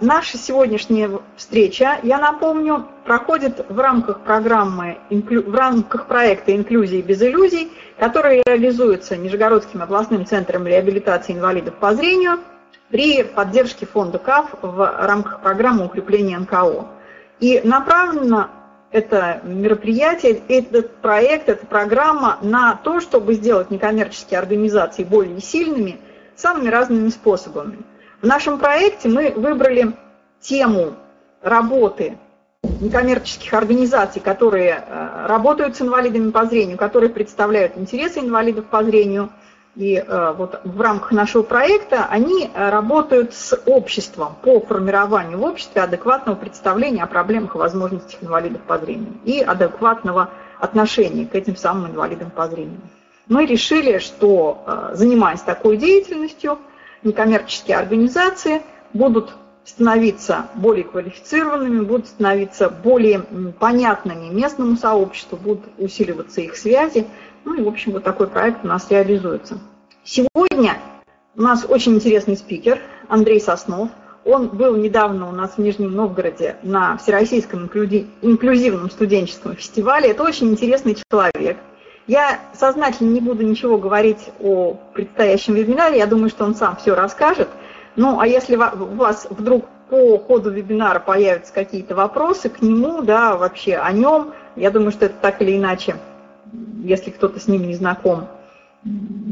Наша 0.00 0.38
сегодняшняя 0.38 1.10
встреча, 1.36 1.98
я 2.02 2.16
напомню, 2.16 2.86
проходит 3.04 3.66
в 3.68 3.78
рамках 3.78 4.20
программы, 4.20 4.96
в 5.10 5.54
рамках 5.54 6.06
проекта 6.06 6.56
«Инклюзии 6.56 7.02
без 7.02 7.20
иллюзий», 7.20 7.70
который 7.98 8.42
реализуется 8.46 9.18
Нижегородским 9.18 9.82
областным 9.82 10.24
центром 10.24 10.66
реабилитации 10.66 11.34
инвалидов 11.34 11.74
по 11.74 11.94
зрению 11.94 12.38
при 12.88 13.22
поддержке 13.24 13.84
фонда 13.84 14.18
КАФ 14.18 14.54
в 14.62 15.06
рамках 15.06 15.42
программы 15.42 15.84
укрепления 15.84 16.38
НКО. 16.38 16.86
И 17.40 17.60
направлено 17.62 18.48
это 18.92 19.42
мероприятие, 19.44 20.40
этот 20.48 20.96
проект, 21.02 21.50
эта 21.50 21.66
программа 21.66 22.38
на 22.40 22.74
то, 22.82 23.00
чтобы 23.00 23.34
сделать 23.34 23.70
некоммерческие 23.70 24.38
организации 24.38 25.04
более 25.04 25.42
сильными 25.42 26.00
самыми 26.36 26.70
разными 26.70 27.10
способами– 27.10 27.80
в 28.22 28.26
нашем 28.26 28.58
проекте 28.58 29.08
мы 29.08 29.30
выбрали 29.30 29.92
тему 30.40 30.94
работы 31.42 32.18
некоммерческих 32.62 33.52
организаций, 33.54 34.20
которые 34.20 34.84
э, 34.86 35.26
работают 35.26 35.76
с 35.76 35.80
инвалидами 35.82 36.30
по 36.30 36.44
зрению, 36.44 36.76
которые 36.76 37.10
представляют 37.10 37.76
интересы 37.76 38.20
инвалидов 38.20 38.66
по 38.66 38.84
зрению. 38.84 39.30
И 39.76 39.96
э, 39.96 40.34
вот 40.36 40.60
в 40.64 40.80
рамках 40.80 41.12
нашего 41.12 41.42
проекта 41.42 42.06
они 42.10 42.50
э, 42.52 42.70
работают 42.70 43.32
с 43.32 43.58
обществом 43.66 44.36
по 44.42 44.60
формированию 44.60 45.38
в 45.38 45.44
обществе 45.44 45.80
адекватного 45.80 46.36
представления 46.36 47.04
о 47.04 47.06
проблемах 47.06 47.54
и 47.54 47.58
возможностях 47.58 48.22
инвалидов 48.22 48.60
по 48.66 48.78
зрению 48.78 49.14
и 49.24 49.40
адекватного 49.40 50.30
отношения 50.58 51.24
к 51.24 51.34
этим 51.34 51.56
самым 51.56 51.92
инвалидам 51.92 52.30
по 52.30 52.46
зрению. 52.48 52.80
Мы 53.28 53.46
решили, 53.46 53.98
что 53.98 54.90
занимаясь 54.92 55.40
такой 55.40 55.76
деятельностью, 55.76 56.58
некоммерческие 57.02 57.76
организации 57.76 58.62
будут 58.92 59.32
становиться 59.64 60.46
более 60.54 60.84
квалифицированными, 60.84 61.84
будут 61.84 62.08
становиться 62.08 62.68
более 62.68 63.20
понятными 63.58 64.32
местному 64.32 64.76
сообществу, 64.76 65.36
будут 65.36 65.64
усиливаться 65.78 66.40
их 66.40 66.56
связи. 66.56 67.06
Ну 67.44 67.54
и, 67.54 67.62
в 67.62 67.68
общем, 67.68 67.92
вот 67.92 68.04
такой 68.04 68.26
проект 68.26 68.64
у 68.64 68.68
нас 68.68 68.90
реализуется. 68.90 69.58
Сегодня 70.04 70.78
у 71.36 71.42
нас 71.42 71.64
очень 71.68 71.94
интересный 71.94 72.36
спикер 72.36 72.80
Андрей 73.08 73.40
Соснов. 73.40 73.90
Он 74.24 74.48
был 74.48 74.76
недавно 74.76 75.28
у 75.28 75.32
нас 75.32 75.52
в 75.52 75.58
Нижнем 75.58 75.92
Новгороде 75.92 76.56
на 76.62 76.96
Всероссийском 76.98 77.64
инклюзивном 77.64 78.90
студенческом 78.90 79.56
фестивале. 79.56 80.10
Это 80.10 80.22
очень 80.22 80.50
интересный 80.50 80.96
человек– 81.10 81.56
я 82.06 82.40
сознательно 82.54 83.10
не 83.10 83.20
буду 83.20 83.44
ничего 83.44 83.78
говорить 83.78 84.30
о 84.40 84.74
предстоящем 84.94 85.54
вебинаре, 85.54 85.98
я 85.98 86.06
думаю, 86.06 86.28
что 86.28 86.44
он 86.44 86.54
сам 86.54 86.76
все 86.76 86.94
расскажет. 86.94 87.48
Ну, 87.96 88.20
а 88.20 88.26
если 88.26 88.56
у 88.56 88.94
вас 88.96 89.26
вдруг 89.30 89.66
по 89.88 90.18
ходу 90.18 90.50
вебинара 90.50 91.00
появятся 91.00 91.52
какие-то 91.52 91.94
вопросы 91.94 92.48
к 92.48 92.62
нему, 92.62 93.02
да, 93.02 93.36
вообще 93.36 93.76
о 93.76 93.92
нем, 93.92 94.32
я 94.56 94.70
думаю, 94.70 94.92
что 94.92 95.06
это 95.06 95.14
так 95.20 95.42
или 95.42 95.56
иначе, 95.56 95.96
если 96.82 97.10
кто-то 97.10 97.40
с 97.40 97.48
ним 97.48 97.66
не 97.66 97.74
знаком, 97.74 98.28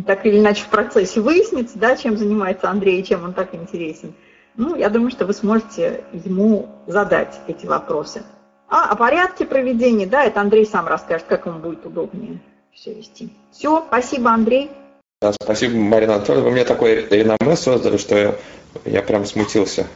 так 0.07 0.27
или 0.27 0.39
иначе 0.39 0.65
в 0.65 0.69
процессе 0.69 1.21
выяснится, 1.21 1.79
да, 1.79 1.97
чем 1.97 2.17
занимается 2.17 2.69
Андрей 2.69 3.01
и 3.01 3.05
чем 3.05 3.25
он 3.25 3.33
так 3.33 3.55
интересен. 3.55 4.15
Ну, 4.57 4.75
я 4.75 4.91
думаю, 4.91 5.11
что 5.11 5.25
вы 5.25 5.33
сможете 5.33 6.05
ему 6.13 6.69
задать 6.87 7.41
эти 7.47 7.65
вопросы. 7.65 8.23
А 8.69 8.91
о 8.91 8.97
порядке 8.97 9.47
проведения, 9.47 10.07
да, 10.07 10.25
это 10.25 10.41
Андрей 10.41 10.67
сам 10.67 10.87
расскажет, 10.87 11.27
как 11.29 11.47
ему 11.47 11.61
будет 11.61 11.87
удобнее 11.87 12.41
все 12.81 12.93
вести. 12.93 13.29
Все, 13.53 13.85
спасибо, 13.89 14.31
Андрей. 14.31 14.71
Да, 15.21 15.33
спасибо, 15.33 15.77
Марина 15.77 16.17
Анатольевна. 16.17 16.49
Вы 16.49 16.53
мне 16.53 16.65
такой 16.65 17.07
реноме 17.09 17.57
создали, 17.57 17.97
что 17.97 18.17
я, 18.17 18.35
я 18.85 19.03
прям 19.03 19.27
смутился. 19.27 19.87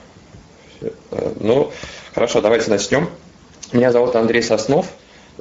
Ну, 1.38 1.70
хорошо, 2.12 2.40
давайте 2.40 2.70
начнем. 2.70 3.08
Меня 3.72 3.92
зовут 3.92 4.16
Андрей 4.16 4.42
Соснов. 4.42 4.86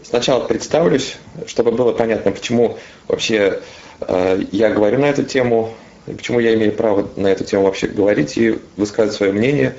Сначала 0.04 0.46
представлюсь, 0.46 1.18
чтобы 1.48 1.72
было 1.72 1.92
понятно, 1.92 2.32
почему 2.32 2.78
вообще 3.08 3.60
э, 4.00 4.42
я 4.52 4.70
говорю 4.70 5.00
на 5.00 5.06
эту 5.06 5.24
тему, 5.24 5.74
почему 6.06 6.40
я 6.40 6.54
имею 6.54 6.72
право 6.72 7.10
на 7.18 7.28
эту 7.28 7.44
тему 7.44 7.64
вообще 7.64 7.88
говорить 7.88 8.38
и 8.38 8.58
высказывать 8.78 9.18
свое 9.18 9.34
мнение, 9.34 9.76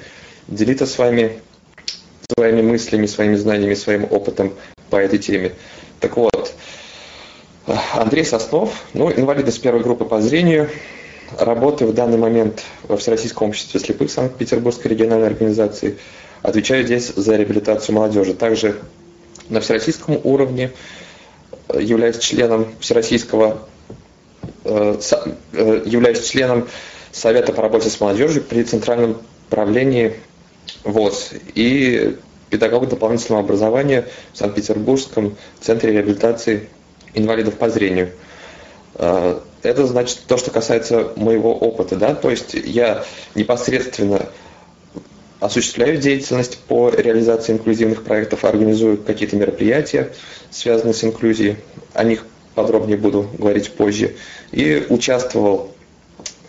делиться 0.48 0.84
с 0.84 0.98
вами 0.98 1.40
своими 2.36 2.60
мыслями, 2.60 3.06
своими 3.06 3.36
знаниями, 3.36 3.74
своим 3.74 4.04
опытом 4.04 4.52
по 4.90 4.96
этой 4.96 5.18
теме. 5.18 5.52
Так 5.98 6.16
вот, 6.18 6.52
Андрей 7.66 8.24
Соснов, 8.24 8.84
ну, 8.92 9.10
инвалид 9.12 9.48
с 9.48 9.58
первой 9.58 9.82
группы 9.82 10.04
по 10.04 10.20
зрению, 10.20 10.68
работаю 11.38 11.90
в 11.90 11.94
данный 11.94 12.18
момент 12.18 12.64
во 12.82 12.96
Всероссийском 12.96 13.48
обществе 13.48 13.78
слепых 13.78 14.10
Санкт-Петербургской 14.10 14.90
региональной 14.90 15.28
организации, 15.28 15.98
отвечаю 16.42 16.84
здесь 16.84 17.08
за 17.14 17.36
реабилитацию 17.36 17.94
молодежи. 17.94 18.34
Также 18.34 18.80
на 19.48 19.60
всероссийском 19.60 20.20
уровне 20.24 20.72
э, 21.68 21.80
являюсь 21.80 22.18
членом 22.18 22.66
Всероссийского, 22.80 23.68
э, 24.64 24.98
э, 25.52 25.82
являюсь 25.86 26.26
членом 26.28 26.68
Совета 27.12 27.52
по 27.52 27.62
работе 27.62 27.90
с 27.90 28.00
молодежью 28.00 28.42
при 28.42 28.62
Центральном 28.64 29.18
правлении 29.50 30.14
ВОЗ 30.82 31.30
и 31.54 32.16
педагог 32.50 32.88
дополнительного 32.88 33.44
образования 33.44 34.08
в 34.32 34.38
Санкт-Петербургском 34.38 35.36
центре 35.60 35.92
реабилитации 35.92 36.68
инвалидов 37.14 37.54
по 37.54 37.68
зрению. 37.68 38.10
А, 38.94 39.42
это 39.62 39.86
значит 39.86 40.20
то, 40.26 40.36
что 40.36 40.50
касается 40.50 41.12
моего 41.16 41.54
опыта, 41.54 41.96
да, 41.96 42.14
то 42.14 42.30
есть 42.30 42.54
я 42.54 43.04
непосредственно 43.34 44.26
осуществляю 45.40 45.96
деятельность 45.96 46.58
по 46.58 46.88
реализации 46.90 47.52
инклюзивных 47.52 48.04
проектов, 48.04 48.44
организую 48.44 48.98
какие-то 48.98 49.36
мероприятия, 49.36 50.12
связанные 50.50 50.94
с 50.94 51.02
инклюзией, 51.02 51.56
о 51.94 52.04
них 52.04 52.24
подробнее 52.54 52.96
буду 52.96 53.28
говорить 53.38 53.72
позже, 53.72 54.14
и 54.52 54.86
участвовал 54.88 55.72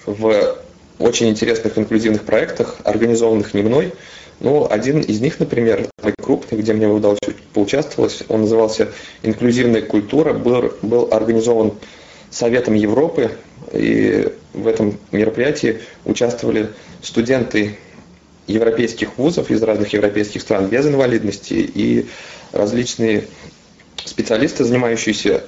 в 0.05 0.57
очень 0.99 1.29
интересных 1.29 1.77
инклюзивных 1.77 2.23
проектах, 2.23 2.77
организованных 2.83 3.53
не 3.53 3.63
мной, 3.63 3.93
ну, 4.43 4.67
один 4.69 4.99
из 4.99 5.21
них, 5.21 5.39
например, 5.39 5.87
крупный, 6.21 6.59
где 6.59 6.73
мне 6.73 6.87
удалось 6.87 7.17
поучаствовать, 7.53 8.23
он 8.27 8.41
назывался 8.41 8.89
«Инклюзивная 9.23 9.81
культура», 9.81 10.33
был, 10.33 10.73
был 10.81 11.07
организован 11.11 11.73
Советом 12.29 12.73
Европы, 12.73 13.31
и 13.71 14.33
в 14.53 14.67
этом 14.67 14.99
мероприятии 15.13 15.79
участвовали 16.03 16.69
студенты 17.01 17.77
европейских 18.45 19.17
вузов 19.17 19.49
из 19.49 19.63
разных 19.63 19.93
европейских 19.93 20.41
стран 20.41 20.67
без 20.67 20.85
инвалидности 20.85 21.53
и 21.53 22.07
различные 22.51 23.27
специалисты, 24.03 24.65
занимающиеся 24.65 25.43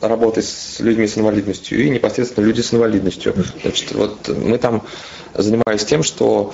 работой 0.00 0.42
с 0.42 0.80
людьми 0.80 1.06
с 1.06 1.16
инвалидностью 1.16 1.80
и 1.80 1.88
непосредственно 1.88 2.46
люди 2.46 2.62
с 2.62 2.74
инвалидностью. 2.74 3.32
Значит, 3.62 3.92
вот 3.92 4.28
мы 4.28 4.58
там 4.58 4.82
занимались 5.34 5.84
тем, 5.84 6.02
что 6.02 6.52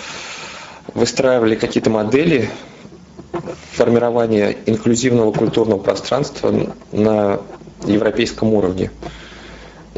выстраивали 0.94 1.54
какие-то 1.54 1.90
модели 1.90 2.50
формирования 3.72 4.56
инклюзивного 4.66 5.32
культурного 5.32 5.78
пространства 5.78 6.74
на 6.92 7.40
европейском 7.84 8.54
уровне. 8.54 8.90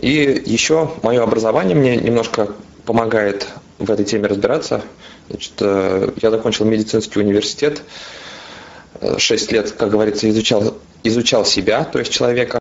И 0.00 0.43
еще 0.47 0.91
мое 1.03 1.22
образование 1.22 1.76
мне 1.76 1.97
немножко 1.97 2.49
помогает 2.84 3.49
в 3.78 3.91
этой 3.91 4.04
теме 4.04 4.26
разбираться. 4.26 4.82
Значит, 5.28 5.53
э, 5.60 6.12
я 6.21 6.31
закончил 6.31 6.65
медицинский 6.65 7.20
университет, 7.20 7.82
шесть 9.19 9.53
лет, 9.53 9.72
как 9.72 9.91
говорится, 9.91 10.28
изучал, 10.28 10.75
изучал 11.05 11.44
себя, 11.44 11.84
то 11.84 11.99
есть 11.99 12.12
человека, 12.12 12.57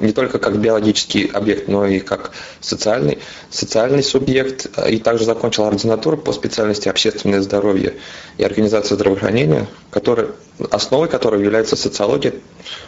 не 0.00 0.12
только 0.12 0.38
как 0.38 0.58
биологический 0.58 1.26
объект, 1.32 1.68
но 1.68 1.86
и 1.86 2.00
как 2.00 2.32
социальный, 2.60 3.18
социальный 3.50 4.02
субъект. 4.02 4.66
И 4.88 4.98
также 4.98 5.24
закончил 5.24 5.64
ординатуру 5.64 6.16
по 6.16 6.32
специальности 6.32 6.88
общественное 6.88 7.40
здоровье 7.40 7.94
и 8.38 8.44
организация 8.44 8.96
здравоохранения, 8.96 9.66
который, 9.90 10.28
основой 10.70 11.08
которой 11.08 11.42
является 11.42 11.76
социология, 11.76 12.34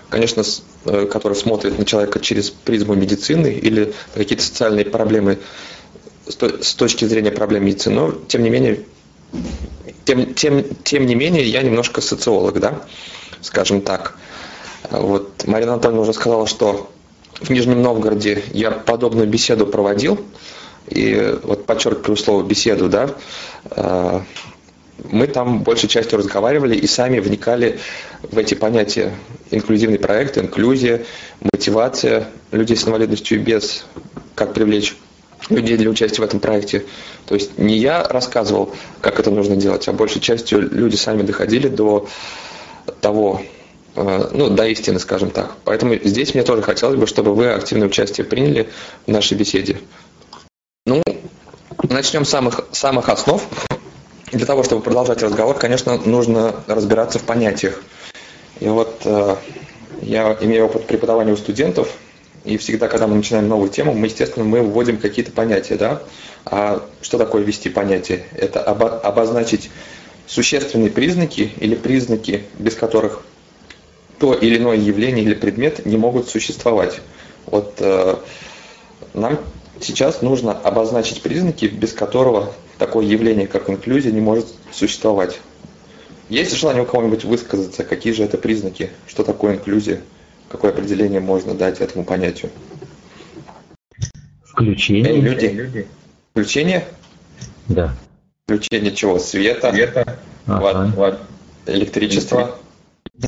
конечно, 0.09 0.43
э, 0.85 1.07
которая 1.07 1.39
смотрит 1.39 1.79
на 1.79 1.85
человека 1.85 2.21
через 2.21 2.51
призму 2.51 2.95
медицины 2.95 3.49
или 3.49 3.95
какие-то 4.15 4.45
социальные 4.45 4.85
проблемы 4.85 5.39
с 6.27 6.75
точки 6.75 7.05
зрения 7.07 7.31
проблем 7.31 7.65
медицины. 7.65 7.95
Но, 7.95 8.13
тем 8.29 8.43
не 8.43 8.51
менее, 8.51 8.81
тем, 10.05 10.35
тем, 10.35 10.65
тем 10.85 11.07
не 11.07 11.15
менее, 11.15 11.45
я 11.45 11.63
немножко 11.63 12.01
социолог, 12.01 12.61
да, 12.61 12.83
скажем 13.41 13.83
так. 13.83 14.17
Вот 14.91 15.47
Марина 15.47 15.75
Анатольевна 15.75 16.03
уже 16.03 16.13
сказала, 16.13 16.47
что 16.47 16.91
в 17.41 17.51
Нижнем 17.51 17.83
Новгороде 17.83 18.43
я 18.53 18.71
подобную 18.71 19.29
беседу 19.29 19.67
проводил, 19.67 20.19
и 20.89 21.37
вот 21.43 21.67
подчеркиваю 21.67 22.17
слово 22.17 22.43
беседу, 22.43 22.89
да, 22.89 23.11
э, 23.71 24.21
мы 25.11 25.27
там 25.29 25.63
большей 25.63 25.89
частью 25.89 26.19
разговаривали 26.19 26.75
и 26.75 26.87
сами 26.87 27.21
вникали 27.21 27.79
в 28.23 28.37
эти 28.37 28.55
понятия 28.55 29.15
инклюзивный 29.51 29.99
проект, 29.99 30.39
инклюзия, 30.39 31.05
мотивация 31.53 32.29
людей 32.51 32.77
с 32.77 32.87
инвалидностью 32.87 33.43
без, 33.43 33.85
как 34.35 34.55
привлечь 34.55 34.97
людей 35.51 35.77
для 35.77 35.89
участия 35.89 36.21
в 36.21 36.25
этом 36.25 36.41
проекте. 36.41 36.85
То 37.27 37.35
есть 37.35 37.59
не 37.59 37.79
я 37.79 38.03
рассказывал, 38.03 38.75
как 39.01 39.21
это 39.21 39.31
нужно 39.31 39.57
делать, 39.57 39.87
а 39.89 39.93
большей 39.93 40.21
частью 40.21 40.69
люди 40.69 40.97
сами 40.97 41.23
доходили 41.23 41.69
до 41.69 42.09
того, 43.01 43.43
ну, 44.33 44.51
до 44.51 44.67
истины, 44.67 44.99
скажем 44.99 45.31
так. 45.31 45.53
Поэтому 45.65 45.95
здесь 45.97 46.35
мне 46.35 46.43
тоже 46.43 46.63
хотелось 46.63 46.97
бы, 46.97 47.07
чтобы 47.07 47.35
вы 47.35 47.53
активное 47.53 47.89
участие 47.89 48.25
приняли 48.25 48.69
в 49.07 49.11
нашей 49.11 49.37
беседе. 49.37 49.79
Ну, 50.87 51.03
начнем 51.89 52.25
с 52.25 52.31
самых, 52.31 52.67
самых 52.73 53.09
основ. 53.09 53.43
Для 54.33 54.47
того, 54.47 54.63
чтобы 54.63 54.83
продолжать 54.83 55.23
разговор, 55.23 55.57
конечно, 55.59 55.99
нужно 55.99 56.55
разбираться 56.67 57.19
в 57.19 57.23
понятиях. 57.23 57.83
И 58.61 58.69
вот 58.69 59.03
э, 59.05 59.37
я 60.03 60.37
имею 60.41 60.67
опыт 60.67 60.87
преподавания 60.87 61.33
у 61.33 61.37
студентов, 61.37 61.89
и 62.45 62.57
всегда, 62.57 62.89
когда 62.89 63.07
мы 63.07 63.17
начинаем 63.17 63.49
новую 63.49 63.71
тему, 63.71 63.95
мы, 63.95 64.07
естественно, 64.07 64.45
мы 64.45 64.61
вводим 64.63 64.99
какие-то 64.99 65.33
понятия, 65.33 65.77
да? 65.77 66.03
А 66.45 66.87
что 67.03 67.19
такое 67.19 67.43
ввести 67.43 67.69
понятие? 67.69 68.25
Это 68.33 68.63
обо- 68.63 69.01
обозначить 69.01 69.71
существенные 70.27 70.91
признаки 70.91 71.53
или 71.59 71.75
признаки, 71.75 72.45
без 72.59 72.75
которых 72.75 73.23
то 74.19 74.35
или 74.35 74.57
иное 74.57 74.77
явление 74.77 75.25
или 75.25 75.35
предмет 75.35 75.87
не 75.87 75.97
могут 75.97 76.29
существовать. 76.29 77.01
Вот 77.47 77.75
э, 77.79 78.17
нам 79.15 79.39
сейчас 79.81 80.23
нужно 80.23 80.53
обозначить 80.53 81.23
признаки, 81.23 81.67
без 81.67 81.93
которого 81.93 82.53
такое 82.79 83.07
явление, 83.07 83.47
как 83.47 83.71
инклюзия, 83.71 84.13
не 84.13 84.21
может 84.21 84.47
существовать. 84.73 85.41
Есть 86.29 86.55
желание 86.57 86.83
у 86.83 86.87
кого-нибудь 86.87 87.25
высказаться, 87.25 87.85
какие 87.85 88.13
же 88.13 88.23
это 88.23 88.37
признаки, 88.37 88.91
что 89.07 89.25
такое 89.25 89.55
инклюзия? 89.55 90.01
Какое 90.49 90.71
определение 90.71 91.21
можно 91.21 91.55
дать 91.55 91.81
этому 91.81 92.05
понятию? 92.05 92.51
Включение. 94.45 95.13
Эй, 95.13 95.21
люди. 95.21 95.87
Включение? 96.33 96.85
Да. 97.69 97.95
Включение 98.45 98.95
чего? 98.95 99.19
Света? 99.19 99.73
Света. 99.73 100.19
Ага. 100.47 100.93
Вот, 100.97 101.21
Электричество? 101.67 102.59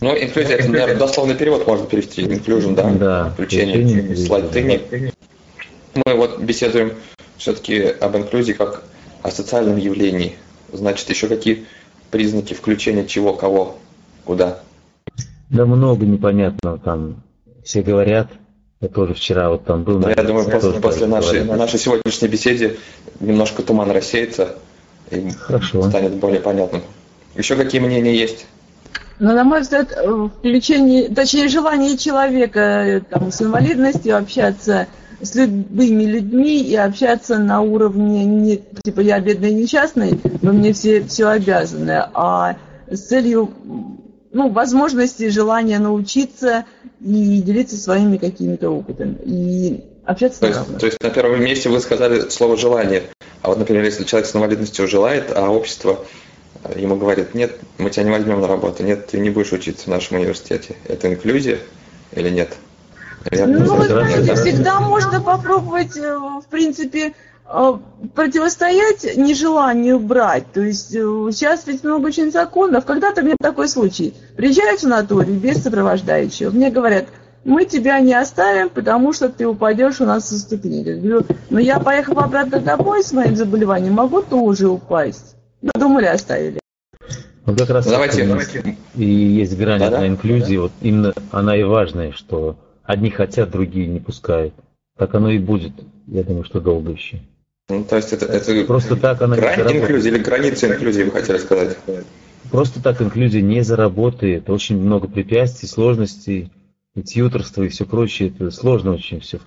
Ну, 0.00 0.14
инклюзия, 0.16 0.56
это, 0.56 0.69
наверное, 0.69 0.96
дословный 0.96 1.34
перевод 1.34 1.66
можно 1.66 1.87
перевести. 1.87 2.22
Inclusion, 2.22 2.75
да? 2.75 2.90
Да. 2.90 3.31
Включение. 3.31 4.16
Слайд 4.16 4.54
Мы 5.94 6.14
вот 6.14 6.40
беседуем 6.40 6.92
все-таки 7.37 7.82
об 7.82 8.16
инклюзии 8.16 8.52
как 8.52 8.84
о 9.22 9.31
социальном 9.31 9.76
явлении. 9.76 10.37
Значит, 10.72 11.08
еще 11.10 11.26
какие 11.26 11.66
признаки 12.10 12.54
включения 12.54 13.06
чего, 13.06 13.34
кого, 13.34 13.78
куда? 14.25 14.60
Да 15.48 15.66
много 15.66 16.06
непонятного 16.06 16.78
там. 16.78 17.22
Все 17.64 17.82
говорят, 17.82 18.28
я 18.81 18.88
тоже 18.88 19.14
вчера 19.14 19.50
вот 19.50 19.64
там 19.64 19.82
был. 19.82 19.98
Да, 19.98 20.10
я 20.10 20.22
думаю, 20.22 20.48
после, 20.48 20.81
после 20.81 21.06
нашей, 21.06 21.44
нашей 21.44 21.78
сегодняшней 21.78 22.28
беседы 22.28 22.78
немножко 23.19 23.62
туман 23.62 23.90
рассеется 23.90 24.54
и 25.10 25.31
Хорошо. 25.31 25.88
станет 25.88 26.14
более 26.14 26.40
понятным. 26.40 26.82
Еще 27.36 27.56
какие 27.56 27.81
мнения 27.81 28.14
есть? 28.14 28.46
Ну, 29.20 29.34
на 29.34 29.44
мой 29.44 29.61
взгляд, 29.61 29.93
включение, 30.38 31.11
точнее, 31.11 31.49
желание 31.49 31.99
человека 31.99 32.61
э, 32.61 33.00
там, 33.00 33.31
с 33.31 33.43
инвалидностью 33.43 34.17
общаться 34.17 34.87
с 35.20 35.34
любыми 35.34 36.05
людьми 36.05 36.62
и 36.62 36.75
общаться 36.75 37.38
на 37.38 37.61
уровне, 37.61 38.25
не, 38.25 38.62
типа, 38.82 39.00
я 39.00 39.20
бедный 39.20 39.52
несчастный, 39.52 40.19
но 40.40 40.52
мне 40.52 40.72
все, 40.72 41.05
все 41.05 41.28
обязаны, 41.28 42.02
а 42.14 42.56
с 42.90 43.00
целью 43.00 43.50
ну, 44.32 44.49
возможности, 44.49 45.28
желания 45.28 45.78
научиться 45.78 46.64
и 47.00 47.43
делиться 47.43 47.76
своими 47.76 48.17
какими-то 48.17 48.70
опытами. 48.70 49.19
И 49.25 49.84
общаться 50.06 50.40
то 50.40 50.46
есть, 50.46 50.78
то 50.78 50.87
есть 50.87 51.02
на 51.02 51.11
первом 51.11 51.43
месте 51.43 51.69
вы 51.69 51.81
сказали 51.81 52.28
слово 52.31 52.56
«желание». 52.56 53.02
А 53.43 53.49
вот, 53.49 53.58
например, 53.58 53.84
если 53.84 54.05
человек 54.05 54.28
с 54.28 54.34
инвалидностью 54.34 54.87
желает, 54.87 55.32
а 55.34 55.50
общество 55.50 56.05
ему 56.76 56.96
говорит, 56.96 57.34
нет, 57.34 57.58
мы 57.78 57.90
тебя 57.90 58.04
не 58.04 58.10
возьмем 58.10 58.40
на 58.40 58.48
работу, 58.48 58.82
нет, 58.82 59.06
ты 59.06 59.18
не 59.18 59.30
будешь 59.30 59.52
учиться 59.52 59.84
в 59.84 59.88
нашем 59.88 60.18
университете. 60.18 60.76
Это 60.86 61.08
инклюзия 61.08 61.58
или 62.12 62.30
нет? 62.30 62.54
Я 63.30 63.46
ну, 63.46 63.76
вы 63.76 63.86
знаете, 63.86 64.34
всегда 64.34 64.80
можно 64.80 65.20
попробовать, 65.20 65.96
э, 65.96 66.16
в 66.16 66.44
принципе, 66.50 67.12
э, 67.46 67.72
противостоять 68.14 69.16
нежеланию 69.16 69.98
брать. 69.98 70.50
То 70.52 70.62
есть 70.62 70.94
э, 70.94 70.98
сейчас 71.32 71.66
ведь 71.66 71.84
много 71.84 72.06
очень 72.06 72.32
законов. 72.32 72.86
Когда-то 72.86 73.20
меня 73.20 73.36
такой 73.38 73.68
случай. 73.68 74.14
Приезжаю 74.36 74.78
в 74.78 74.80
санаторий 74.80 75.34
без 75.34 75.62
сопровождающего. 75.62 76.50
Мне 76.50 76.70
говорят, 76.70 77.06
мы 77.44 77.66
тебя 77.66 78.00
не 78.00 78.14
оставим, 78.14 78.70
потому 78.70 79.12
что 79.12 79.28
ты 79.28 79.46
упадешь 79.46 80.00
у 80.00 80.06
нас 80.06 80.28
со 80.28 80.38
ступени. 80.38 80.82
Я 80.82 80.96
говорю, 80.96 81.26
но 81.50 81.58
я 81.58 81.78
поехав 81.78 82.16
обратно 82.16 82.58
домой 82.58 83.02
с 83.02 83.12
моим 83.12 83.36
заболеванием, 83.36 83.94
могу 83.94 84.22
тоже 84.22 84.68
упасть. 84.68 85.36
Думали, 85.62 86.06
оставили. 86.06 86.60
Вот 87.44 87.58
как 87.58 87.70
раз 87.70 87.86
давайте, 87.86 88.26
давайте. 88.26 88.76
и 88.94 89.04
есть 89.04 89.56
грань 89.56 89.80
да, 89.80 89.90
на 89.90 90.06
инклюзии, 90.06 90.56
да? 90.56 90.62
вот 90.62 90.72
именно 90.82 91.14
она 91.32 91.56
и 91.56 91.62
важная, 91.62 92.12
что 92.12 92.56
Одни 92.90 93.10
хотят, 93.10 93.52
другие 93.52 93.86
не 93.86 94.00
пускают. 94.00 94.52
Так 94.98 95.14
оно 95.14 95.30
и 95.30 95.38
будет, 95.38 95.72
я 96.08 96.24
думаю, 96.24 96.42
что 96.42 96.60
долго 96.60 96.90
еще. 96.90 97.20
Ну, 97.68 97.84
то 97.84 97.94
есть 97.94 98.12
это, 98.12 98.26
это 98.26 98.64
Просто 98.64 98.96
так 98.96 99.22
она 99.22 99.36
грань 99.36 99.64
не 99.68 99.78
инклюзии 99.78 100.08
или 100.08 100.18
граница 100.18 100.66
инклюзии, 100.66 101.04
вы 101.04 101.12
хотели 101.12 101.38
сказать? 101.38 101.76
Просто 102.50 102.82
так 102.82 103.00
инклюзия 103.00 103.42
не 103.42 103.62
заработает. 103.62 104.50
Очень 104.50 104.80
много 104.80 105.06
препятствий, 105.06 105.68
сложностей, 105.68 106.50
и 106.96 107.02
тьюторство 107.02 107.62
и 107.62 107.68
все 107.68 107.86
прочее. 107.86 108.34
Это 108.36 108.50
сложно 108.50 108.94
очень 108.94 109.20
все, 109.20 109.38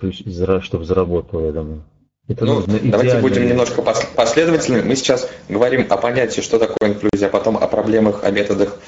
чтобы 0.62 0.84
заработало, 0.86 1.44
я 1.44 1.52
думаю. 1.52 1.82
Это 2.26 2.46
ну, 2.46 2.54
нужно 2.54 2.80
давайте 2.82 3.18
будем 3.18 3.46
немножко 3.46 3.82
последовательными. 3.82 4.88
Мы 4.88 4.96
сейчас 4.96 5.28
говорим 5.50 5.86
о 5.90 5.98
понятии, 5.98 6.40
что 6.40 6.58
такое 6.58 6.90
инклюзия, 6.90 7.28
а 7.28 7.30
потом 7.30 7.58
о 7.58 7.66
проблемах, 7.66 8.24
о 8.24 8.30
методах 8.30 8.78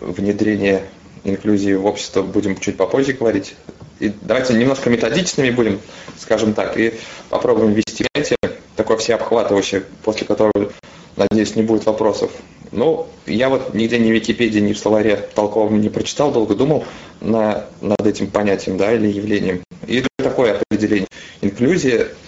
внедрения 0.00 0.82
инклюзии 1.22 1.74
в 1.74 1.86
общество 1.86 2.22
будем 2.22 2.58
чуть 2.58 2.76
попозже 2.76 3.12
говорить. 3.12 3.54
И 4.00 4.12
давайте 4.22 4.54
немножко 4.54 4.90
методичными 4.90 5.50
будем, 5.50 5.80
скажем 6.18 6.52
так, 6.52 6.76
и 6.76 6.94
попробуем 7.30 7.74
ввести 7.74 8.04
понятие 8.12 8.38
такое 8.74 8.96
всеобхватывающее, 8.96 9.84
после 10.02 10.26
которого, 10.26 10.72
надеюсь, 11.16 11.54
не 11.54 11.62
будет 11.62 11.86
вопросов. 11.86 12.32
Ну, 12.72 13.06
я 13.26 13.50
вот 13.50 13.72
нигде 13.72 13.98
ни 13.98 14.10
в 14.10 14.14
Википедии, 14.14 14.58
ни 14.58 14.72
в 14.72 14.78
словаре 14.78 15.28
толковом 15.34 15.80
не 15.80 15.90
прочитал, 15.90 16.32
долго 16.32 16.56
думал 16.56 16.84
на, 17.20 17.66
над 17.80 18.04
этим 18.04 18.28
понятием, 18.28 18.76
да, 18.78 18.92
или 18.92 19.06
явлением. 19.06 19.62
И 19.86 20.04
такое 20.16 20.60
определение. 20.60 21.08
Инклюзия– 21.40 22.08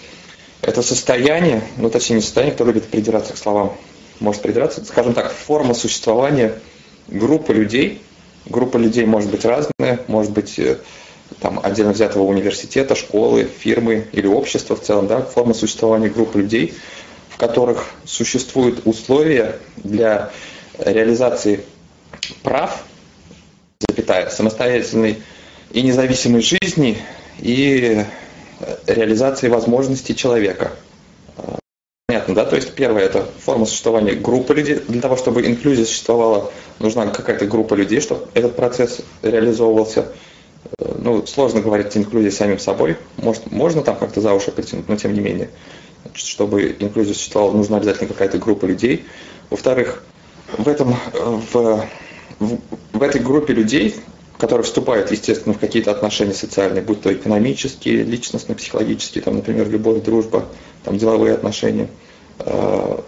это 0.62 0.82
состояние, 0.82 1.62
ну, 1.76 1.90
точнее, 1.90 2.16
не 2.16 2.22
состояние, 2.22 2.54
кто 2.54 2.64
любит 2.64 2.84
придираться 2.84 3.32
к 3.32 3.38
словам, 3.38 3.76
может 4.18 4.42
придираться, 4.42 4.84
скажем 4.84 5.14
так, 5.14 5.32
форма 5.32 5.74
существования 5.74 6.54
группы 7.08 7.52
людей– 7.52 8.02
Группа 8.46 8.78
людей 8.78 9.04
может 9.04 9.30
быть 9.30 9.44
разная, 9.44 10.00
может 10.06 10.32
быть 10.32 10.58
э, 10.58 10.78
там, 11.40 11.60
отдельно 11.62 11.92
взятого 11.92 12.22
университета, 12.22 12.94
школы, 12.94 13.44
фирмы 13.44 14.06
или 14.12 14.26
общества 14.26 14.76
в 14.76 14.82
целом, 14.82 15.06
да, 15.06 15.20
форма 15.20 15.52
существования 15.52 16.08
группы 16.08 16.38
людей, 16.38 16.74
в 17.28 17.36
которых 17.36 17.90
существуют 18.04 18.86
условия 18.86 19.58
для 19.76 20.30
реализации 20.78 21.60
прав, 22.42 22.82
запятая, 23.78 24.30
самостоятельной 24.30 25.22
и 25.70 25.82
независимой 25.82 26.40
жизни 26.40 26.98
и 27.38 28.04
реализации 28.86 29.48
возможностей 29.48 30.14
человека. 30.14 30.72
Понятно, 32.06 32.34
да? 32.34 32.44
То 32.44 32.56
есть 32.56 32.74
первое– 32.74 33.02
это 33.04 33.24
форма 33.38 33.66
существования 33.66 34.14
группы 34.14 34.52
людей. 34.52 34.80
Для 34.88 35.00
того, 35.00 35.16
чтобы 35.16 35.46
инклюзия 35.46 35.84
существовала, 35.84 36.50
нужна 36.80 37.06
какая-то 37.06 37.46
группа 37.46 37.74
людей, 37.74 38.00
чтобы 38.00 38.26
этот 38.34 38.56
процесс 38.56 39.00
реализовывался. 39.22 40.08
Э, 40.78 40.94
ну, 40.98 41.24
сложно 41.26 41.60
говорить 41.60 41.96
инклюзия 41.96 42.32
самим 42.32 42.58
собой. 42.58 42.96
Может, 43.16 43.50
можно 43.52 43.82
там 43.82 43.96
как-то 43.96 44.20
за 44.20 44.34
уши 44.34 44.50
притянуть, 44.50 44.88
но 44.88 44.96
тем 44.96 45.14
не 45.14 45.20
менее. 45.20 45.50
Значит, 46.04 46.26
чтобы 46.26 46.76
инклюзия 46.78 47.14
существовала, 47.14 47.52
нужна 47.52 47.76
обязательно 47.76 48.08
какая-то 48.08 48.38
группа 48.38 48.64
людей. 48.64 49.04
Во-вторых, 49.48 50.02
в, 50.58 50.68
этом, 50.68 50.96
в, 51.12 51.86
в, 52.40 52.58
в 52.92 53.02
этой 53.02 53.20
группе 53.20 53.54
людей, 53.54 53.94
которые 54.40 54.64
вступают, 54.64 55.10
естественно, 55.10 55.54
в 55.54 55.58
какие-то 55.58 55.90
отношения 55.90 56.32
социальные, 56.32 56.82
будь 56.82 57.02
то 57.02 57.12
экономические, 57.12 58.02
личностно, 58.02 58.54
психологические, 58.54 59.22
там, 59.22 59.36
например, 59.36 59.68
любовь, 59.68 60.02
дружба, 60.02 60.46
там, 60.82 60.96
деловые 60.96 61.34
отношения. 61.34 61.88
Э, 62.38 63.00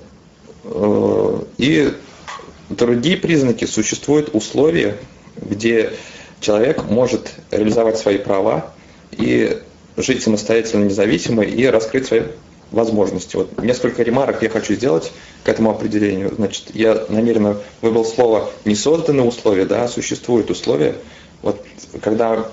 э, 0.64 1.38
и 1.56 1.92
другие 2.68 3.16
признаки, 3.16 3.64
существуют 3.64 4.34
условия, 4.34 4.98
где 5.36 5.92
человек 6.40 6.84
может 6.84 7.32
реализовать 7.50 7.98
свои 7.98 8.18
права 8.18 8.72
и 9.10 9.58
жить 9.96 10.22
самостоятельно, 10.22 10.84
независимо 10.84 11.42
и 11.42 11.64
раскрыть 11.66 12.06
свои 12.06 12.22
возможности. 12.72 13.36
Вот 13.36 13.62
несколько 13.62 14.02
ремарок 14.02 14.42
я 14.42 14.48
хочу 14.48 14.74
сделать 14.74 15.12
к 15.44 15.48
этому 15.48 15.70
определению. 15.70 16.34
Значит, 16.34 16.74
я 16.74 17.04
намеренно 17.08 17.58
выбрал 17.80 18.04
слово 18.04 18.50
не 18.64 18.74
созданы 18.74 19.22
условия, 19.22 19.66
да, 19.66 19.88
существуют 19.88 20.50
условия. 20.50 20.96
Вот 21.42 21.64
когда 22.00 22.46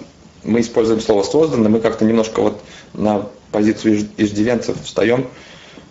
мы 0.43 0.62
используем 0.62 1.01
слово 1.01 1.24
созданы, 1.24 1.69
мы 1.69 1.79
как-то 1.79 2.05
немножко 2.05 2.41
вот 2.41 2.62
на 2.93 3.27
позицию 3.51 4.08
иждивенцев 4.17 4.81
встаем, 4.84 5.27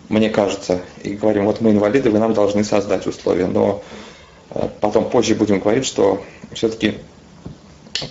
мне 0.09 0.29
кажется, 0.29 0.81
и 1.03 1.13
говорим, 1.13 1.45
вот 1.45 1.61
мы 1.61 1.71
инвалиды, 1.71 2.09
вы 2.09 2.19
нам 2.19 2.33
должны 2.33 2.63
создать 2.63 3.05
условия. 3.05 3.45
Но 3.45 3.83
э, 4.49 4.67
потом 4.81 5.09
позже 5.09 5.35
будем 5.35 5.59
говорить, 5.59 5.85
что 5.85 6.23
все-таки 6.51 6.95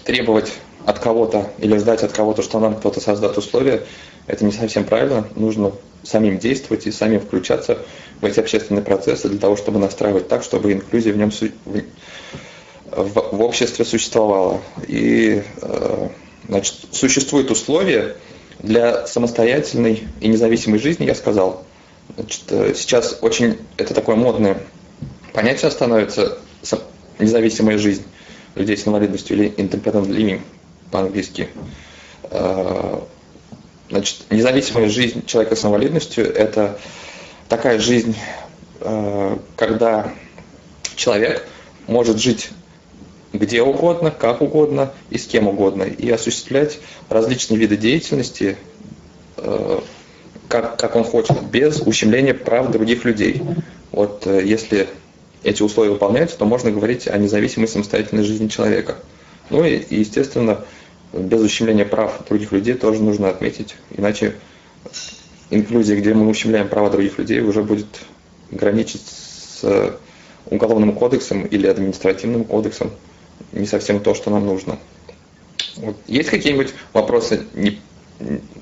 требовать 0.04 0.52
от 0.87 1.00
кого-то 1.00 1.50
или 1.59 1.76
ждать 1.76 2.04
от 2.04 2.12
кого-то, 2.12 2.42
что 2.42 2.61
нам 2.61 2.76
кто-то 2.76 3.00
создаст 3.00 3.37
условия, 3.37 3.83
это 4.26 4.45
не 4.45 4.52
совсем 4.52 4.85
правильно. 4.85 5.26
Нужно 5.35 5.73
самим 6.04 6.38
действовать 6.38 6.87
и 6.87 6.92
самим 6.92 7.21
включаться 7.21 7.78
в 8.21 8.25
эти 8.25 8.38
общественные 8.38 8.83
процессы 8.83 9.28
для 9.28 9.38
того, 9.38 9.57
чтобы 9.57 9.80
настраивать 9.80 10.28
так, 10.28 10.45
чтобы 10.45 10.73
инклюзия 10.73 11.12
в 11.12 11.16
нем 11.16 11.33
в, 12.90 13.37
в 13.37 13.42
обществе 13.42 13.85
существовала. 13.85 14.61
И 14.87 15.42
э, 15.61 16.09
значит, 16.49 16.75
существуют 16.92 17.50
условия 17.50 18.16
для 18.61 19.07
самостоятельной 19.07 20.04
и 20.21 20.28
независимой 20.28 20.78
жизни, 20.78 21.04
я 21.04 21.14
сказал. 21.14 21.64
Значит, 22.16 22.42
э, 22.49 22.75
сейчас 22.75 23.18
очень 23.21 23.59
это 23.76 23.95
такое 23.95 24.16
модное 24.16 24.62
понятие 25.33 25.71
становится 25.71 26.38
независимая 27.18 27.78
жизнь 27.78 28.04
людей 28.54 28.76
с 28.76 28.87
инвалидностью 28.87 29.37
или 29.37 29.50
independent 29.50 30.09
living 30.09 30.40
по-английски. 30.90 31.49
Э, 32.30 33.00
значит, 33.90 34.25
независимая 34.30 34.88
жизнь 34.88 35.25
человека 35.26 35.57
с 35.57 35.64
инвалидностью– 35.64 36.25
это 36.35 36.78
такая 37.49 37.78
жизнь, 37.78 38.14
когда 39.57 40.12
человек 40.95 41.49
может 41.87 42.18
жить 42.18 42.50
где 43.32 43.62
угодно, 43.62 44.11
как 44.11 44.40
угодно 44.42 44.92
и 45.11 45.18
с 45.18 45.26
кем 45.26 45.49
угодно, 45.49 45.82
и 45.82 46.11
осуществлять 46.11 46.78
различные 47.08 47.58
виды 47.58 47.76
деятельности, 47.76 48.56
э, 49.37 49.80
как, 50.49 50.78
как 50.78 50.97
он 50.97 51.04
хочет, 51.04 51.42
без 51.44 51.80
ущемления 51.80 52.35
прав 52.35 52.70
других 52.70 53.04
людей. 53.04 53.42
Вот 53.92 54.26
если 54.26 54.88
эти 55.42 55.62
условия 55.62 55.90
выполняются, 55.90 56.38
то 56.38 56.44
можно 56.44 56.70
говорить 56.70 57.06
о 57.06 57.16
независимой 57.18 57.68
самостоятельной 57.68 58.25
жизни 58.25 58.49
человека. 58.49 58.97
Ну 59.50 59.64
и, 59.64 59.82
естественно, 59.90 60.64
без 61.12 61.40
ущемления 61.40 61.85
прав 61.85 62.26
других 62.28 62.52
людей 62.52 62.75
тоже 62.75 63.02
нужно 63.02 63.28
отметить, 63.28 63.76
иначе 63.97 64.35
инклюзия, 65.50 65.97
где 65.97 66.14
мы 66.14 66.28
ущемляем 66.28 66.68
права 66.68 66.90
других 66.90 67.18
людей, 67.18 67.40
уже 67.40 67.62
будет 67.62 67.87
граничить 68.50 69.02
с 69.06 69.99
уголовным 70.47 70.92
кодексом 70.94 71.44
или 71.44 71.66
административным 71.66 72.44
кодексом, 72.44 72.90
не 73.52 73.66
совсем 73.66 74.00
то, 74.00 74.14
что 74.14 74.30
нам 74.30 74.47
нужно. 74.47 74.78
Вот. 75.76 75.97
Есть 76.07 76.30
какие-нибудь 76.30 76.75
вопросы, 76.92 77.47
не, 77.54 77.78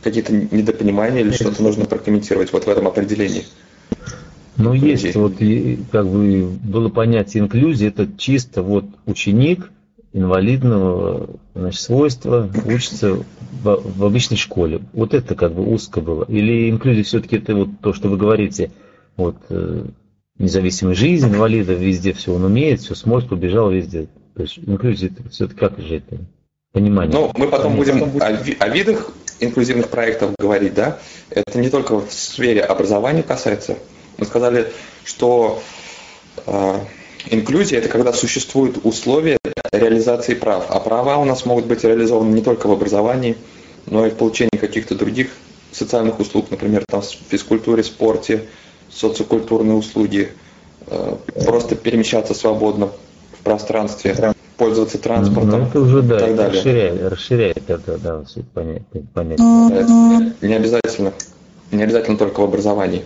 какие-то 0.02 0.32
недопонимания 0.32 1.20
или 1.20 1.30
что-то 1.30 1.62
нужно 1.62 1.86
прокомментировать 1.86 2.52
вот 2.52 2.64
в 2.64 2.68
этом 2.68 2.86
определении? 2.86 3.44
Ну, 4.56 4.72
есть, 4.72 5.14
вот 5.16 5.34
как 5.92 6.06
бы 6.08 6.46
было 6.46 6.88
понятие 6.88 7.42
инклюзии, 7.42 7.88
это 7.88 8.08
чисто 8.16 8.62
вот 8.62 8.86
ученик 9.04 9.70
инвалидного 10.14 11.28
значит, 11.54 11.80
свойства 11.80 12.50
учится 12.64 13.16
в, 13.62 13.82
в 13.98 14.04
обычной 14.04 14.38
школе. 14.38 14.80
Вот 14.94 15.12
это 15.12 15.34
как 15.34 15.52
бы 15.52 15.70
узко 15.70 16.00
было. 16.00 16.24
Или 16.24 16.70
инклюзия 16.70 17.04
все-таки 17.04 17.36
это 17.36 17.54
вот 17.54 17.68
то, 17.82 17.92
что 17.92 18.08
вы 18.08 18.16
говорите, 18.16 18.70
вот 19.16 19.36
э, 19.50 19.84
независимая 20.38 20.94
жизнь 20.94 21.28
инвалида, 21.28 21.74
везде 21.74 22.14
все 22.14 22.32
он 22.32 22.44
умеет, 22.44 22.80
все 22.80 22.94
сможет, 22.94 23.28
побежал 23.28 23.70
везде. 23.70 24.08
То 24.36 24.42
есть 24.42 24.58
инклюзия 24.58 25.10
это 25.10 25.26
все-таки 25.30 25.58
как 25.58 25.78
же 25.78 25.96
это 25.96 26.18
понимание? 26.72 27.10
Ну, 27.12 27.32
мы 27.36 27.48
потом 27.48 27.76
будем 27.76 28.20
о, 28.20 28.26
о 28.26 28.68
видах 28.68 29.10
инклюзивных 29.40 29.88
проектов 29.88 30.34
говорить, 30.38 30.74
да? 30.74 30.98
Это 31.30 31.58
не 31.58 31.70
только 31.70 31.98
в 31.98 32.12
сфере 32.12 32.60
образования 32.60 33.22
касается, 33.22 33.78
мы 34.18 34.26
сказали, 34.26 34.70
что 35.04 35.62
э, 36.46 36.74
инклюзия– 37.30 37.78
это 37.80 37.88
когда 37.88 38.12
существуют 38.12 38.80
условия 38.84 39.38
реализации 39.72 40.34
прав. 40.34 40.66
А 40.68 40.80
права 40.80 41.16
у 41.16 41.24
нас 41.24 41.46
могут 41.46 41.64
быть 41.64 41.82
реализованы 41.82 42.34
не 42.34 42.42
только 42.42 42.66
в 42.66 42.72
образовании, 42.72 43.36
но 43.86 44.06
и 44.06 44.10
в 44.10 44.16
получении 44.16 44.58
каких-то 44.58 44.94
других 44.94 45.30
социальных 45.72 46.20
услуг, 46.20 46.50
например, 46.50 46.84
там, 46.86 47.00
в 47.00 47.06
физкультуре, 47.30 47.82
спорте, 47.82 48.48
социокультурные 48.90 49.76
услуги, 49.76 50.32
э, 50.88 51.16
просто 51.42 51.74
перемещаться 51.74 52.34
свободно 52.34 52.90
пространстве, 53.46 54.34
пользоваться 54.56 54.98
транспортом 54.98 55.60
ну, 55.60 55.66
это 55.68 55.80
уже, 55.80 56.02
да, 56.02 56.16
и 56.16 56.20
так 56.20 56.36
далее. 56.36 56.52
Расширяет, 56.52 57.12
расширяет 57.12 57.70
это, 57.70 57.98
да, 57.98 58.24
понятие. 58.52 59.04
понятие. 59.14 60.34
Не 60.42 60.54
обязательно, 60.54 61.12
не 61.70 61.82
обязательно 61.82 62.18
только 62.18 62.40
в 62.40 62.44
образовании. 62.44 63.04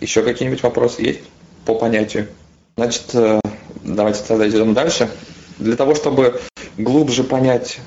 Еще 0.00 0.22
какие-нибудь 0.22 0.62
вопросы 0.64 1.02
есть 1.02 1.20
по 1.64 1.76
понятию? 1.76 2.26
Значит, 2.76 3.14
э, 3.14 3.40
давайте 3.84 4.22
тогда 4.26 4.48
идем 4.48 4.74
дальше. 4.74 5.08
Для 5.58 5.76
того, 5.76 5.94
чтобы 5.94 6.40
глубже 6.76 7.22
понять 7.22 7.78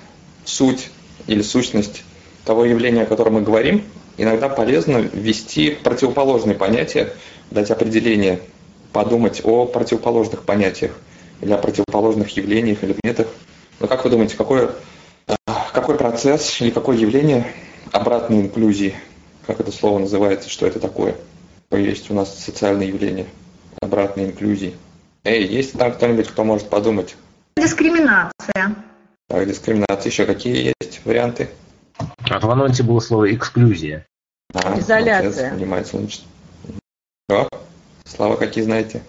суть 0.45 0.89
или 1.27 1.41
сущность 1.41 2.03
того 2.45 2.63
явления, 2.63 3.03
о 3.03 3.07
котором 3.07 3.33
мы 3.33 3.41
говорим, 3.41 3.83
иногда 4.17 4.47
полезно 4.47 4.99
ввести 4.99 5.71
противоположные 5.71 6.55
понятия, 6.55 7.11
дать 7.51 7.71
определение, 7.71 8.39
подумать 8.93 9.41
о 9.43 9.65
противоположных 9.65 10.43
понятиях 10.43 10.91
или 11.41 11.51
о 11.51 11.57
противоположных 11.57 12.29
явлениях 12.35 12.83
или 12.83 12.93
предметах. 12.93 13.27
Но 13.79 13.87
как 13.87 14.03
вы 14.03 14.09
думаете, 14.09 14.35
какой, 14.35 14.69
э, 15.27 15.35
какой 15.73 15.97
процесс 15.97 16.59
или 16.61 16.69
какое 16.69 16.97
явление 16.97 17.45
обратной 17.91 18.41
инклюзии, 18.41 18.95
как 19.47 19.59
это 19.59 19.71
слово 19.71 19.99
называется, 19.99 20.49
что 20.49 20.67
это 20.67 20.79
такое? 20.79 21.15
есть 21.71 22.09
у 22.09 22.13
нас 22.15 22.37
социальное 22.37 22.87
явление 22.87 23.27
обратной 23.81 24.25
инклюзии. 24.25 24.75
Эй, 25.23 25.45
есть 25.45 25.77
там 25.77 25.93
кто-нибудь, 25.93 26.27
кто 26.27 26.43
может 26.43 26.69
подумать? 26.69 27.15
Дискриминация. 27.57 28.75
Так, 29.27 29.47
дискриминация. 29.47 30.09
Еще 30.09 30.25
какие 30.25 30.73
есть 30.81 31.01
варианты? 31.05 31.49
А 31.97 32.39
в 32.39 32.49
анонсе 32.49 32.83
было 32.83 32.99
слово 32.99 33.33
эксклюзия. 33.35 34.05
А, 34.53 34.79
Изоляция. 34.79 35.51
Занимается, 35.51 35.97
значит. 35.97 36.21
О, 37.29 37.47
слова 38.05 38.37
какие 38.37 38.63
знаете? 38.63 39.03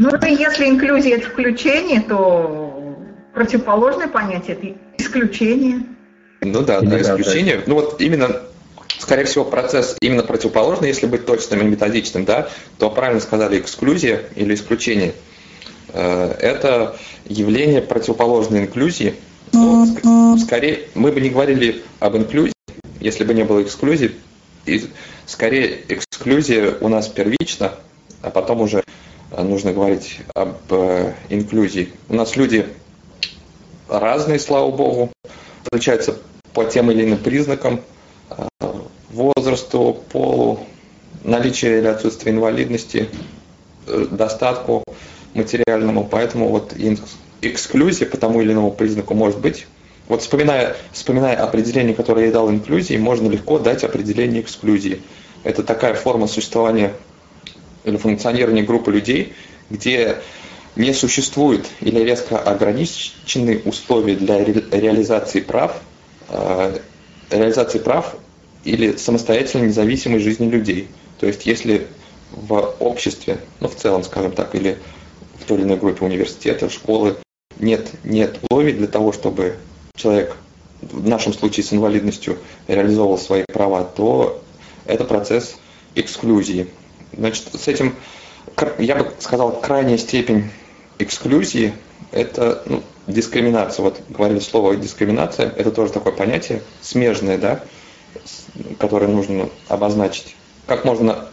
Ну, 0.00 0.08
если 0.26 0.64
инклюзия 0.64 1.18
это 1.18 1.28
включение, 1.28 2.00
то 2.00 2.96
противоположное 3.34 4.08
понятие 4.08 4.56
это 4.56 4.78
исключение. 4.96 5.82
Ну 6.40 6.62
да, 6.62 6.80
да, 6.80 7.02
исключение. 7.02 7.62
Ну 7.66 7.74
вот 7.74 8.00
именно 8.00 8.40
скорее 8.98 9.24
всего, 9.24 9.44
процесс 9.44 9.98
именно 10.00 10.22
противоположный, 10.22 10.88
если 10.88 11.04
быть 11.04 11.26
точным 11.26 11.60
и 11.60 11.64
методичным, 11.64 12.24
да, 12.24 12.48
то 12.78 12.88
правильно 12.88 13.20
сказали 13.20 13.60
эксклюзия 13.60 14.22
или 14.36 14.54
исключение. 14.54 15.12
Э, 15.92 16.34
это 16.40 16.96
явление 17.26 17.82
противоположной 17.82 18.60
инклюзии. 18.60 19.16
Но 19.52 19.86
скорее, 20.38 20.88
мы 20.94 21.12
бы 21.12 21.20
не 21.20 21.28
говорили 21.28 21.82
об 21.98 22.16
инклюзии, 22.16 22.54
если 23.00 23.24
бы 23.24 23.34
не 23.34 23.44
было 23.44 23.62
эксклюзии. 23.62 24.12
И 24.64 24.82
скорее, 25.26 25.82
эксклюзия 25.88 26.74
у 26.80 26.88
нас 26.88 27.06
первична, 27.08 27.74
а 28.22 28.30
потом 28.30 28.62
уже 28.62 28.82
нужно 29.36 29.72
говорить 29.72 30.20
об 30.34 30.56
э, 30.70 31.14
инклюзии. 31.28 31.92
У 32.08 32.14
нас 32.14 32.36
люди 32.36 32.66
разные, 33.88 34.38
слава 34.38 34.70
богу, 34.70 35.10
отличаются 35.66 36.16
по 36.52 36.64
тем 36.64 36.90
или 36.90 37.04
иным 37.04 37.18
признакам, 37.18 37.80
возрасту, 39.10 40.02
полу, 40.12 40.60
наличию 41.24 41.78
или 41.78 41.86
отсутствию 41.86 42.34
инвалидности, 42.34 43.08
э, 43.86 44.06
достатку 44.10 44.84
материальному. 45.34 46.06
Поэтому 46.10 46.48
вот 46.48 46.74
эксклюзия 47.42 48.06
по 48.06 48.16
тому 48.16 48.40
или 48.40 48.52
иному 48.52 48.72
признаку 48.72 49.14
может 49.14 49.40
быть. 49.40 49.66
Вот 50.08 50.22
вспоминая, 50.22 50.76
вспоминая 50.92 51.36
определение, 51.36 51.94
которое 51.94 52.26
я 52.26 52.32
дал 52.32 52.50
инклюзии, 52.50 52.96
можно 52.96 53.28
легко 53.28 53.58
дать 53.58 53.84
определение 53.84 54.42
эксклюзии. 54.42 55.02
Это 55.44 55.62
такая 55.62 55.94
форма 55.94 56.26
существования 56.26 56.94
или 57.84 57.96
функционирования 57.96 58.62
группы 58.62 58.90
людей, 58.90 59.32
где 59.70 60.18
не 60.76 60.92
существует 60.92 61.66
или 61.80 62.00
резко 62.00 62.38
ограничены 62.38 63.60
условия 63.64 64.16
для 64.16 64.42
реализации 64.44 65.40
прав, 65.40 65.80
э, 66.28 66.78
реализации 67.30 67.78
прав 67.78 68.16
или 68.64 68.96
самостоятельной 68.96 69.68
независимой 69.68 70.20
жизни 70.20 70.48
людей. 70.48 70.88
То 71.18 71.26
есть 71.26 71.46
если 71.46 71.86
в 72.32 72.74
обществе, 72.78 73.38
ну 73.60 73.68
в 73.68 73.74
целом, 73.74 74.04
скажем 74.04 74.32
так, 74.32 74.54
или 74.54 74.78
в 75.38 75.44
той 75.44 75.58
или 75.58 75.64
иной 75.64 75.76
группе 75.76 76.04
университета, 76.04 76.68
школы, 76.70 77.16
нет, 77.58 77.90
нет 78.04 78.38
условий 78.42 78.72
для 78.72 78.86
того, 78.86 79.12
чтобы 79.12 79.56
человек, 79.96 80.36
в 80.80 81.06
нашем 81.06 81.34
случае 81.34 81.64
с 81.64 81.72
инвалидностью, 81.72 82.38
реализовывал 82.68 83.18
свои 83.18 83.44
права, 83.52 83.84
то 83.84 84.42
это 84.86 85.04
процесс 85.04 85.56
эксклюзии. 85.94 86.68
Значит, 87.16 87.48
с 87.54 87.68
этим, 87.68 87.94
я 88.78 88.96
бы 88.96 89.12
сказал, 89.18 89.60
крайняя 89.60 89.98
степень 89.98 90.50
эксклюзии– 90.98 91.72
это 92.12 92.62
ну, 92.66 92.82
дискриминация. 93.06 93.82
Вот 93.82 94.00
говорили 94.08 94.38
слово 94.40 94.76
дискриминация, 94.76 95.48
это 95.48 95.70
тоже 95.70 95.92
такое 95.92 96.12
понятие, 96.12 96.62
смежное, 96.80 97.38
да, 97.38 97.60
которые 98.78 99.08
нужно 99.08 99.48
обозначить? 99.68 100.36
Как 100.66 100.84
можно 100.84 101.26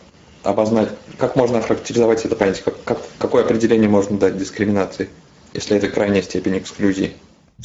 обозначить, 0.43 0.93
как 1.17 1.35
можно 1.35 1.59
охарактеризовать 1.59 2.25
это 2.25 2.35
понятие? 2.35 2.63
Как, 2.63 2.83
как, 2.83 2.99
какое 3.17 3.43
определение 3.43 3.89
можно 3.89 4.17
дать 4.17 4.37
дискриминации, 4.37 5.09
если 5.53 5.77
это 5.77 5.89
крайняя 5.89 6.21
степень 6.21 6.57
эксклюзии? 6.57 7.13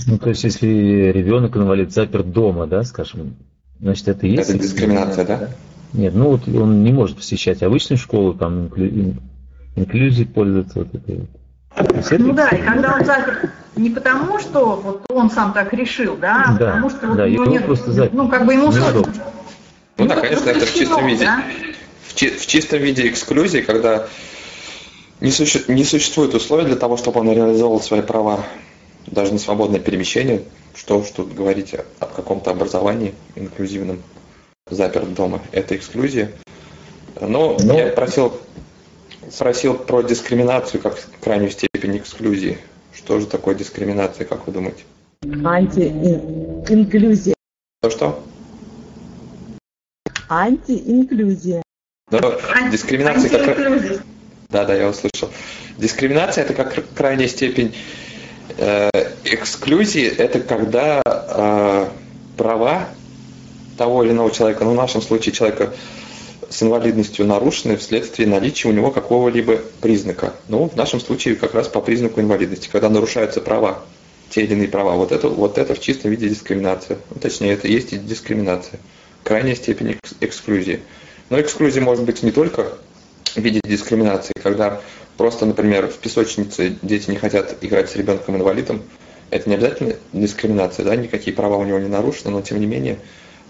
Ну, 0.07 0.19
то 0.19 0.31
есть, 0.31 0.45
если 0.45 0.67
ребенок 1.13 1.57
инвалид 1.57 1.93
заперт 1.93 2.33
дома, 2.33 2.67
да, 2.67 2.83
скажем, 2.83 3.37
значит, 3.81 4.09
это 4.09 4.27
и 4.27 4.31
есть... 4.31 4.49
Это 4.49 4.59
дискриминация, 4.59 5.25
да? 5.25 5.51
Нет, 5.93 6.15
ну 6.15 6.31
вот 6.31 6.49
он 6.49 6.83
не 6.83 6.93
может 6.93 7.17
посещать 7.17 7.63
обычную 7.63 7.99
школу, 7.99 8.35
там 8.35 8.67
инклюзией 9.77 10.27
пользоваться. 10.27 10.81
Вот 10.81 10.95
этой. 10.95 11.27
Ну 12.19 12.33
да, 12.35 12.49
и 12.49 12.63
когда 12.63 12.97
он 12.97 13.05
заперт 13.05 13.51
не 13.77 13.91
потому, 13.91 14.39
что 14.39 14.77
вот 14.77 15.03
он 15.11 15.31
сам 15.31 15.53
так 15.53 15.73
решил, 15.73 16.17
да, 16.17 16.45
а 16.49 16.53
да 16.53 16.67
потому 16.67 16.91
что 16.91 17.07
вот 17.07 17.17
да, 17.17 17.25
у 17.25 17.29
него 17.29 17.45
нет, 17.47 17.65
просто 17.65 17.93
запер. 17.93 18.15
ну 18.15 18.29
как 18.29 18.45
бы 18.45 18.53
ему 18.53 18.71
сложно. 18.71 19.13
Ну 19.97 20.07
да, 20.07 20.17
конечно, 20.17 20.51
это 20.51 20.67
в 20.67 20.75
чистом 20.75 21.07
виде. 21.07 21.25
Да? 21.25 21.43
В, 22.07 22.15
чи- 22.15 22.31
в 22.31 22.47
чистом 22.47 22.81
виде 22.81 23.09
эксклюзии, 23.09 23.61
когда 23.61 24.07
не, 25.21 25.31
суще- 25.31 25.65
не 25.69 25.85
существует 25.85 26.35
условий 26.35 26.67
для 26.67 26.77
того, 26.77 26.97
чтобы 26.97 27.21
он 27.21 27.33
реализовал 27.33 27.81
свои 27.81 28.03
права 28.03 28.41
даже 29.07 29.33
на 29.33 29.39
свободное 29.39 29.81
перемещение, 29.81 30.43
что 30.75 30.99
уж 30.99 31.09
тут 31.11 31.35
говорить 31.35 31.75
о 32.01 32.07
каком-то 32.07 32.51
образовании 32.51 33.15
инклюзивном, 33.37 34.03
заперт 34.71 35.13
дома, 35.15 35.41
это 35.53 35.77
эксклюзия. 35.77 36.33
Но, 37.21 37.57
Но... 37.61 37.79
я 37.79 37.89
просил, 37.89 38.41
спросил 39.31 39.75
про 39.75 40.03
дискриминацию 40.03 40.83
как 40.83 40.99
крайнюю 41.21 41.51
степень 41.51 41.99
эксклюзии. 41.99 42.57
Что 42.95 43.21
же 43.21 43.27
такое 43.27 43.55
дискриминация, 43.55 44.27
как 44.27 44.47
вы 44.47 44.53
думаете? 44.53 44.85
Антиинклюзия. 45.23 47.35
Что 47.81 47.91
что? 47.91 48.25
Антиинклюзия. 50.29 51.63
Но 52.11 52.39
дискриминация 52.71 53.31
как... 53.31 54.03
Да, 54.49 54.65
да, 54.65 54.75
я 54.75 54.89
услышал. 54.89 55.31
Дискриминация 55.79 56.45
это 56.45 56.55
как 56.55 56.75
крайняя 56.95 57.29
степень 57.29 57.75
Э, 58.59 58.91
эксклюзии– 59.25 60.07
это 60.19 60.41
когда 60.41 61.03
э, 61.05 61.89
права 62.37 62.89
того 63.77 64.05
или 64.05 64.13
иного 64.13 64.31
человека, 64.31 64.65
ну 64.65 64.73
в 64.73 64.77
нашем 64.77 65.03
случае 65.03 65.33
человека 65.33 65.73
с 66.49 66.63
инвалидностью 66.63 67.27
нарушены 67.27 67.77
вследствие 67.77 68.29
наличия 68.29 68.69
у 68.69 68.73
него 68.73 68.91
какого-либо 68.91 69.59
признака. 69.81 70.35
Ну, 70.49 70.69
в 70.69 70.77
нашем 70.77 71.01
случае 71.01 71.37
как 71.37 71.55
раз 71.55 71.69
по 71.69 71.81
признаку 71.81 72.21
инвалидности, 72.21 72.69
когда 72.71 72.91
нарушаются 72.91 73.41
права, 73.41 73.83
те 74.29 74.43
или 74.43 74.53
иные 74.53 74.69
права. 74.69 74.93
Вот 74.97 75.13
это, 75.13 75.29
вот 75.29 75.57
это 75.57 75.75
в 75.75 75.81
чистом 75.81 76.11
виде 76.11 76.29
дискриминация. 76.29 76.99
Ну, 77.11 77.21
точнее, 77.21 77.53
это 77.53 77.69
есть 77.69 77.95
и 77.95 77.97
дискриминация. 77.97 78.81
Крайняя 79.25 79.55
степень 79.55 79.97
эксклюзии. 80.21 80.81
Но 81.31 81.41
эксклюзия 81.41 81.81
может 81.81 82.05
быть 82.05 82.23
не 82.23 82.33
только 82.33 82.77
в 83.35 83.39
виде 83.39 83.61
дискриминации, 83.65 84.35
когда 84.43 84.83
Просто, 85.17 85.47
например, 85.47 85.89
в 85.89 85.99
песочнице 85.99 86.77
дети 86.83 87.11
не 87.11 87.17
хотят 87.17 87.57
играть 87.61 87.91
с 87.91 87.97
ребенком-инвалидом. 87.97 88.83
Это 89.31 89.49
не 89.49 89.57
обязательно 89.57 89.95
дискриминация, 90.13 90.85
да, 90.85 90.97
никакие 90.97 91.35
права 91.35 91.57
у 91.57 91.65
него 91.65 91.79
не 91.79 91.89
нарушены, 91.89 92.31
но 92.31 92.43
тем 92.43 92.61
не 92.61 92.67
менее, 92.67 92.99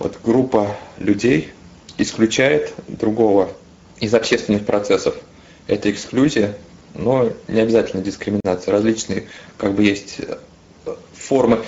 вот 0.03 0.19
группа 0.25 0.77
людей 0.99 1.51
исключает 1.97 2.75
другого 2.89 3.51
из 4.01 4.13
общественных 4.13 4.67
процессов. 4.67 5.15
Это 5.69 5.91
эксклюзия, 5.93 6.57
но 6.95 7.31
не 7.47 7.61
обязательно 7.61 8.03
дискриминация. 8.03 8.73
Различные, 8.73 9.29
как 9.57 9.75
бы 9.75 9.85
есть 9.85 10.21
формы, 11.15 11.63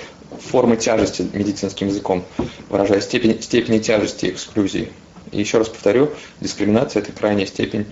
формы 0.51 0.77
тяжести 0.77 1.25
медицинским 1.33 1.87
языком, 1.87 2.25
выражая 2.69 3.01
степень, 3.01 3.41
степени 3.41 3.79
тяжести 3.79 4.31
эксклюзии. 4.31 4.91
И 5.31 5.39
еще 5.39 5.59
раз 5.59 5.69
повторю, 5.69 6.11
дискриминация– 6.41 7.03
это 7.03 7.13
крайняя 7.13 7.47
степень 7.47 7.87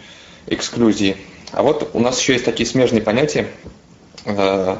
эксклюзии. 0.48 1.16
А 1.52 1.62
вот 1.62 1.90
у 1.92 2.00
нас 2.00 2.18
еще 2.18 2.32
есть 2.32 2.44
такие 2.44 2.68
смежные 2.68 3.00
понятия, 3.00 3.46
э, 4.24 4.76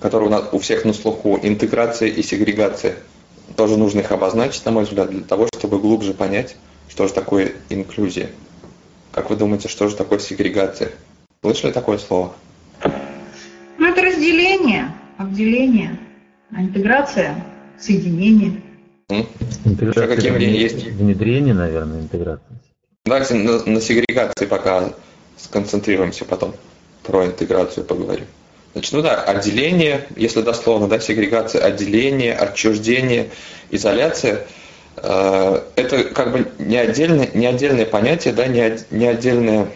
которые 0.00 0.28
у, 0.28 0.30
нас, 0.30 0.48
у 0.52 0.58
всех 0.58 0.84
на 0.84 0.92
слуху, 0.92 1.38
интеграция 1.42 2.08
и 2.08 2.22
сегрегация. 2.22 2.96
Тоже 3.58 3.76
нужно 3.76 3.98
их 3.98 4.12
обозначить, 4.12 4.64
на 4.66 4.70
мой 4.70 4.84
взгляд, 4.84 5.10
для 5.10 5.22
того, 5.22 5.48
чтобы 5.52 5.80
глубже 5.80 6.14
понять, 6.14 6.54
что 6.88 7.08
же 7.08 7.12
такое 7.12 7.54
инклюзия. 7.70 8.30
Как 9.10 9.30
вы 9.30 9.36
думаете, 9.36 9.66
что 9.66 9.88
же 9.88 9.96
такое 9.96 10.20
сегрегация? 10.20 10.92
Слышали 11.42 11.72
такое 11.72 11.98
слово? 11.98 12.34
Ну, 13.78 13.88
это 13.88 14.00
разделение, 14.00 14.94
обделение, 15.16 15.98
а 16.54 16.62
интеграция, 16.62 17.44
соединение. 17.80 18.62
Интеграция, 19.64 20.06
какие 20.06 20.56
есть? 20.56 20.84
Внедрение, 20.84 21.52
наверное, 21.52 22.02
интеграция. 22.02 22.60
Давайте 23.06 23.34
на, 23.34 23.64
на 23.64 23.80
сегрегации 23.80 24.46
пока 24.46 24.92
сконцентрируемся 25.36 26.24
потом 26.24 26.54
про 27.02 27.26
интеграцию 27.26 27.84
поговорим. 27.84 28.26
Значит, 28.78 28.92
ну 28.92 29.02
да, 29.02 29.20
отделение, 29.24 30.06
если 30.14 30.40
дословно, 30.40 30.86
да, 30.86 31.00
сегрегация, 31.00 31.64
отделение, 31.64 32.32
отчуждение, 32.32 33.30
изоляция, 33.72 34.46
э, 34.94 35.62
это 35.74 36.04
как 36.04 36.30
бы 36.30 36.48
не 36.60 36.76
отдельное, 36.76 37.28
не 37.34 37.46
отдельное 37.46 37.86
понятие, 37.86 38.34
да, 38.34 38.46
не, 38.46 38.78
не 38.92 39.08
отдельная 39.08 39.66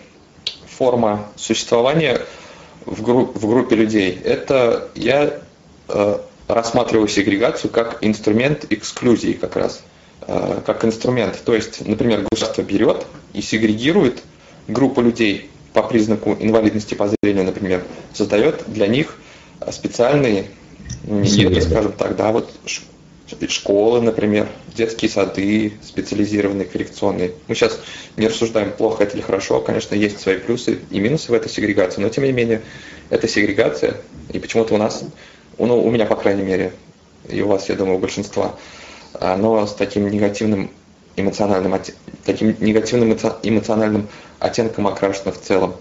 форма 0.68 1.26
существования 1.34 2.20
в, 2.86 3.02
групп, 3.02 3.36
в 3.36 3.48
группе 3.48 3.74
людей. 3.74 4.20
Это 4.24 4.88
я 4.94 5.40
э, 5.88 6.18
рассматриваю 6.46 7.08
сегрегацию 7.08 7.72
как 7.72 7.98
инструмент 8.02 8.66
эксклюзии 8.70 9.32
как 9.32 9.56
раз, 9.56 9.82
э, 10.28 10.60
как 10.64 10.84
инструмент. 10.84 11.42
То 11.44 11.56
есть, 11.56 11.84
например, 11.84 12.24
государство 12.30 12.62
берет 12.62 13.04
и 13.32 13.42
сегрегирует 13.42 14.22
группу 14.68 15.00
людей 15.00 15.50
по 15.72 15.82
признаку 15.82 16.36
инвалидности 16.38 16.94
по 16.94 17.08
зрению, 17.08 17.44
например, 17.44 17.82
создает 18.14 18.64
для 18.66 18.86
них 18.86 19.18
специальные, 19.70 20.46
ну, 21.04 21.20
не 21.20 21.44
это, 21.44 21.60
скажем 21.60 21.92
так, 21.92 22.16
да, 22.16 22.32
вот 22.32 22.50
школы, 23.48 24.02
например, 24.02 24.48
детские 24.74 25.10
сады, 25.10 25.72
специализированные, 25.82 26.66
коррекционные. 26.66 27.32
Мы 27.48 27.54
сейчас 27.54 27.80
не 28.16 28.26
рассуждаем, 28.26 28.72
плохо 28.72 29.04
это 29.04 29.16
или 29.16 29.22
хорошо, 29.22 29.60
конечно, 29.60 29.94
есть 29.94 30.20
свои 30.20 30.38
плюсы 30.38 30.80
и 30.90 31.00
минусы 31.00 31.32
в 31.32 31.34
этой 31.34 31.48
сегрегации, 31.48 32.00
но 32.02 32.08
тем 32.10 32.24
не 32.24 32.32
менее, 32.32 32.62
это 33.08 33.28
сегрегация, 33.28 33.96
и 34.30 34.38
почему-то 34.38 34.74
у 34.74 34.78
нас, 34.78 35.04
ну, 35.58 35.82
у 35.82 35.90
меня, 35.90 36.06
по 36.06 36.16
крайней 36.16 36.42
мере, 36.42 36.72
и 37.28 37.40
у 37.40 37.48
вас, 37.48 37.68
я 37.68 37.74
думаю, 37.74 37.96
у 37.96 38.00
большинства, 38.00 38.56
оно 39.14 39.66
с 39.66 39.74
таким 39.74 40.10
негативным 40.10 40.70
эмоциональным, 41.16 41.78
таким 42.24 42.56
негативным 42.60 43.18
эмоциональным 43.42 44.08
оттенком 44.38 44.86
окрашено 44.86 45.32
в 45.32 45.40
целом. 45.40 45.76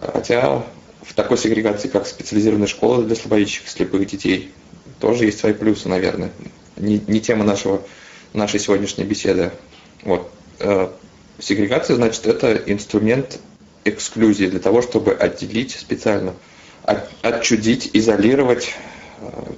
Хотя 0.00 0.62
в 1.08 1.14
такой 1.14 1.38
сегрегации, 1.38 1.88
как 1.88 2.06
специализированная 2.06 2.66
школа 2.66 3.02
для 3.02 3.16
слабовидящих 3.16 3.68
слепых 3.68 4.06
детей, 4.06 4.52
тоже 5.00 5.24
есть 5.24 5.40
свои 5.40 5.54
плюсы, 5.54 5.88
наверное. 5.88 6.30
Не, 6.76 7.00
не 7.06 7.20
тема 7.20 7.44
нашего, 7.44 7.82
нашей 8.34 8.60
сегодняшней 8.60 9.04
беседы. 9.04 9.50
Вот. 10.02 10.30
Э, 10.60 10.90
сегрегация, 11.38 11.96
значит, 11.96 12.26
это 12.26 12.54
инструмент 12.54 13.40
эксклюзии 13.84 14.46
для 14.46 14.60
того, 14.60 14.82
чтобы 14.82 15.12
отделить 15.14 15.72
специально, 15.72 16.34
от, 16.82 17.08
отчудить, 17.22 17.90
изолировать 17.94 18.74
э, 19.20 19.52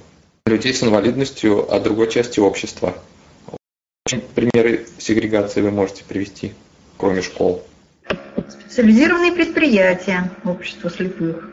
людей 0.45 0.73
с 0.73 0.83
инвалидностью 0.83 1.69
от 1.71 1.83
другой 1.83 2.09
части 2.09 2.39
общества. 2.39 2.95
Примеры 4.35 4.87
сегрегации 4.97 5.61
вы 5.61 5.71
можете 5.71 6.05
привести, 6.05 6.53
кроме 6.97 7.21
школ? 7.21 7.63
Специализированные 8.49 9.31
предприятия 9.31 10.31
общества 10.43 10.89
слепых, 10.89 11.49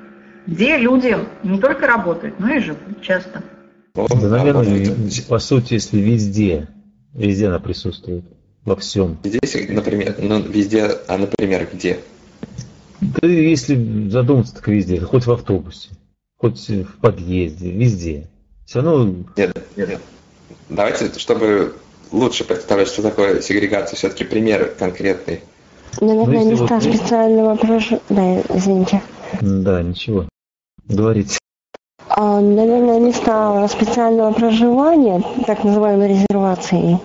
где 0.47 0.77
люди 0.79 1.17
не 1.43 1.59
только 1.59 1.87
работают, 1.87 2.39
но 2.41 2.55
и 2.55 2.61
живут 2.61 3.03
часто. 3.03 3.43
да, 3.95 4.29
наверное, 4.29 4.95
по 5.29 5.39
сути, 5.39 5.75
если 5.75 5.99
везде, 5.99 6.69
везде 7.15 7.49
она 7.49 7.59
присутствует, 7.59 8.25
во 8.65 8.77
всем. 8.77 9.19
Здесь, 9.25 9.69
например, 9.69 10.17
ну, 10.19 10.41
везде, 10.41 10.91
а, 11.09 11.17
например, 11.17 11.69
где? 11.73 12.01
Да 13.01 13.27
если 13.27 14.09
задуматься, 14.09 14.55
так 14.55 14.69
везде, 14.69 15.01
хоть 15.01 15.27
в 15.27 15.33
автобусе, 15.33 15.91
хоть 16.37 16.69
в 16.69 16.99
подъезде, 17.01 17.71
везде. 17.71 18.29
Все 18.67 18.81
равно... 18.81 19.25
Нет, 19.37 19.57
нет. 19.77 20.01
Давайте, 20.69 21.19
чтобы 21.19 21.75
лучше 22.13 22.45
представлять, 22.45 22.89
что 22.89 23.03
такое 23.03 23.41
сегрегация, 23.41 23.97
все-таки 23.97 24.25
пример 24.25 24.75
конкретный. 24.79 25.41
Наверное, 26.01 26.45
ну, 26.45 26.51
места 26.53 26.75
вот... 26.75 26.83
специального 26.83 27.57
проживания... 27.57 28.03
Да, 28.09 28.41
извините. 28.57 29.03
Да, 29.41 29.83
ничего. 29.83 30.29
Говорите. 30.87 31.39
А, 32.09 32.41
наверное, 32.41 33.01
места 33.01 33.67
специального 33.69 34.33
проживания, 34.33 35.23
так 35.47 35.65
называемой 35.65 36.09
резервации. 36.09 36.99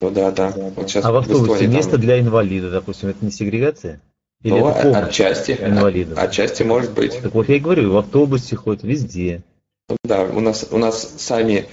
Ну 0.00 0.10
да, 0.10 0.30
да. 0.30 0.52
Вот 0.76 0.90
сейчас 0.90 1.04
а 1.04 1.12
в 1.12 1.16
автобусе 1.16 1.66
место 1.68 1.92
там... 1.92 2.00
для 2.00 2.20
инвалида, 2.20 2.70
допустим, 2.70 3.10
это 3.10 3.24
не 3.24 3.30
сегрегация? 3.30 4.00
Или 4.42 4.58
ну, 4.58 4.68
это 4.68 4.98
отчасти, 4.98 5.52
инвалидов? 5.52 6.18
Отчасти 6.18 6.64
может 6.64 6.92
быть. 6.92 7.20
Так 7.22 7.32
вот 7.32 7.48
я 7.48 7.56
и 7.56 7.60
говорю, 7.60 7.92
в 7.92 7.96
автобусе 7.96 8.56
хоть 8.56 8.82
везде. 8.82 9.42
Ну, 9.88 9.96
да, 10.04 10.22
у 10.24 10.40
нас, 10.40 10.66
у 10.70 10.78
нас 10.78 11.14
сами, 11.18 11.66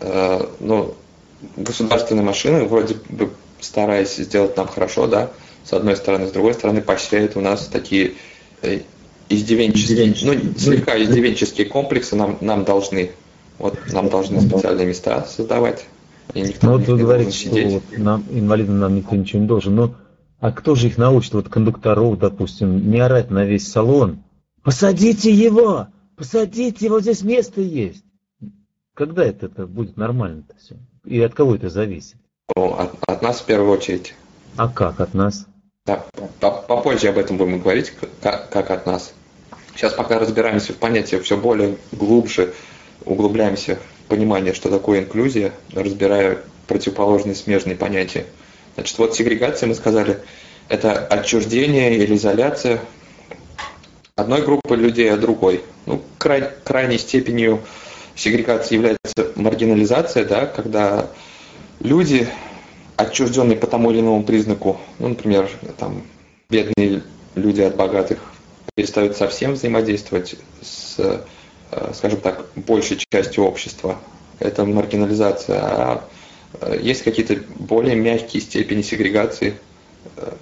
э, 0.00 0.46
ну, 0.60 0.94
государственные 1.56 2.24
машины 2.24 2.64
вроде 2.64 2.96
бы 3.08 3.30
стараясь 3.60 4.16
сделать 4.16 4.56
нам 4.56 4.68
хорошо, 4.68 5.06
да, 5.06 5.30
с 5.70 5.72
одной 5.72 5.96
стороны, 5.96 6.26
с 6.26 6.32
другой 6.32 6.54
стороны, 6.54 6.82
поощряет 6.82 7.36
у 7.36 7.40
нас 7.40 7.68
такие 7.68 8.14
э, 8.60 8.80
издевенческие, 9.28 10.16
ну, 10.22 10.58
слегка 10.58 11.00
издевенческие 11.00 11.68
комплексы 11.68 12.16
нам, 12.16 12.38
нам 12.40 12.64
должны. 12.64 13.12
Вот 13.58 13.78
нам 13.92 14.08
должны 14.08 14.40
специальные 14.40 14.88
места 14.88 15.24
создавать. 15.26 15.86
И 16.34 16.40
никто 16.40 16.66
ну, 16.66 16.78
вот 16.78 16.88
вы 16.88 16.98
говорите, 16.98 17.30
что 17.30 17.68
вот, 17.68 17.82
нам, 17.96 18.24
инвалидам 18.30 18.80
нам 18.80 18.96
никто 18.96 19.14
ничего 19.14 19.42
не 19.42 19.46
должен. 19.46 19.76
Но 19.76 19.94
а 20.40 20.50
кто 20.50 20.74
же 20.74 20.88
их 20.88 20.98
научит, 20.98 21.34
вот 21.34 21.48
кондукторов, 21.48 22.18
допустим, 22.18 22.90
не 22.90 22.98
орать 22.98 23.30
на 23.30 23.44
весь 23.44 23.70
салон? 23.70 24.24
Посадите 24.64 25.32
его! 25.32 25.86
Посадите 26.16 26.86
его, 26.86 27.00
здесь 27.00 27.22
место 27.22 27.60
есть. 27.60 28.04
Когда 28.94 29.24
это, 29.24 29.46
это 29.46 29.68
будет 29.68 29.96
нормально-то 29.96 30.56
все? 30.58 30.74
И 31.04 31.20
от 31.20 31.32
кого 31.32 31.54
это 31.54 31.68
зависит? 31.68 32.16
Ну, 32.56 32.72
от, 32.72 32.92
от 33.06 33.22
нас 33.22 33.40
в 33.40 33.44
первую 33.44 33.70
очередь. 33.70 34.14
А 34.56 34.68
как 34.68 35.00
от 35.00 35.14
нас? 35.14 35.46
Да, 35.86 36.04
попозже 36.40 37.08
об 37.08 37.18
этом 37.18 37.36
будем 37.36 37.60
говорить, 37.60 37.92
как, 38.22 38.70
от 38.70 38.86
нас. 38.86 39.12
Сейчас 39.74 39.92
пока 39.94 40.18
разбираемся 40.18 40.72
в 40.72 40.76
понятии 40.76 41.16
все 41.16 41.36
более 41.36 41.76
глубже, 41.92 42.54
углубляемся 43.04 43.78
в 44.04 44.08
понимание, 44.08 44.52
что 44.52 44.68
такое 44.68 45.00
инклюзия, 45.00 45.52
разбирая 45.72 46.38
противоположные 46.66 47.34
смежные 47.34 47.76
понятия. 47.76 48.26
Значит, 48.74 48.98
вот 48.98 49.14
сегрегация, 49.14 49.68
мы 49.68 49.74
сказали, 49.74 50.18
это 50.68 50.92
отчуждение 51.06 51.96
или 51.96 52.14
изоляция 52.14 52.80
одной 54.16 54.42
группы 54.42 54.76
людей 54.76 55.10
от 55.10 55.20
другой. 55.20 55.62
Ну, 55.86 56.02
край, 56.18 56.50
крайней 56.62 56.98
степенью 56.98 57.60
сегрегации 58.14 58.74
является 58.74 59.32
маргинализация, 59.34 60.24
да, 60.24 60.46
когда 60.46 61.08
люди, 61.80 62.28
отчужденные 63.00 63.56
по 63.56 63.66
тому 63.66 63.90
или 63.90 64.00
иному 64.00 64.22
признаку, 64.22 64.78
ну, 64.98 65.08
например, 65.08 65.50
там, 65.78 66.02
бедные 66.48 67.02
люди 67.34 67.62
от 67.62 67.76
богатых, 67.76 68.18
перестают 68.74 69.16
совсем 69.16 69.52
взаимодействовать 69.52 70.36
с, 70.62 70.96
э, 70.98 71.92
скажем 71.94 72.20
так, 72.20 72.46
большей 72.56 72.98
частью 73.10 73.44
общества. 73.44 73.98
Это 74.38 74.64
маргинализация. 74.64 75.60
А 75.60 76.04
э, 76.60 76.78
есть 76.80 77.02
какие-то 77.02 77.38
более 77.58 77.96
мягкие 77.96 78.42
степени 78.42 78.82
сегрегации. 78.82 79.54
Э, 80.16 80.32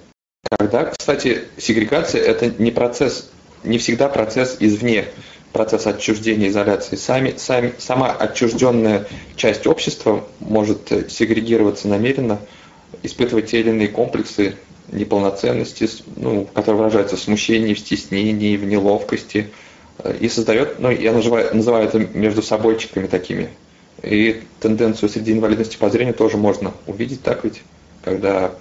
когда, 0.57 0.85
кстати, 0.85 1.43
сегрегация– 1.57 2.21
это 2.23 2.49
не 2.61 2.71
процесс, 2.71 3.29
не 3.63 3.77
всегда 3.77 4.09
процесс 4.09 4.57
извне, 4.59 5.05
процесс 5.53 5.87
отчуждения, 5.87 6.49
изоляции. 6.49 6.95
Сами, 6.95 7.35
сами, 7.37 7.73
сама 7.77 8.11
отчужденная 8.11 9.07
часть 9.35 9.67
общества 9.67 10.25
может 10.39 10.91
сегрегироваться 11.09 11.87
намеренно, 11.87 12.39
испытывать 13.03 13.47
те 13.47 13.59
или 13.61 13.69
иные 13.69 13.87
комплексы 13.87 14.55
неполноценности, 14.91 15.87
ну, 16.15 16.45
которые 16.45 16.79
выражаются 16.79 17.15
в 17.15 17.19
смущении, 17.19 17.73
в 17.73 17.79
стеснении, 17.79 18.57
в 18.57 18.65
неловкости, 18.65 19.51
э, 19.99 20.17
и 20.19 20.29
создает, 20.29 20.79
ну, 20.79 20.89
я 20.89 21.13
называю, 21.13 21.55
называю 21.55 21.87
это 21.87 21.99
между 21.99 22.41
собойчиками 22.41 23.07
такими. 23.07 23.49
И 24.01 24.41
тенденцию 24.59 25.09
среди 25.09 25.33
инвалидности 25.33 25.77
по 25.77 25.89
зрению 25.89 26.15
тоже 26.15 26.37
можно 26.37 26.73
увидеть, 26.87 27.21
так 27.21 27.43
ведь, 27.43 27.61
когда 28.03 28.51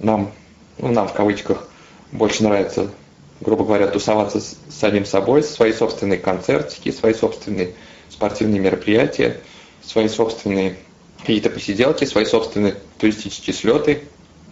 нам, 0.00 0.32
ну, 0.78 0.88
нам 0.88 1.06
в 1.08 1.12
кавычках, 1.12 1.68
больше 2.12 2.44
нравится, 2.44 2.90
грубо 3.40 3.64
говоря, 3.64 3.88
тусоваться 3.88 4.40
с 4.40 4.56
самим 4.70 5.04
собой, 5.04 5.42
свои 5.42 5.72
собственные 5.72 6.18
концертики, 6.18 6.90
свои 6.90 7.14
собственные 7.14 7.74
спортивные 8.08 8.60
мероприятия, 8.60 9.40
свои 9.82 10.08
собственные 10.08 10.76
какие-то 11.18 11.50
посиделки, 11.50 12.04
свои 12.04 12.24
собственные 12.24 12.76
туристические 12.98 13.54
слеты. 13.54 14.02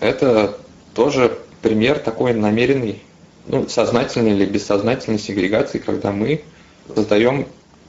Это 0.00 0.58
тоже 0.94 1.38
пример 1.62 1.98
такой 1.98 2.34
намеренной, 2.34 3.02
ну, 3.46 3.68
сознательной 3.68 4.32
или 4.32 4.44
бессознательной 4.44 5.18
сегрегации, 5.18 5.78
когда 5.78 6.12
мы 6.12 6.42
создаем 6.94 7.46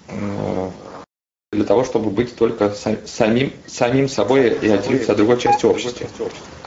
э, 0.07 0.69
для 1.55 1.65
того, 1.65 1.83
чтобы 1.83 2.09
быть 2.09 2.35
только 2.35 2.73
самим, 3.05 3.53
самим 3.65 4.07
собой 4.07 4.49
и 4.61 4.69
отделиться 4.69 5.11
от 5.11 5.17
другой 5.17 5.39
части 5.39 5.65
общества. 5.65 6.07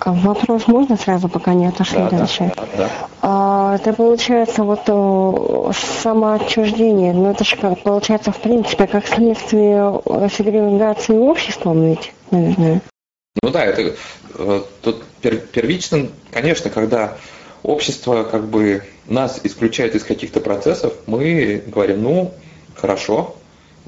А 0.01 0.13
вопрос 0.13 0.67
можно 0.67 0.97
сразу, 0.97 1.29
пока 1.29 1.55
не 1.55 1.67
отошли 1.67 1.99
да, 1.99 2.11
дальше? 2.11 2.53
Да, 2.57 2.65
да. 2.77 2.91
А, 3.23 3.77
это 3.77 3.93
получается 3.93 4.63
вот 4.63 4.89
о, 4.89 5.73
самоотчуждение, 6.03 7.13
но 7.13 7.31
это 7.31 7.45
же 7.45 7.57
как 7.57 7.83
получается 7.83 8.33
в 8.33 8.39
принципе 8.39 8.87
как 8.87 9.07
следствие 9.07 10.01
сегрегации 10.31 11.17
обществом 11.17 11.85
ведь, 11.85 12.13
наверное. 12.31 12.81
Ну 13.43 13.51
да, 13.51 13.65
это 13.65 13.95
э, 14.35 14.63
тут 14.83 15.05
первично, 15.53 16.09
конечно, 16.33 16.71
когда 16.71 17.17
общество 17.63 18.25
как 18.25 18.47
бы 18.47 18.83
нас 19.07 19.41
исключает 19.43 19.95
из 19.95 20.05
каких-то 20.05 20.41
процессов, 20.41 20.93
мы 21.07 21.63
говорим, 21.67 22.03
ну, 22.03 22.35
хорошо, 22.75 23.37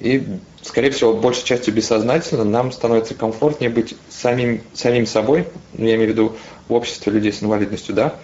и, 0.01 0.27
скорее 0.63 0.91
всего, 0.91 1.13
большей 1.13 1.45
частью 1.45 1.75
бессознательно 1.75 2.45
нам 2.45 2.73
становится 2.73 3.15
комфортнее 3.15 3.71
быть 3.71 3.95
самим, 4.09 4.63
самим 4.73 5.07
собой, 5.07 5.47
ну, 5.75 5.87
я 5.87 5.97
имею 5.97 6.09
в 6.09 6.13
виду 6.13 6.37
в 6.69 6.73
обществе 6.75 7.13
людей 7.13 7.33
с 7.33 7.43
инвалидностью, 7.43 7.95
да. 7.95 8.15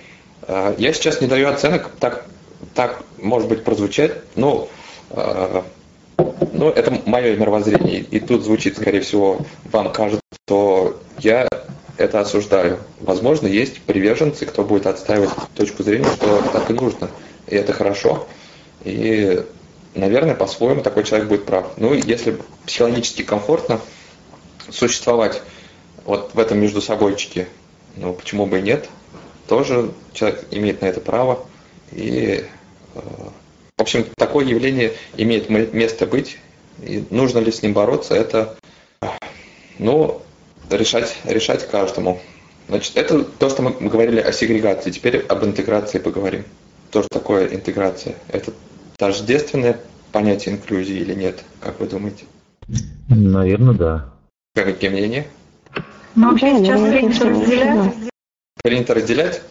А, 0.43 0.75
я 0.79 0.93
сейчас 0.93 1.21
не 1.21 1.27
даю 1.27 1.49
оценок, 1.49 1.91
так, 2.01 2.27
так 2.75 3.03
может 3.19 3.49
быть, 3.49 3.62
прозвучать, 3.65 4.12
но 4.35 4.69
а, 5.11 5.65
ну, 6.53 6.71
это 6.71 6.99
мое 7.05 7.37
мировоззрение, 7.37 8.01
и 8.01 8.21
тут 8.21 8.43
звучит, 8.45 8.77
скорее 8.77 9.01
всего, 9.01 9.41
вам 9.71 9.93
кажется, 9.93 10.23
что 10.47 10.99
я 11.19 11.47
это 11.99 12.21
осуждаю. 12.21 12.79
Возможно, 13.01 13.47
есть 13.47 13.81
приверженцы, 13.83 14.47
кто 14.47 14.65
будет 14.65 14.87
отстаивать 14.87 15.31
точку 15.55 15.83
зрения, 15.83 16.09
что 16.15 16.43
так 16.53 16.71
и 16.71 16.75
нужно. 16.75 17.11
И 17.47 17.55
это 17.55 17.73
хорошо. 17.73 18.27
И, 18.85 19.43
наверное, 19.96 20.35
по-своему 20.35 20.82
такой 20.82 21.04
человек 21.04 21.28
будет 21.28 21.44
прав. 21.46 21.72
Ну, 21.76 21.94
если 21.94 22.38
психологически 22.66 23.22
комфортно 23.22 23.80
существовать 24.70 25.42
вот 26.04 26.35
в 26.35 26.38
этом 26.38 26.59
между 26.59 26.80
собойчике, 26.80 27.48
ну, 27.96 28.12
почему 28.12 28.46
бы 28.46 28.59
и 28.59 28.62
нет, 28.62 28.88
тоже 29.48 29.92
человек 30.12 30.44
имеет 30.50 30.82
на 30.82 30.87
это 30.87 31.00
право. 31.00 31.46
И, 31.92 32.44
э, 32.94 33.00
в 33.76 33.82
общем, 33.82 34.06
такое 34.16 34.44
явление 34.44 34.92
имеет 35.16 35.48
место 35.48 36.06
быть. 36.06 36.38
И 36.82 37.04
нужно 37.11 37.38
ли 37.38 37.50
с 37.50 37.62
ним 37.62 37.72
бороться, 37.72 38.14
это, 38.14 38.56
ну, 39.78 40.20
решать, 40.70 41.16
решать 41.24 41.66
каждому. 41.68 42.20
Значит, 42.68 42.96
это 42.96 43.24
то, 43.24 43.48
что 43.48 43.62
мы 43.62 43.88
говорили 43.88 44.20
о 44.20 44.32
сегрегации. 44.32 44.90
Теперь 44.90 45.18
об 45.20 45.44
интеграции 45.44 45.98
поговорим. 45.98 46.44
То, 46.90 47.02
что 47.02 47.09
такое 47.09 47.48
интеграция. 47.48 48.16
Это 48.28 48.52
тождественное 48.96 49.78
понятие 50.12 50.54
инклюзии 50.54 50.96
или 50.96 51.14
нет? 51.14 51.44
Как 51.61 51.80
вы 51.80 51.87
думаете? 51.87 52.24
Наверное, 53.09 53.74
да. 53.74 54.09
Какие 54.54 54.90
мнения? 54.90 55.26
Ну, 56.14 56.30
вообще 56.30 56.59
сейчас 56.59 56.80
принято 56.80 57.28
разделять. 57.28 57.94
Принято 58.62 58.94
разделять? 58.94 59.42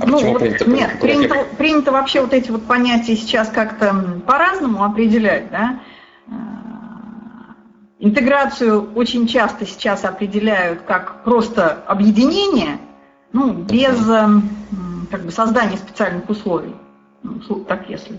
А 0.00 0.06
ну, 0.06 0.14
почему 0.14 0.32
вот, 0.32 0.40
принято? 0.40 0.70
Нет, 0.70 1.00
принято, 1.00 1.46
принято 1.58 1.92
вообще 1.92 2.20
вот 2.20 2.32
эти 2.32 2.50
вот 2.50 2.64
понятия 2.66 3.16
сейчас 3.16 3.48
как-то 3.48 4.22
по-разному 4.26 4.84
определять, 4.84 5.50
да? 5.50 5.80
Интеграцию 7.98 8.92
очень 8.94 9.26
часто 9.26 9.66
сейчас 9.66 10.04
определяют 10.04 10.82
как 10.82 11.22
просто 11.24 11.82
объединение, 11.86 12.78
ну, 13.32 13.52
без 13.52 13.96
как 15.10 15.24
бы, 15.24 15.30
создания 15.30 15.76
специальных 15.76 16.28
условий. 16.30 16.74
Ну, 17.22 17.60
так 17.64 17.88
если. 17.88 18.18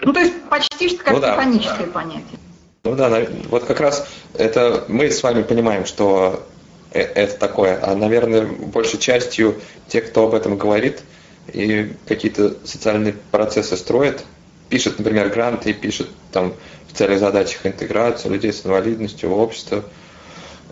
Ну, 0.00 0.12
то 0.12 0.20
есть 0.20 0.34
почти 0.48 0.88
что 0.88 1.04
как 1.04 1.14
ну, 1.14 1.20
механическое 1.20 1.86
да. 1.86 1.92
понятие. 1.92 2.38
Ну 2.84 2.94
да, 2.94 3.26
вот 3.48 3.64
как 3.64 3.80
раз 3.80 4.06
это 4.34 4.84
мы 4.88 5.10
с 5.10 5.22
вами 5.22 5.42
понимаем, 5.42 5.86
что 5.86 6.46
э, 6.92 7.00
это 7.00 7.38
такое, 7.38 7.80
а, 7.82 7.94
наверное, 7.96 8.46
большей 8.46 8.98
частью 8.98 9.60
те, 9.88 10.00
кто 10.00 10.24
об 10.24 10.34
этом 10.34 10.56
говорит 10.56 11.00
и 11.52 11.92
какие-то 12.06 12.56
социальные 12.64 13.14
процессы 13.30 13.76
строят, 13.76 14.24
пишет, 14.68 14.98
например, 14.98 15.28
гранты, 15.30 15.72
пишет 15.72 16.08
там 16.32 16.54
целях 16.96 17.20
задачах 17.20 17.66
интеграции 17.66 18.28
людей 18.28 18.52
с 18.52 18.64
инвалидностью 18.64 19.28
в 19.28 19.38
общество, 19.38 19.84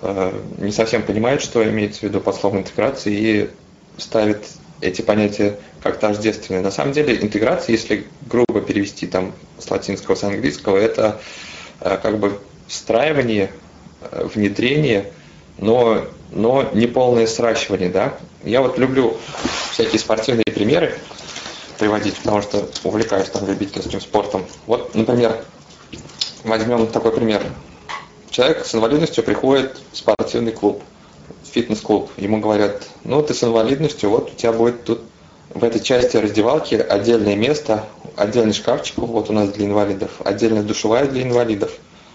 э, 0.01 0.41
не 0.59 0.73
совсем 0.73 1.03
понимает, 1.03 1.43
что 1.43 1.63
имеется 1.69 2.01
в 2.01 2.03
виду 2.05 2.21
под 2.21 2.35
словом 2.35 2.61
интеграции 2.61 3.15
и 3.15 3.51
ставит 3.99 4.45
эти 4.89 5.03
понятия 5.03 5.59
как 5.83 5.99
тождественные. 5.99 6.63
На 6.63 6.71
самом 6.71 6.93
деле 6.93 7.21
интеграция, 7.21 7.73
если 7.73 8.07
грубо 8.27 8.61
перевести 8.61 9.07
там 9.07 9.33
с 9.59 9.71
латинского, 9.71 10.15
с 10.15 10.25
английского, 10.25 10.77
это 10.77 11.21
э, 11.81 11.99
как 12.03 12.19
бы 12.19 12.39
встраивание, 12.69 13.51
э, 14.03 14.29
внедрение, 14.35 15.13
но, 15.59 16.05
но 16.31 16.69
не 16.73 16.87
полное 16.87 17.27
сращивание. 17.27 17.89
Да? 17.89 18.17
Я 18.45 18.61
вот 18.61 18.79
люблю 18.79 19.17
всякие 19.73 19.99
спортивные 19.99 20.45
примеры 20.45 20.99
приводить, 21.79 22.17
потому 22.17 22.43
что 22.43 22.69
увлекаюсь 22.85 23.29
там 23.29 23.47
любительским 23.47 24.01
спортом. 24.01 24.47
Вот, 24.67 24.95
например, 24.95 25.45
Возьмем 26.45 26.87
такой 26.89 27.11
пример. 27.11 27.43
Человек 28.31 28.67
с 28.67 28.75
инвалидностью 28.75 29.25
приходит 29.25 29.81
в 29.93 29.97
спортивный 29.97 30.53
клуб. 30.53 30.83
Фитнес-клуб, 31.55 32.11
ему 32.17 32.41
говорят, 32.41 32.83
ну 33.05 33.23
ты 33.23 33.33
с 33.33 33.45
инвалидностью, 33.45 34.11
вот 34.11 34.33
у 34.33 34.35
тебя 34.35 34.53
будет 34.53 34.85
тут 34.85 35.01
в 35.51 35.63
этой 35.63 35.81
части 35.81 36.17
раздевалки 36.17 36.75
отдельное 36.75 37.37
место, 37.37 37.85
отдельный 38.17 38.53
шкафчик, 38.53 38.99
вот 38.99 39.31
у 39.31 39.33
нас 39.33 39.51
для 39.51 39.67
инвалидов, 39.67 40.11
отдельная 40.25 40.63
душевая 40.63 41.07
для 41.07 41.23
инвалидов. 41.23 41.71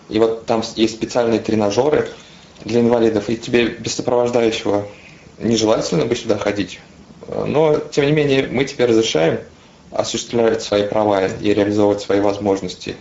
И 0.09 0.19
вот 0.19 0.45
там 0.45 0.61
есть 0.75 0.95
специальные 0.95 1.39
тренажеры 1.39 2.09
для 2.65 2.81
инвалидов, 2.81 3.29
и 3.29 3.37
тебе 3.37 3.67
без 3.67 3.95
сопровождающего 3.95 4.85
нежелательно 5.37 6.05
бы 6.05 6.15
сюда 6.15 6.37
ходить. 6.37 6.79
Но, 7.27 7.77
тем 7.77 8.05
не 8.07 8.11
менее, 8.11 8.47
мы 8.47 8.65
тебе 8.65 8.85
разрешаем 8.85 9.39
осуществлять 9.91 10.61
свои 10.61 10.83
права 10.83 11.27
и 11.27 11.53
реализовывать 11.53 12.01
свои 12.01 12.19
возможности. 12.19 12.95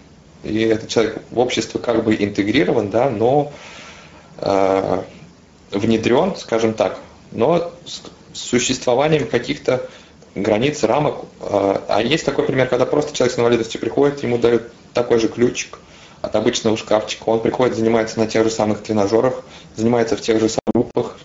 И 0.44 0.60
этот 0.60 0.88
человек 0.88 1.20
в 1.30 1.38
общество 1.38 1.78
как 1.78 2.04
бы 2.04 2.14
интегрирован, 2.14 2.90
да, 2.90 3.10
но 3.10 3.52
э, 4.36 5.02
внедрен, 5.70 6.36
скажем 6.36 6.74
так, 6.74 6.98
но 7.32 7.72
с 7.86 8.02
существованием 8.32 9.26
каких-то 9.26 9.88
границ, 10.34 10.82
рамок. 10.82 11.24
Э, 11.40 11.80
а 11.88 12.02
есть 12.02 12.24
такой 12.24 12.44
пример, 12.44 12.68
когда 12.68 12.86
просто 12.86 13.14
человек 13.14 13.34
с 13.34 13.38
инвалидностью 13.38 13.80
приходит, 13.80 14.22
ему 14.22 14.38
дают 14.38 14.70
такой 14.94 15.18
же 15.18 15.28
ключик 15.28 15.78
от 16.20 16.34
обычного 16.34 16.76
шкафчика, 16.76 17.24
он 17.28 17.40
приходит, 17.40 17.76
занимается 17.76 18.18
на 18.18 18.26
тех 18.26 18.44
же 18.44 18.50
самых 18.50 18.82
тренажерах, 18.82 19.44
занимается 19.76 20.16
в 20.16 20.20
тех 20.20 20.40
же 20.40 20.48
самых 20.48 20.62
группах, 20.74 21.18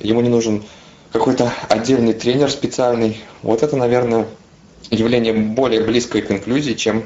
ему 0.00 0.20
не 0.20 0.28
нужен 0.28 0.64
какой-то 1.12 1.52
отдельный 1.68 2.12
тренер 2.12 2.50
специальный. 2.50 3.20
Вот 3.42 3.62
это, 3.62 3.76
наверное, 3.76 4.26
явление 4.90 5.32
более 5.32 5.82
близкое 5.82 6.22
к 6.22 6.30
инклюзии, 6.30 6.72
чем 6.72 7.04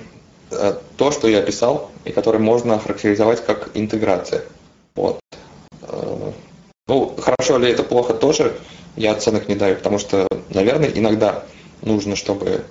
э, 0.50 0.74
то, 0.96 1.10
что 1.10 1.28
я 1.28 1.40
описал, 1.40 1.90
и 2.04 2.12
которое 2.12 2.38
можно 2.38 2.76
охарактеризовать 2.76 3.44
как 3.44 3.70
интеграция. 3.74 4.44
Вот. 4.94 5.20
Ну, 6.88 7.14
хорошо 7.18 7.58
ли 7.58 7.70
это 7.70 7.82
плохо 7.82 8.14
тоже, 8.14 8.56
я 8.96 9.12
оценок 9.12 9.48
не 9.48 9.54
даю, 9.54 9.76
потому 9.76 9.98
что, 9.98 10.28
наверное, 10.50 10.88
иногда 10.88 11.44
нужно, 11.82 12.16
чтобы 12.16 12.64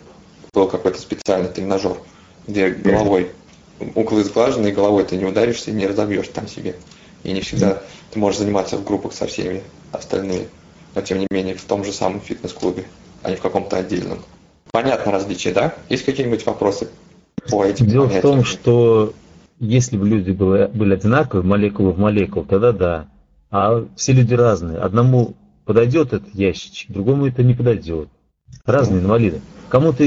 был 0.54 0.68
какой-то 0.68 1.00
специальный 1.00 1.50
тренажер, 1.50 1.98
где 2.48 2.70
головой 2.70 3.32
углы 3.94 4.24
сглажены, 4.24 4.70
и 4.70 4.72
головой 4.72 5.04
ты 5.04 5.18
не 5.18 5.26
ударишься 5.26 5.72
и 5.72 5.74
не 5.74 5.86
разобьешь 5.86 6.30
там 6.30 6.48
себе. 6.48 6.76
И 7.24 7.34
не 7.34 7.42
всегда 7.42 7.82
ты 8.12 8.20
можешь 8.20 8.40
заниматься 8.40 8.78
в 8.78 8.86
группах 8.86 9.14
со 9.14 9.28
всеми 9.28 9.62
остальными 9.92 10.48
но 10.96 11.02
тем 11.02 11.20
не 11.20 11.28
менее 11.30 11.56
в 11.56 11.64
том 11.64 11.84
же 11.84 11.92
самом 11.92 12.22
фитнес-клубе, 12.22 12.86
а 13.22 13.30
не 13.30 13.36
в 13.36 13.42
каком-то 13.42 13.78
отдельном. 13.78 14.20
Понятно 14.72 15.12
различие, 15.12 15.54
да? 15.54 15.76
Есть 15.90 16.06
какие-нибудь 16.06 16.46
вопросы 16.46 16.88
по 17.50 17.66
этим 17.66 17.86
Дело 17.86 18.08
понятиям? 18.08 18.22
в 18.22 18.36
том, 18.36 18.44
что 18.46 19.14
если 19.60 19.98
бы 19.98 20.08
люди 20.08 20.32
были, 20.32 20.68
были 20.68 20.94
одинаковые, 20.96 21.46
молекулы 21.46 21.92
в 21.92 22.00
молекулу, 22.00 22.46
тогда 22.46 22.72
да. 22.72 23.08
А 23.58 23.88
все 23.96 24.12
люди 24.12 24.34
разные. 24.34 24.80
Одному 24.80 25.38
подойдет 25.64 26.12
этот 26.12 26.36
ящичек, 26.36 26.92
другому 26.92 27.28
это 27.28 27.42
не 27.42 27.54
подойдет. 27.54 28.10
Разные 28.66 29.00
инвалиды. 29.00 29.40
Кому-то 29.70 30.04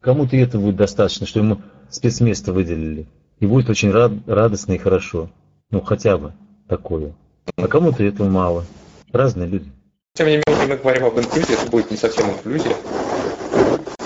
кому-то 0.00 0.38
этого 0.38 0.62
будет 0.62 0.76
достаточно, 0.76 1.26
что 1.26 1.40
ему 1.40 1.60
спецместо 1.90 2.54
выделили. 2.54 3.06
И 3.40 3.46
будет 3.46 3.68
очень 3.68 3.90
рад, 3.90 4.12
радостно 4.26 4.72
и 4.72 4.78
хорошо. 4.78 5.28
Ну, 5.70 5.82
хотя 5.82 6.16
бы 6.16 6.32
такое. 6.66 7.14
А 7.56 7.68
кому-то 7.68 8.04
этого 8.04 8.30
мало. 8.30 8.64
Разные 9.12 9.48
люди. 9.48 9.70
Тем 10.14 10.28
не 10.28 10.40
менее, 10.48 10.66
мы 10.66 10.76
говорим 10.78 11.04
об 11.04 11.18
инклюзии, 11.18 11.52
это 11.52 11.70
будет 11.70 11.90
не 11.90 11.98
совсем 11.98 12.30
инклюзия. 12.30 12.74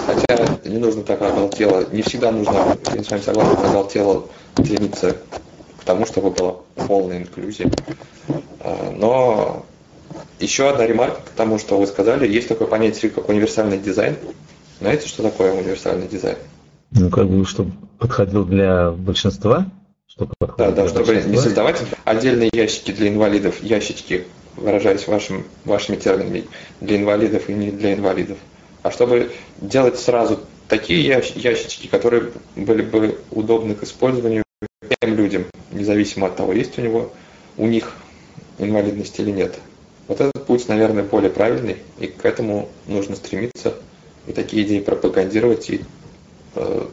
Хотя 0.06 0.58
не 0.64 0.78
нужно 0.78 1.04
так 1.04 1.22
оголтело, 1.22 1.84
не 1.92 2.02
всегда 2.02 2.32
нужно, 2.32 2.76
я 2.92 3.04
с 3.04 3.10
вами 3.12 3.20
согласен, 3.20 3.64
оголтело 3.64 4.26
стремиться 4.58 5.16
тому, 5.86 6.04
чтобы 6.04 6.30
была 6.30 6.56
полная 6.86 7.18
инклюзия. 7.18 7.70
А, 8.60 8.92
но 8.94 9.64
еще 10.38 10.68
одна 10.68 10.86
ремарка 10.86 11.20
к 11.22 11.30
тому, 11.30 11.58
что 11.58 11.78
вы 11.78 11.86
сказали, 11.86 12.28
есть 12.28 12.48
такое 12.48 12.68
понятие, 12.68 13.10
как 13.10 13.28
универсальный 13.28 13.78
дизайн. 13.78 14.16
Знаете, 14.80 15.08
что 15.08 15.22
такое 15.22 15.52
универсальный 15.52 16.06
дизайн? 16.06 16.36
Ну, 16.90 17.10
как 17.10 17.28
бы, 17.28 17.44
чтобы 17.46 17.72
подходил 17.98 18.44
для 18.44 18.90
большинства? 18.90 19.66
Чтобы 20.06 20.34
да, 20.58 20.70
да, 20.70 20.88
чтобы 20.88 21.06
большинства. 21.06 21.30
не 21.30 21.38
создавать 21.38 21.82
отдельные 22.04 22.50
ящики 22.52 22.90
для 22.90 23.08
инвалидов, 23.08 23.62
ящички 23.62 24.26
выражаясь 24.56 25.06
вашим, 25.06 25.44
вашими 25.64 25.96
терминами, 25.96 26.44
для 26.80 26.96
инвалидов 26.96 27.48
и 27.48 27.52
не 27.52 27.70
для 27.70 27.94
инвалидов, 27.94 28.38
а 28.82 28.90
чтобы 28.90 29.32
делать 29.60 29.98
сразу 29.98 30.40
такие 30.68 31.02
ящички, 31.04 31.86
которые 31.86 32.32
были 32.56 32.82
бы 32.82 33.18
удобны 33.30 33.74
к 33.74 33.82
использованию 33.82 34.45
всем 35.06 35.16
людям, 35.16 35.46
независимо 35.72 36.28
от 36.28 36.36
того, 36.36 36.52
есть 36.52 36.78
у 36.78 36.82
него 36.82 37.12
у 37.56 37.66
них 37.66 37.94
инвалидность 38.58 39.18
или 39.18 39.30
нет. 39.30 39.58
Вот 40.08 40.20
этот 40.20 40.46
путь, 40.46 40.68
наверное, 40.68 41.02
более 41.02 41.30
правильный, 41.30 41.78
и 41.98 42.06
к 42.06 42.24
этому 42.24 42.68
нужно 42.86 43.16
стремиться, 43.16 43.74
и 44.26 44.32
такие 44.32 44.64
идеи 44.64 44.80
пропагандировать, 44.80 45.70
и 45.70 45.80
э, 46.54 46.86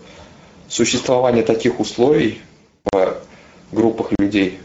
существование 0.67 1.43
таких 1.43 1.79
условий 1.79 2.41
в 2.91 3.21
группах 3.71 4.11
людей, 4.17 4.59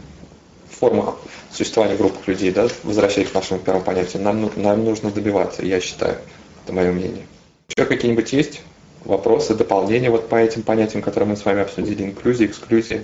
в 0.69 0.79
формах 0.79 1.17
существования 1.51 1.95
группы 1.95 2.19
людей, 2.25 2.51
да, 2.51 2.67
возвращаясь 2.83 3.29
к 3.29 3.33
нашему 3.33 3.59
первому 3.59 3.83
понятию, 3.83 4.23
нам, 4.23 4.49
нам 4.55 4.83
нужно 4.83 5.11
добиваться, 5.11 5.63
я 5.63 5.79
считаю, 5.79 6.17
это 6.63 6.73
мое 6.73 6.91
мнение. 6.91 7.25
Еще 7.69 7.85
какие-нибудь 7.85 8.33
есть 8.33 8.61
вопросы, 9.05 9.55
дополнения 9.55 10.09
вот 10.09 10.29
по 10.29 10.35
этим 10.35 10.63
понятиям, 10.63 11.01
которые 11.01 11.29
мы 11.29 11.35
с 11.37 11.45
вами 11.45 11.61
обсудили, 11.61 12.03
инклюзия, 12.03 12.47
эксклюзия, 12.47 13.03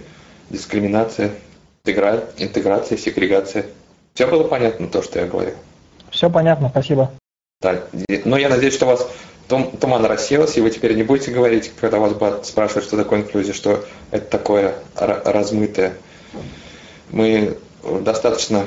дискриминация, 0.49 1.31
интегра... 1.83 2.23
интеграция, 2.37 2.97
сегрегация. 2.97 3.65
Все 4.13 4.27
было 4.27 4.43
понятно, 4.43 4.87
то, 4.87 5.01
что 5.01 5.19
я 5.19 5.27
говорил? 5.27 5.55
Все 6.09 6.29
понятно, 6.29 6.69
спасибо. 6.69 7.11
Да, 7.61 7.83
но 8.25 8.37
я 8.37 8.49
надеюсь, 8.49 8.73
что 8.73 8.85
у 8.85 8.89
вас 8.89 9.07
туман 9.47 10.05
рассеялся, 10.05 10.59
и 10.59 10.63
вы 10.63 10.69
теперь 10.69 10.95
не 10.95 11.03
будете 11.03 11.31
говорить, 11.31 11.71
когда 11.79 11.99
вас 11.99 12.13
будут 12.13 12.45
спрашивать, 12.45 12.85
что 12.85 12.97
такое 12.97 13.19
инклюзия, 13.19 13.53
что 13.53 13.85
это 14.11 14.25
такое 14.25 14.75
размытое. 14.95 15.93
Мы 17.11 17.57
достаточно 18.01 18.65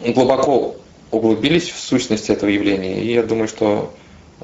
глубоко 0.00 0.76
углубились 1.10 1.70
в 1.70 1.78
сущность 1.78 2.30
этого 2.30 2.50
явления, 2.50 3.00
и 3.00 3.12
я 3.12 3.22
думаю, 3.22 3.48
что 3.48 3.94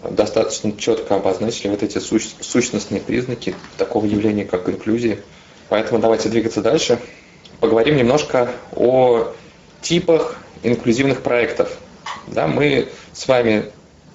достаточно 0.03 0.73
четко 0.77 1.17
обозначили 1.17 1.69
вот 1.69 1.83
эти 1.83 1.99
сущностные 1.99 3.01
признаки 3.01 3.55
такого 3.79 4.07
явления, 4.07 4.45
как 4.45 4.69
инклюзия. 4.69 5.19
Поэтому 5.69 6.01
давайте 6.01 6.29
двигаться 6.29 6.61
дальше. 6.61 6.99
Поговорим 7.61 7.97
немножко 7.97 8.51
о 8.75 9.33
типах 9.81 10.37
инклюзивных 10.63 11.23
проектов. 11.23 11.77
Да, 12.27 12.47
мы 12.47 12.89
с 13.13 13.29
вами, 13.29 13.67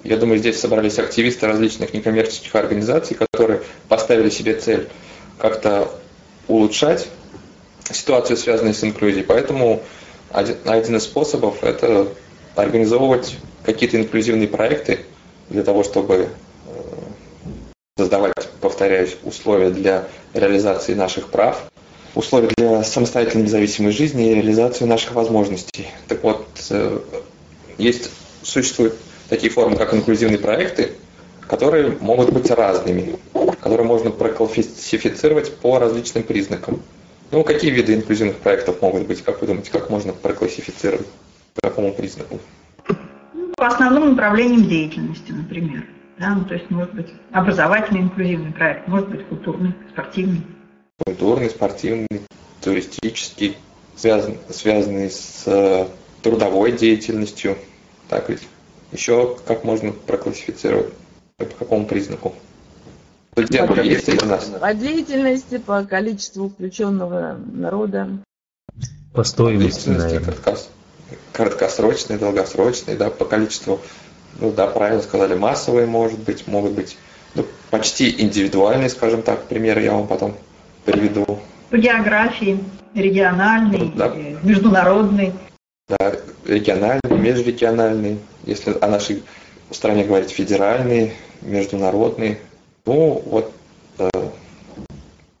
я 0.04 0.16
думаю, 0.16 0.38
здесь 0.38 0.60
собрались 0.60 0.98
активисты 0.98 1.46
различных 1.46 1.94
некоммерческих 1.94 2.54
организаций, 2.54 3.16
которые 3.16 3.62
поставили 3.88 4.30
себе 4.30 4.54
цель 4.54 4.88
как-то 5.38 5.90
улучшать 6.48 7.08
ситуацию, 7.90 8.36
связанную 8.36 8.74
с 8.74 8.84
инклюзией. 8.84 9.24
Поэтому 9.24 9.82
один, 10.30 10.56
один 10.64 10.96
из 10.96 11.04
способов– 11.04 11.62
это 11.64 12.08
организовывать 12.54 13.36
какие-то 13.64 13.96
инклюзивные 13.96 14.48
проекты 14.48 15.00
для 15.50 15.62
того, 15.62 15.84
чтобы 15.84 16.14
э, 16.14 16.28
создавать, 17.98 18.32
повторяюсь, 18.60 19.16
условия 19.24 19.70
для 19.70 20.08
реализации 20.32 20.94
наших 20.94 21.28
прав, 21.28 21.70
условия 22.14 22.48
для 22.56 22.82
самостоятельной 22.82 23.44
независимой 23.44 23.92
жизни 23.92 24.30
и 24.30 24.34
реализации 24.34 24.84
наших 24.84 25.12
возможностей. 25.12 25.88
Так 26.08 26.22
вот, 26.22 26.46
э, 26.70 27.00
есть, 27.78 28.10
существуют 28.42 28.94
такие 29.28 29.52
формы, 29.52 29.76
как 29.76 29.92
инклюзивные 29.92 30.38
проекты, 30.38 30.92
которые 31.46 31.96
могут 32.00 32.32
быть 32.32 32.50
разными, 32.50 33.18
которые 33.60 33.86
можно 33.86 34.10
проклассифицировать 34.10 35.54
по 35.56 35.78
различным 35.78 36.22
признакам. 36.22 36.82
Ну, 37.32 37.44
какие 37.44 37.70
виды 37.70 37.94
инклюзивных 37.94 38.36
проектов 38.36 38.82
могут 38.82 39.06
быть? 39.06 39.22
Как 39.22 39.40
вы 39.40 39.48
думаете, 39.48 39.70
как 39.70 39.90
можно 39.90 40.12
проклассифицировать? 40.12 41.06
По 41.54 41.68
какому 41.68 41.92
признаку? 41.92 42.38
По 43.60 43.66
основным 43.66 44.12
направлениям 44.12 44.66
деятельности, 44.66 45.32
например. 45.32 45.84
Да, 46.18 46.34
ну, 46.34 46.46
то 46.46 46.54
есть, 46.54 46.70
может 46.70 46.94
быть, 46.94 47.08
образовательный 47.30 48.00
инклюзивный 48.00 48.52
проект, 48.52 48.88
может 48.88 49.10
быть, 49.10 49.26
культурный, 49.26 49.74
спортивный. 49.92 50.40
Культурный, 51.04 51.50
спортивный, 51.50 52.22
туристический, 52.62 53.58
связан, 53.96 54.38
связанный 54.48 55.10
с 55.10 55.42
э, 55.44 55.86
трудовой 56.22 56.72
деятельностью. 56.72 57.58
Так 58.08 58.30
ведь? 58.30 58.48
Еще 58.92 59.36
как 59.46 59.62
можно 59.62 59.92
проклассифицировать? 59.92 60.94
По 61.36 61.44
какому 61.44 61.84
признаку? 61.84 62.34
По, 63.34 63.40
есть 63.42 64.06
среди 64.06 64.24
нас? 64.24 64.46
По 64.58 64.72
деятельности, 64.72 65.58
по 65.58 65.84
количеству 65.84 66.48
включенного 66.48 67.38
народа. 67.52 68.08
По 69.12 69.22
стоимости, 69.22 69.90
наверное. 69.90 70.34
Краткосрочные, 71.32 72.18
долгосрочные, 72.18 72.96
да, 72.96 73.10
по 73.10 73.24
количеству, 73.24 73.80
ну 74.40 74.50
да, 74.50 74.66
правильно 74.66 75.02
сказали, 75.02 75.34
массовые, 75.34 75.86
может 75.86 76.18
быть, 76.18 76.46
могут 76.46 76.72
быть 76.72 76.96
ну, 77.34 77.46
почти 77.70 78.10
индивидуальные, 78.20 78.88
скажем 78.88 79.22
так, 79.22 79.44
примеры 79.44 79.82
я 79.82 79.92
вам 79.92 80.06
потом 80.06 80.34
приведу. 80.84 81.38
По 81.70 81.76
географии, 81.76 82.58
региональный, 82.94 83.92
да. 83.94 84.12
международный. 84.42 85.32
Да, 85.88 86.14
региональный, 86.46 87.00
межрегиональный, 87.10 88.18
если 88.44 88.76
о 88.80 88.88
нашей 88.88 89.22
стране 89.70 90.04
говорить 90.04 90.30
федеральный, 90.30 91.14
международный. 91.42 92.38
Ну, 92.86 93.22
вот 93.24 93.52
э, 93.98 94.08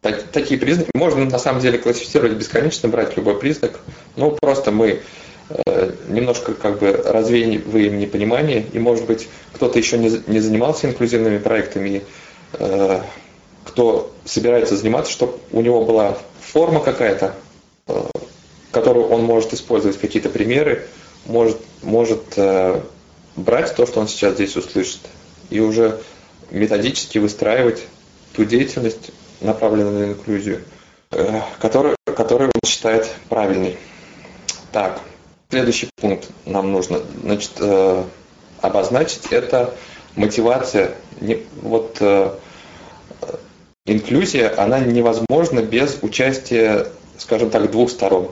так, 0.00 0.22
такие 0.24 0.58
признаки. 0.58 0.90
Можно 0.94 1.24
на 1.24 1.38
самом 1.38 1.60
деле 1.60 1.78
классифицировать 1.78 2.32
бесконечно, 2.32 2.88
брать 2.88 3.16
любой 3.16 3.38
признак. 3.38 3.80
Ну, 4.16 4.36
просто 4.40 4.70
мы 4.70 5.00
немножко 6.08 6.54
как 6.54 6.78
бы 6.78 6.92
развеиваем 6.92 7.98
непонимание, 7.98 8.64
и, 8.72 8.78
может 8.78 9.06
быть, 9.06 9.28
кто-то 9.52 9.78
еще 9.78 9.98
не, 9.98 10.10
не 10.26 10.40
занимался 10.40 10.88
инклюзивными 10.88 11.38
проектами, 11.38 12.02
э, 12.54 13.00
кто 13.64 14.12
собирается 14.24 14.76
заниматься, 14.76 15.12
чтобы 15.12 15.38
у 15.52 15.60
него 15.60 15.84
была 15.84 16.16
форма 16.40 16.80
какая-то, 16.80 17.34
э, 17.86 18.02
которую 18.70 19.08
он 19.08 19.24
может 19.24 19.52
использовать, 19.52 19.98
какие-то 19.98 20.28
примеры, 20.28 20.86
может, 21.26 21.58
может 21.82 22.22
э, 22.36 22.80
брать 23.36 23.74
то, 23.74 23.86
что 23.86 24.00
он 24.00 24.08
сейчас 24.08 24.34
здесь 24.34 24.56
услышит, 24.56 25.00
и 25.50 25.60
уже 25.60 26.00
методически 26.50 27.18
выстраивать 27.18 27.84
ту 28.34 28.44
деятельность, 28.44 29.10
направленную 29.40 30.06
на 30.06 30.12
инклюзию, 30.12 30.64
э, 31.10 31.40
которую, 31.60 31.96
которую 32.04 32.50
он 32.54 32.68
считает 32.68 33.08
правильной. 33.28 33.76
Так, 34.72 35.00
следующий 35.50 35.90
пункт 35.96 36.28
нам 36.46 36.72
нужно 36.72 37.00
значит, 37.22 37.52
э, 37.58 38.04
обозначить– 38.60 39.26
это 39.30 39.74
мотивация. 40.16 40.92
Не, 41.20 41.38
вот 41.60 41.96
э, 42.00 42.32
инклюзия, 43.86 44.54
она 44.56 44.78
невозможна 44.78 45.60
без 45.60 45.98
участия, 46.02 46.86
скажем 47.18 47.50
так, 47.50 47.70
двух 47.70 47.90
сторон. 47.90 48.30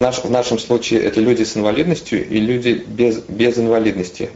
Наш, 0.00 0.24
в 0.24 0.30
нашем 0.30 0.58
случае 0.58 1.02
это 1.02 1.20
люди 1.20 1.42
с 1.42 1.56
инвалидностью 1.56 2.26
и 2.26 2.38
люди 2.38 2.84
без, 2.86 3.18
без 3.18 3.58
инвалидности. 3.58 4.30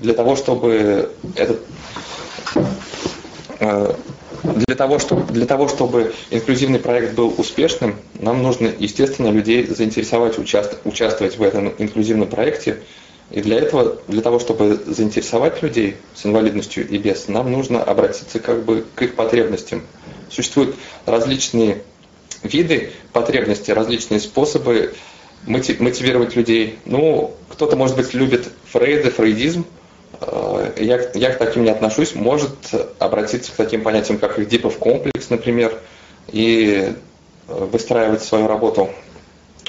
Для 0.00 0.12
того, 0.12 0.36
чтобы 0.36 1.10
этот 1.36 1.62
э, 3.60 3.94
для 4.44 4.76
того, 4.76 4.98
чтобы, 4.98 5.32
для 5.32 5.46
того, 5.46 5.68
чтобы 5.68 6.12
инклюзивный 6.30 6.78
проект 6.78 7.14
был 7.14 7.34
успешным, 7.38 7.96
нам 8.20 8.42
нужно, 8.42 8.70
естественно, 8.78 9.28
людей 9.28 9.66
заинтересовать 9.66 10.38
участ, 10.38 10.78
участвовать 10.84 11.38
в 11.38 11.42
этом 11.42 11.72
инклюзивном 11.78 12.28
проекте. 12.28 12.82
И 13.30 13.40
для 13.40 13.56
этого, 13.56 13.98
для 14.06 14.20
того, 14.20 14.38
чтобы 14.38 14.78
заинтересовать 14.86 15.62
людей 15.62 15.96
с 16.14 16.26
инвалидностью 16.26 16.86
и 16.86 16.98
без, 16.98 17.26
нам 17.28 17.50
нужно 17.50 17.82
обратиться 17.82 18.38
как 18.38 18.64
бы 18.64 18.84
к 18.94 19.02
их 19.02 19.14
потребностям. 19.14 19.82
Существуют 20.30 20.76
различные 21.06 21.82
виды 22.42 22.92
потребностей, 23.12 23.72
различные 23.72 24.20
способы 24.20 24.92
мотивировать 25.46 26.36
людей. 26.36 26.78
Ну, 26.84 27.34
кто-то, 27.48 27.76
может 27.76 27.96
быть, 27.96 28.12
любит 28.12 28.50
Фрейда, 28.72 29.10
фрейдизм. 29.10 29.64
Э, 30.20 30.72
я, 30.78 31.00
я 31.14 31.32
к 31.32 31.38
таким 31.38 31.64
не 31.64 31.70
отношусь. 31.70 32.14
Может 32.14 32.74
обратиться 32.98 33.52
к 33.52 33.54
таким 33.54 33.82
понятиям, 33.82 34.18
как 34.18 34.38
Эдипов 34.38 34.78
комплекс, 34.78 35.30
например, 35.30 35.78
и 36.32 36.94
э, 37.48 37.64
выстраивать 37.64 38.22
свою 38.22 38.46
работу 38.46 38.90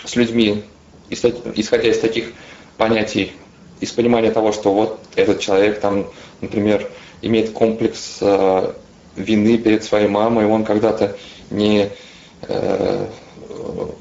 с 0.03 0.15
людьми, 0.15 0.63
исходя 1.09 1.89
из 1.89 1.99
таких 1.99 2.33
понятий, 2.77 3.33
из 3.79 3.91
понимания 3.91 4.31
того, 4.31 4.51
что 4.51 4.73
вот 4.73 4.99
этот 5.15 5.39
человек 5.39 5.79
там, 5.79 6.07
например, 6.41 6.89
имеет 7.21 7.51
комплекс 7.51 8.17
э, 8.21 8.73
вины 9.15 9.57
перед 9.57 9.83
своей 9.83 10.07
мамой, 10.07 10.45
он 10.45 10.65
когда-то 10.65 11.17
не 11.49 11.89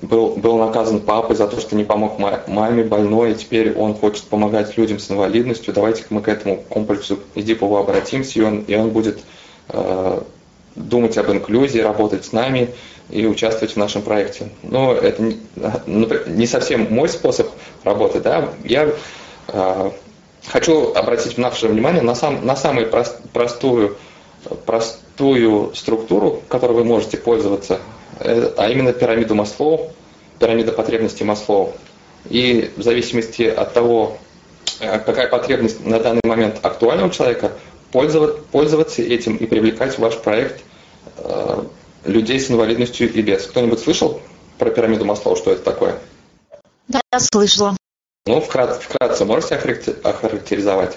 был, 0.03 0.31
был 0.37 0.59
наказан 0.59 1.01
папой 1.01 1.37
за 1.37 1.47
то, 1.47 1.61
что 1.61 1.77
не 1.77 1.85
помог 1.85 2.19
маме 2.19 2.85
больной, 2.85 3.33
и 3.33 3.35
теперь 3.35 3.75
он 3.75 3.95
хочет 3.95 4.25
помогать 4.25 4.77
людям 4.77 4.99
с 4.99 5.11
инвалидностью. 5.11 5.75
Давайте 5.75 6.05
мы 6.11 6.21
к 6.21 6.29
этому 6.29 6.63
комплексу 6.69 7.19
Эдипову 7.35 7.77
обратимся, 7.77 8.39
и 8.39 8.43
он, 8.43 8.61
и 8.61 8.75
он 8.75 8.91
будет 8.91 9.21
э, 9.69 10.21
думать 10.77 11.17
об 11.19 11.31
инклюзии, 11.31 11.79
работать 11.79 12.25
с 12.25 12.33
нами 12.33 12.71
и 13.11 13.27
участвовать 13.27 13.75
в 13.75 13.77
нашем 13.77 14.03
проекте. 14.03 14.49
Но 14.63 14.93
это 14.93 15.23
не, 15.23 15.39
ну, 15.87 16.09
не 16.27 16.47
совсем 16.47 16.93
мой 16.93 17.09
способ 17.09 17.49
работы. 17.83 18.21
Да? 18.21 18.51
Я 18.65 18.91
э, 19.49 19.91
хочу 20.47 20.93
обратить 20.95 21.39
наше 21.39 21.69
внимание 21.69 22.03
на, 22.03 22.15
сам, 22.15 22.45
на 22.45 22.57
самую 22.57 22.91
прост, 22.91 23.17
простую, 23.33 23.97
простую 24.67 25.75
структуру, 25.75 26.43
которой 26.49 26.73
вы 26.73 26.85
можете 26.85 27.17
пользоваться 27.17 27.79
Э, 27.79 28.04
а 28.21 28.69
именно 28.69 28.93
пирамиду 28.93 29.35
Маслоу, 29.35 29.93
пирамида 30.39 30.73
потребностей 30.73 31.25
Маслоу. 31.25 31.73
И 32.29 32.73
в 32.77 32.83
зависимости 32.83 33.43
от 33.43 33.73
того, 33.73 34.17
э, 34.81 34.99
какая 34.99 35.29
потребность 35.29 35.85
на 35.85 36.01
данный 36.01 36.23
момент 36.25 36.59
актуальна 36.63 37.07
у 37.07 37.11
человека, 37.11 37.53
пользоваться 37.93 39.03
этим 39.03 39.37
и 39.37 39.47
привлекать 39.47 39.95
в 39.95 39.99
ваш 40.01 40.17
проект 40.19 40.63
э, 41.19 41.63
людей 42.05 42.41
с 42.41 42.51
инвалидностью 42.51 43.13
и 43.13 43.23
без. 43.23 43.47
Кто-нибудь 43.47 43.79
слышал 43.79 44.21
про 44.59 44.71
пирамиду 44.71 45.05
Маслоу, 45.05 45.37
что 45.37 45.53
это 45.53 45.63
такое? 45.63 45.99
Да, 46.89 47.01
я 47.13 47.21
слышала. 47.21 47.77
Ну, 48.27 48.41
вкратце, 48.41 48.81
вкратце 48.81 49.25
можете 49.25 49.57
охарактеризовать? 49.57 50.97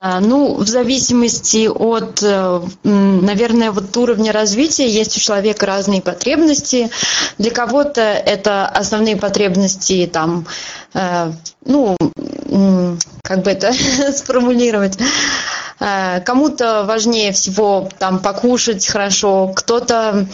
А, 0.00 0.20
ну, 0.20 0.56
в 0.56 0.68
зависимости 0.68 1.66
от, 1.66 2.22
э, 2.22 2.60
наверное, 2.82 3.70
вот 3.70 3.96
уровня 3.96 4.32
развития 4.32 4.86
есть 4.86 5.16
у 5.16 5.20
человека 5.20 5.64
разные 5.64 6.02
потребности. 6.02 6.90
Для 7.38 7.50
кого-то 7.50 8.02
это 8.02 8.66
основные 8.66 9.16
потребности, 9.16 10.06
там, 10.12 10.46
э, 10.92 11.32
ну, 11.64 11.96
как 13.22 13.42
бы 13.44 13.50
это 13.50 13.72
сформулировать. 14.12 14.98
Э, 15.80 16.20
кому-то 16.20 16.84
важнее 16.84 17.32
всего 17.32 17.88
там 17.98 18.18
покушать 18.18 18.86
хорошо, 18.86 19.52
кто-то 19.56 20.26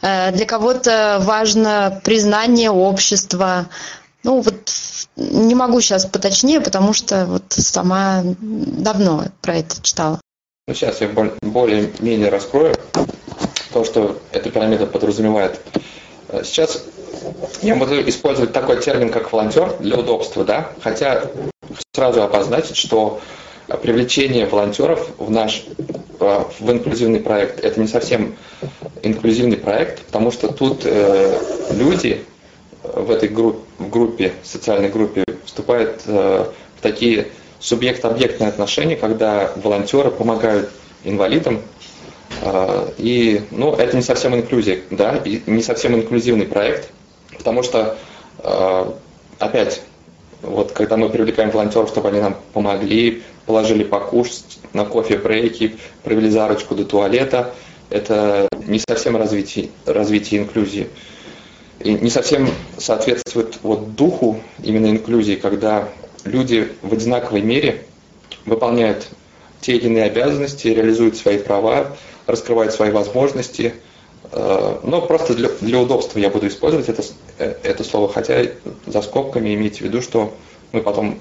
для 0.00 0.46
кого-то 0.46 1.18
важно 1.22 2.00
признание 2.04 2.70
общества, 2.70 3.66
ну, 4.24 4.40
вот 4.40 4.72
не 5.16 5.54
могу 5.54 5.80
сейчас 5.80 6.06
поточнее, 6.06 6.60
потому 6.60 6.92
что 6.92 7.26
вот 7.26 7.44
сама 7.50 8.22
давно 8.40 9.24
про 9.40 9.56
это 9.56 9.80
читала. 9.82 10.20
Ну, 10.66 10.74
сейчас 10.74 11.00
я 11.00 11.08
более-менее 11.42 12.28
раскрою 12.28 12.74
то, 13.72 13.84
что 13.84 14.20
эта 14.32 14.50
пирамида 14.50 14.86
подразумевает. 14.86 15.60
Сейчас 16.44 16.84
я 17.62 17.74
буду 17.76 18.06
использовать 18.08 18.52
такой 18.52 18.80
термин, 18.80 19.10
как 19.10 19.32
волонтер 19.32 19.76
для 19.78 19.96
удобства, 19.96 20.44
да, 20.44 20.72
хотя 20.82 21.24
сразу 21.94 22.22
обозначить, 22.22 22.76
что 22.76 23.20
привлечение 23.82 24.46
волонтеров 24.46 25.08
в 25.18 25.30
наш 25.30 25.64
в 26.18 26.70
инклюзивный 26.70 27.20
проект 27.20 27.64
это 27.64 27.80
не 27.80 27.86
совсем 27.86 28.36
инклюзивный 29.02 29.56
проект, 29.56 30.02
потому 30.02 30.32
что 30.32 30.48
тут 30.48 30.82
э, 30.84 31.40
люди 31.70 32.24
в 32.94 33.10
этой 33.10 33.28
группе, 33.28 33.60
группе, 33.78 34.32
социальной 34.42 34.88
группе 34.88 35.24
вступает 35.44 36.02
э, 36.06 36.46
в 36.76 36.82
такие 36.82 37.28
субъект-объектные 37.60 38.48
отношения, 38.48 38.96
когда 38.96 39.50
волонтеры 39.56 40.10
помогают 40.10 40.70
инвалидам, 41.04 41.62
э, 42.42 42.88
и, 42.98 43.42
ну, 43.50 43.74
это 43.74 43.96
не 43.96 44.02
совсем 44.02 44.34
инклюзия, 44.34 44.80
да, 44.90 45.16
и 45.16 45.42
не 45.46 45.62
совсем 45.62 45.94
инклюзивный 45.94 46.46
проект, 46.46 46.90
потому 47.36 47.62
что, 47.62 47.96
э, 48.38 48.92
опять, 49.38 49.82
вот 50.42 50.72
когда 50.72 50.96
мы 50.96 51.08
привлекаем 51.08 51.50
волонтеров, 51.50 51.88
чтобы 51.88 52.08
они 52.08 52.20
нам 52.20 52.36
помогли, 52.52 53.22
положили 53.46 53.82
покушать 53.82 54.58
на 54.72 54.84
кофе-брейки, 54.84 55.76
провели 56.04 56.30
зарочку 56.30 56.74
до 56.74 56.84
туалета, 56.84 57.54
это 57.90 58.48
не 58.66 58.78
совсем 58.78 59.16
развитие, 59.16 59.70
развитие 59.86 60.42
инклюзии 60.42 60.88
не 61.80 62.10
совсем 62.10 62.48
соответствует 62.76 63.58
вот 63.62 63.94
духу 63.94 64.40
именно 64.62 64.86
инклюзии, 64.86 65.34
когда 65.34 65.88
люди 66.24 66.72
в 66.82 66.92
одинаковой 66.92 67.42
мере 67.42 67.84
выполняют 68.46 69.06
те 69.60 69.76
или 69.76 69.86
иные 69.86 70.04
обязанности, 70.04 70.68
реализуют 70.68 71.16
свои 71.16 71.38
права, 71.38 71.96
раскрывают 72.26 72.72
свои 72.72 72.90
возможности. 72.90 73.74
Э, 74.32 74.78
но 74.82 75.02
просто 75.02 75.34
для, 75.34 75.48
для 75.60 75.80
удобства 75.80 76.18
я 76.18 76.30
буду 76.30 76.48
использовать 76.48 76.88
это, 76.88 77.02
э, 77.38 77.54
это 77.62 77.84
слово, 77.84 78.08
хотя 78.12 78.42
за 78.86 79.02
скобками 79.02 79.54
имейте 79.54 79.78
в 79.78 79.80
виду, 79.82 80.02
что 80.02 80.34
мы 80.72 80.82
потом, 80.82 81.18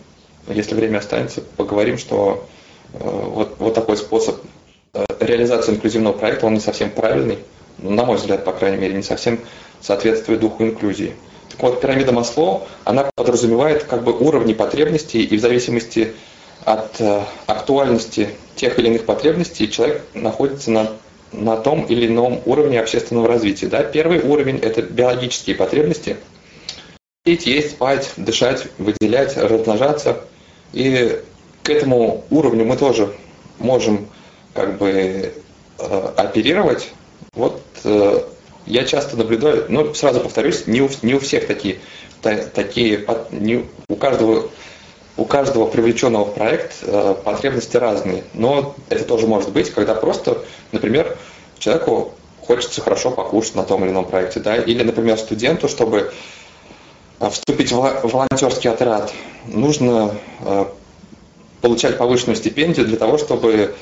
если 0.48 0.76
время 0.76 1.00
останется, 1.00 1.42
поговорим, 1.56 1.98
что 1.98 2.48
э, 2.94 2.98
вот, 3.00 3.56
вот 3.60 3.74
такой 3.74 3.98
способ 3.98 4.38
реализации 5.20 5.74
инклюзивного 5.74 6.14
проекта, 6.14 6.48
он 6.48 6.56
не 6.56 6.60
совсем 6.60 6.90
правильный, 6.90 7.40
на 7.78 8.04
мой 8.04 8.18
взгляд, 8.18 8.44
по 8.44 8.52
крайней 8.52 8.78
мере, 8.78 8.96
не 8.96 9.04
совсем 9.04 9.40
соответствует 9.82 10.40
духу 10.40 10.64
инклюзии. 10.64 11.14
Так 11.50 11.62
вот, 11.64 11.82
пирамида 11.82 12.12
Масло, 12.12 12.68
она 12.84 13.10
подразумевает 13.16 13.84
как 13.84 14.04
бы 14.04 14.12
уровни 14.12 14.54
потребностей, 14.54 15.24
и 15.24 15.38
в 15.38 15.42
зависимости 15.42 16.14
от 16.66 17.00
э, 17.00 17.24
актуальности 17.46 18.30
тех 18.56 18.78
или 18.78 18.88
иных 18.88 19.06
потребностей 19.06 19.72
человек 19.72 20.04
находится 20.14 20.72
на, 20.72 20.92
на 21.32 21.56
том 21.58 21.86
или 21.86 22.08
ином 22.08 22.42
уровне 22.46 22.80
общественного 22.80 23.28
развития. 23.28 23.68
Да? 23.68 23.84
Первый 23.84 24.20
уровень– 24.20 24.58
это 24.62 24.82
биологические 24.82 25.56
потребности. 25.56 26.18
пить, 27.24 27.46
есть, 27.46 27.72
спать, 27.72 28.12
дышать, 28.18 28.68
выделять, 28.78 29.38
размножаться. 29.38 30.22
И 30.74 31.22
к 31.64 31.70
этому 31.70 32.26
уровню 32.30 32.66
мы 32.66 32.78
тоже 32.78 33.14
можем 33.60 34.08
как 34.54 34.78
бы 34.78 35.34
э, 35.80 36.12
оперировать. 36.18 36.92
Вот 37.34 37.62
э, 37.84 38.22
я 38.68 38.84
часто 38.84 39.18
наблюдаю, 39.18 39.66
ну, 39.70 39.94
сразу 39.94 40.20
повторюсь, 40.20 40.68
не 40.68 40.82
у, 40.82 40.90
не 41.02 41.16
у 41.16 41.20
всех 41.20 41.48
такие, 41.48 41.80
та, 42.22 42.36
такие 42.38 43.06
не, 43.32 43.66
у 43.90 43.96
каждого 43.96 44.50
у 45.18 45.26
каждого 45.26 45.66
привлеченного 45.66 46.26
в 46.26 46.36
проект 46.36 46.76
э, 46.84 47.16
потребности 47.24 47.76
разные. 47.76 48.24
Но 48.36 48.76
это 48.90 49.04
тоже 49.04 49.26
может 49.26 49.52
быть, 49.52 49.72
когда 49.72 49.96
просто, 49.96 50.44
например, 50.72 51.18
человеку 51.58 52.14
хочется 52.40 52.82
хорошо 52.82 53.10
покушать 53.10 53.56
на 53.56 53.64
том 53.64 53.84
или 53.84 53.92
ином 53.92 54.06
проекте, 54.06 54.40
да, 54.40 54.56
или, 54.56 54.84
например, 54.84 55.18
студенту, 55.18 55.68
чтобы 55.68 56.14
э, 57.20 57.30
вступить 57.32 57.72
в 57.72 58.00
волонтерский 58.04 58.70
отряд, 58.70 59.12
нужно 59.48 60.16
э, 60.42 60.66
получать 61.62 61.98
повышенную 61.98 62.36
стипендию 62.36 62.86
для 62.86 62.98
того, 62.98 63.18
чтобы 63.18 63.76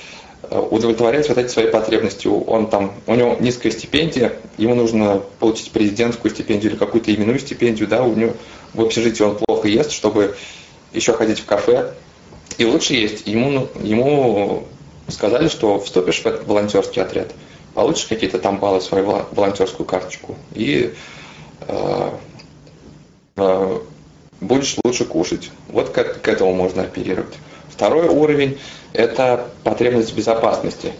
удовлетворять 0.52 1.28
вот 1.30 1.38
эти 1.38 1.48
свои 1.48 1.68
потребности. 1.68 2.28
Он 2.28 2.68
там, 2.68 2.93
у 3.08 3.16
него 3.16 3.38
низкая 3.39 3.72
стипендия, 3.72 4.34
ему 4.58 4.76
нужно 4.76 5.22
получить 5.39 5.72
президентскую 5.72 6.32
стипендию 6.32 6.72
или 6.72 6.80
какую-то 6.80 7.14
именную 7.14 7.39
стипендию, 7.39 7.88
да, 7.88 8.04
у 8.04 8.16
него 8.16 8.34
в 8.74 8.82
общежитии 8.82 9.24
он 9.24 9.38
плохо 9.38 9.68
ест, 9.68 9.91
чтобы 9.91 10.36
еще 10.93 11.14
ходить 11.14 11.39
в 11.39 11.46
кафе. 11.46 11.93
И 12.58 12.66
лучше 12.66 12.93
есть. 12.93 13.28
Ему, 13.28 13.68
ему 13.82 14.66
сказали, 15.08 15.50
что 15.50 15.80
вступишь 15.80 16.22
в 16.22 16.26
этот 16.26 16.48
волонтерский 16.48 17.02
отряд, 17.02 17.34
получишь 17.74 18.06
какие-то 18.06 18.39
там 18.39 18.60
баллы, 18.60 18.82
свою 18.82 19.26
волонтерскую 19.32 19.86
карточку, 19.86 20.36
и 20.54 20.93
э, 21.68 22.10
э, 23.36 23.80
будешь 24.41 24.76
лучше 24.84 25.06
кушать. 25.06 25.52
Вот 25.68 25.89
к, 25.89 26.04
к 26.22 26.28
этому 26.28 26.54
можно 26.54 26.84
оперировать. 26.84 27.36
Второй 27.76 28.07
уровень– 28.07 28.57
это 28.93 29.47
потребность 29.63 30.13
в 30.13 30.15
безопасности. 30.15 30.93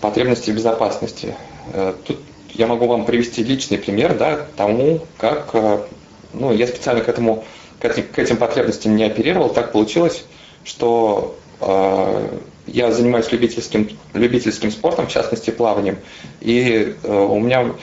Потребности 0.00 0.50
в 0.50 0.54
безопасности. 0.54 1.34
Э, 1.72 1.94
тут 2.04 2.18
я 2.54 2.66
могу 2.66 2.86
вам 2.86 3.04
привести 3.04 3.44
личный 3.44 3.78
пример 3.78 4.16
да, 4.18 4.46
тому, 4.56 5.06
как 5.16 5.50
э, 5.52 5.78
ну, 6.32 6.52
я 6.52 6.66
специально 6.66 7.02
к 7.02 7.08
этому 7.08 7.44
к 7.78 7.84
этим, 7.84 8.04
к 8.08 8.18
этим 8.18 8.36
потребностям 8.36 8.96
не 8.96 9.04
оперировал, 9.04 9.48
так 9.48 9.72
получилось, 9.72 10.24
что 10.64 11.36
э, 11.60 12.38
я 12.66 12.92
занимаюсь 12.92 13.30
любительским, 13.32 13.88
любительским 14.12 14.70
спортом, 14.70 15.06
в 15.06 15.10
частности 15.10 15.50
плаванием, 15.50 15.98
и 16.40 16.96
э, 17.02 17.12
у 17.12 17.38
меня 17.40 17.74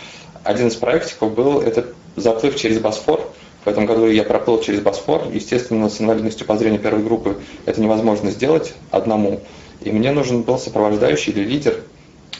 один 0.43 0.67
из 0.67 0.76
проектиков 0.76 1.34
был 1.34 1.61
этот 1.61 1.95
заплыв 2.15 2.55
через 2.55 2.80
Босфор. 2.80 3.22
В 3.66 3.68
этом 3.68 3.86
году 3.86 4.07
я 4.07 4.24
проплыл 4.24 4.62
через 4.62 4.82
Босфор. 4.82 5.28
Естественно, 5.32 5.89
с 5.89 5.99
инвалидностью 5.99 6.45
по 6.47 6.57
зрению 6.57 6.82
первой 6.82 7.03
группы 7.03 7.38
это 7.66 7.82
невозможно 7.82 8.32
сделать 8.32 8.74
одному. 8.91 9.41
И 9.82 9.91
мне 9.91 10.12
нужен 10.12 10.43
был 10.43 10.57
сопровождающий 10.57 11.34
или 11.34 11.43
лидер. 11.43 11.82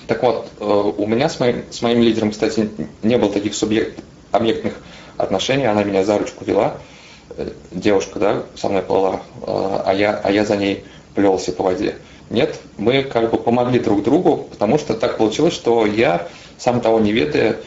Так 0.07 0.24
вот, 0.24 0.47
э, 0.59 0.65
у 0.65 1.05
меня 1.05 1.30
с 1.30 1.39
моим, 1.39 1.63
с 1.70 1.82
моим 1.82 2.01
лидером, 2.01 2.32
кстати, 2.32 2.70
не 3.03 3.17
было 3.17 3.32
таких 3.32 3.53
субъект, 3.53 3.99
объектных 4.32 4.76
отношений. 5.17 5.65
Она 5.65 5.84
меня 5.84 6.03
за 6.03 6.17
ручку 6.17 6.45
вела 6.45 6.78
девушка, 7.72 8.20
да, 8.20 8.43
со 8.55 8.70
мной 8.70 8.82
плыла, 8.82 9.22
а, 9.45 9.84
а 9.86 9.93
я, 9.93 10.20
а 10.24 10.32
я 10.32 10.45
за 10.45 10.57
ней 10.57 10.84
плелся 11.15 11.51
по 11.51 11.63
воде. 11.63 11.95
Нет, 12.30 12.59
мы 12.78 13.03
как 13.03 13.32
бы 13.32 13.38
помогли 13.38 13.80
друг 13.80 14.03
другу, 14.03 14.47
потому 14.49 14.78
что 14.78 14.93
так 14.93 15.17
получилось, 15.17 15.53
что 15.53 15.86
я, 15.86 16.28
сам 16.57 16.82
того 16.82 16.99
не 16.99 17.11
ведая, 17.11 17.57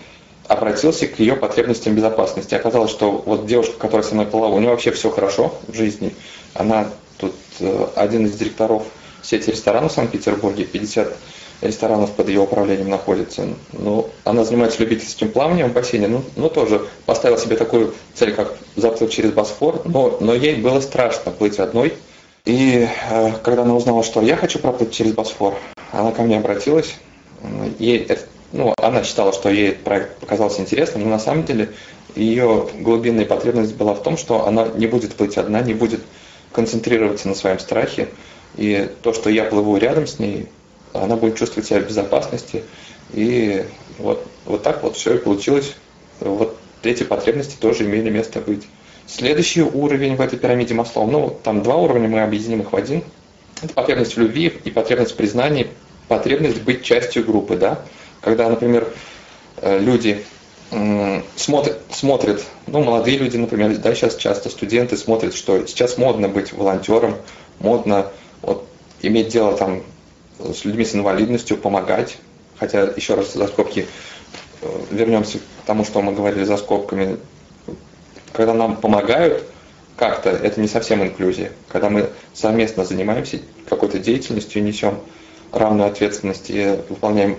обратился 0.53 1.07
к 1.07 1.19
ее 1.19 1.37
потребностям 1.37 1.95
безопасности. 1.95 2.55
Оказалось, 2.55 2.91
что 2.91 3.11
вот 3.11 3.47
девушка, 3.47 3.75
которая 3.79 4.07
со 4.07 4.15
мной 4.15 4.27
плыла, 4.27 4.49
у 4.49 4.59
нее 4.59 4.71
вообще 4.71 4.91
все 4.93 5.11
хорошо 5.11 5.55
в 5.67 5.75
жизни. 5.75 6.15
Она 6.55 6.89
тут 7.19 7.35
э, 7.61 7.87
один 7.97 8.27
из 8.27 8.35
директоров 8.35 8.85
сети 9.23 9.51
ресторанов 9.51 9.93
в 9.93 9.95
Санкт-Петербурге, 9.95 10.65
50 10.65 11.17
ресторанов 11.63 12.11
под 12.13 12.29
ее 12.29 12.41
управлением 12.41 12.91
находится. 12.91 13.47
Ну, 13.73 14.11
она 14.25 14.45
занимается 14.45 14.81
любительским 14.81 15.31
плаванием 15.31 15.71
в 15.71 15.73
бассейне, 15.73 16.09
ну, 16.09 16.23
ну 16.37 16.49
тоже 16.51 16.87
поставила 17.07 17.39
себе 17.39 17.57
такую 17.57 17.95
цель, 18.15 18.35
как 18.35 18.55
заплыть 18.77 19.13
через 19.13 19.33
Босфор, 19.33 19.83
но, 19.85 20.19
но 20.21 20.35
ей 20.35 20.57
было 20.57 20.81
страшно 20.81 21.31
плыть 21.31 21.59
одной. 21.59 21.95
И 22.45 22.89
э, 23.11 23.33
когда 23.45 23.63
она 23.63 23.75
узнала, 23.75 24.03
что 24.03 24.21
я 24.21 24.37
хочу 24.37 24.59
проплыть 24.59 24.93
через 24.93 25.13
Босфор, 25.13 25.55
она 25.93 26.11
ко 26.11 26.23
мне 26.23 26.37
обратилась. 26.37 26.97
Ей, 27.79 28.07
ну, 28.53 28.75
она 28.79 29.03
считала, 29.03 29.33
что 29.33 29.49
ей 29.49 29.71
этот 29.71 29.85
проект 29.85 30.19
показался 30.19 30.61
интересным, 30.61 31.05
но 31.05 31.11
на 31.11 31.19
самом 31.19 31.45
деле 31.45 31.71
ее 32.15 32.69
глубинная 32.75 33.25
потребность 33.25 33.75
была 33.75 33.95
в 33.95 34.03
том, 34.03 34.17
что 34.17 34.47
она 34.47 34.69
не 34.69 34.87
будет 34.87 35.15
плыть 35.15 35.39
одна, 35.39 35.61
не 35.63 35.75
будет 35.75 36.01
концентрироваться 36.53 37.29
на 37.29 37.35
своем 37.35 37.59
страхе. 37.59 38.09
И 38.57 38.91
то, 39.03 39.15
что 39.15 39.31
я 39.31 39.45
плыву 39.45 39.77
рядом 39.79 40.07
с 40.07 40.19
ней, 40.19 40.49
она 40.93 41.17
будет 41.17 41.39
чувствовать 41.39 41.67
себя 41.67 41.81
в 41.81 41.89
безопасности. 41.89 42.63
И 43.13 43.65
вот, 43.99 44.27
вот 44.45 44.63
так 44.63 44.83
вот 44.83 44.97
все 44.97 45.15
и 45.15 45.19
получилось. 45.19 45.75
Вот 46.21 46.57
эти 46.83 47.03
потребности 47.03 47.57
тоже 47.59 47.85
имели 47.85 48.11
место 48.11 48.41
быть. 48.41 48.67
Следующий 49.07 49.63
уровень 49.63 50.17
в 50.17 50.21
этой 50.21 50.39
пирамиде 50.39 50.75
Маслоу, 50.75 51.11
ну, 51.11 51.37
там 51.43 51.63
два 51.63 51.77
уровня, 51.77 52.09
мы 52.09 52.23
объединим 52.23 52.61
их 52.61 52.73
в 52.73 52.77
один. 52.77 53.03
Это 53.63 53.73
потребность 53.73 54.17
в 54.17 54.21
любви 54.21 54.53
и 54.65 54.71
потребность 54.71 55.13
в 55.13 55.17
признании, 55.17 55.69
потребность 56.09 56.61
быть 56.63 56.83
частью 56.83 57.25
группы, 57.25 57.57
да. 57.57 57.83
Когда, 58.23 58.49
например, 58.49 58.89
э, 59.59 59.79
люди 59.79 60.25
смотрят, 61.37 61.81
смотрят, 61.91 62.43
ну, 62.67 62.83
молодые 62.83 63.19
люди, 63.19 63.37
например, 63.37 63.77
да, 63.77 63.95
сейчас 63.95 64.17
часто 64.17 64.49
студенты 64.49 64.97
смотрят, 64.97 65.35
что 65.35 65.67
сейчас 65.67 65.99
модно 65.99 66.29
быть 66.29 66.53
волонтером, 66.55 67.17
модно 67.59 68.07
вот, 68.41 68.67
иметь 69.03 69.29
дело 69.29 69.55
там 69.55 69.83
с 70.39 70.65
людьми 70.65 70.85
с 70.85 70.95
инвалидностью, 70.95 71.59
помогать. 71.59 72.17
Хотя, 72.59 72.83
еще 72.97 73.15
раз, 73.15 73.35
за 73.35 73.49
скобки, 73.49 73.87
э, 74.63 74.81
вернемся 74.91 75.39
к 75.39 75.67
тому, 75.67 75.85
что 75.85 76.01
мы 76.01 76.13
говорили 76.13 76.45
за 76.45 76.57
скобками. 76.57 77.19
Когда 78.33 78.55
нам 78.55 78.77
помогают 78.77 79.45
как-то, 79.97 80.31
это 80.31 80.61
не 80.61 80.69
совсем 80.69 81.03
инклюзия. 81.03 81.53
Когда 81.69 81.91
мы 81.91 82.09
совместно 82.33 82.85
занимаемся 82.85 83.41
какой-то 83.69 83.99
деятельностью, 83.99 84.63
несем 84.63 85.01
равную 85.51 85.89
ответственность 85.89 86.49
и 86.49 86.79
выполняем 86.89 87.37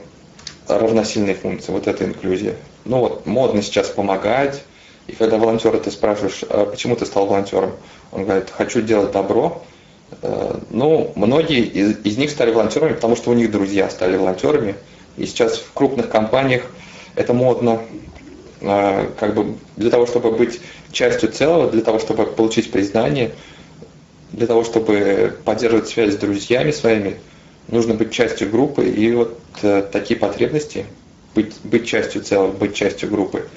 равносильные 0.68 1.36
функции, 1.36 1.72
вот 1.72 1.88
это 1.88 2.06
инклюзия. 2.06 2.56
Ну 2.86 3.00
вот, 3.00 3.26
модно 3.26 3.62
сейчас 3.62 3.90
помогать, 3.90 4.64
и 5.08 5.14
когда 5.14 5.38
волонтера 5.38 5.78
ты 5.78 5.92
спрашиваешь, 5.92 6.44
а 6.50 6.66
почему 6.66 6.96
ты 6.96 7.06
стал 7.06 7.26
волонтером, 7.26 7.72
он 8.12 8.26
говорит, 8.26 8.50
хочу 8.50 8.82
делать 8.82 9.12
добро, 9.12 9.62
Э, 10.22 10.60
ну, 10.70 11.12
многие 11.16 11.62
из, 11.62 11.98
из 12.04 12.18
них 12.18 12.30
стали 12.30 12.52
волонтерами, 12.52 12.94
потому 12.94 13.16
что 13.16 13.32
у 13.32 13.34
них 13.34 13.52
друзья 13.52 13.90
стали 13.90 14.18
волонтерами. 14.18 14.76
И 15.18 15.26
сейчас 15.26 15.58
в 15.58 15.74
крупных 15.74 16.10
компаниях 16.10 16.64
это 17.16 17.34
модно, 17.34 17.82
э, 18.62 19.10
как 19.20 19.36
бы 19.36 19.56
для 19.76 19.90
того, 19.90 20.06
чтобы 20.06 20.32
быть 20.32 20.60
частью 20.92 21.32
целого, 21.32 21.70
для 21.70 21.82
того, 21.82 22.00
чтобы 22.00 22.26
получить 22.26 22.72
признание, 22.72 23.32
для 24.32 24.48
того, 24.48 24.64
чтобы 24.64 25.38
поддерживать 25.46 25.88
связь 25.88 26.14
с 26.14 26.18
друзьями 26.18 26.72
своими, 26.72 27.20
нужно 27.68 27.94
быть 27.94 28.12
частью 28.12 28.50
группы. 28.50 28.90
И 28.90 29.12
вот 29.14 29.40
э, 29.62 29.84
такие 29.92 30.20
потребности, 30.20 30.86
быть, 31.36 31.54
быть 31.64 31.88
частью 31.88 32.22
целого, 32.22 32.52
быть 32.52 32.76
частью 32.76 33.10
группы, 33.10 33.48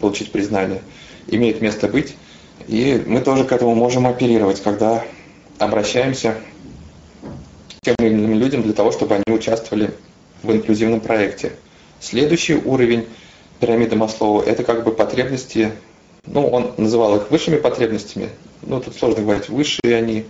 получить 0.00 0.32
признание, 0.32 0.82
имеет 1.26 1.60
место 1.60 1.88
быть. 1.88 2.16
И 2.68 3.02
мы 3.06 3.20
тоже 3.20 3.44
к 3.44 3.52
этому 3.52 3.74
можем 3.74 4.06
оперировать, 4.06 4.62
когда 4.62 5.04
обращаемся 5.58 6.36
к 7.68 7.84
тем 7.84 7.94
или 8.00 8.08
иным 8.08 8.34
людям 8.34 8.62
для 8.62 8.72
того, 8.72 8.92
чтобы 8.92 9.14
они 9.14 9.36
участвовали 9.36 9.92
в 10.42 10.52
инклюзивном 10.52 11.00
проекте. 11.00 11.52
Следующий 12.00 12.54
уровень 12.54 13.06
пирамиды 13.60 13.96
Маслоу– 13.96 14.40
это 14.46 14.64
как 14.64 14.84
бы 14.84 14.92
потребности, 14.92 15.72
ну, 16.26 16.46
он 16.46 16.72
называл 16.76 17.16
их 17.16 17.30
высшими 17.30 17.56
потребностями, 17.56 18.30
ну, 18.62 18.80
тут 18.80 18.96
сложно 18.96 19.22
говорить, 19.22 19.48
высшие 19.48 19.96
они, 19.96 20.26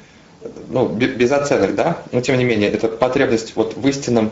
ну, 0.69 0.89
без 0.89 1.33
оценок, 1.33 1.75
да, 1.75 1.99
но 2.13 2.21
тем 2.21 2.39
не 2.39 2.45
менее, 2.45 2.71
это 2.71 2.89
потребность 2.89 3.55
вот 3.57 3.77
в 3.77 3.89
истинном, 3.89 4.31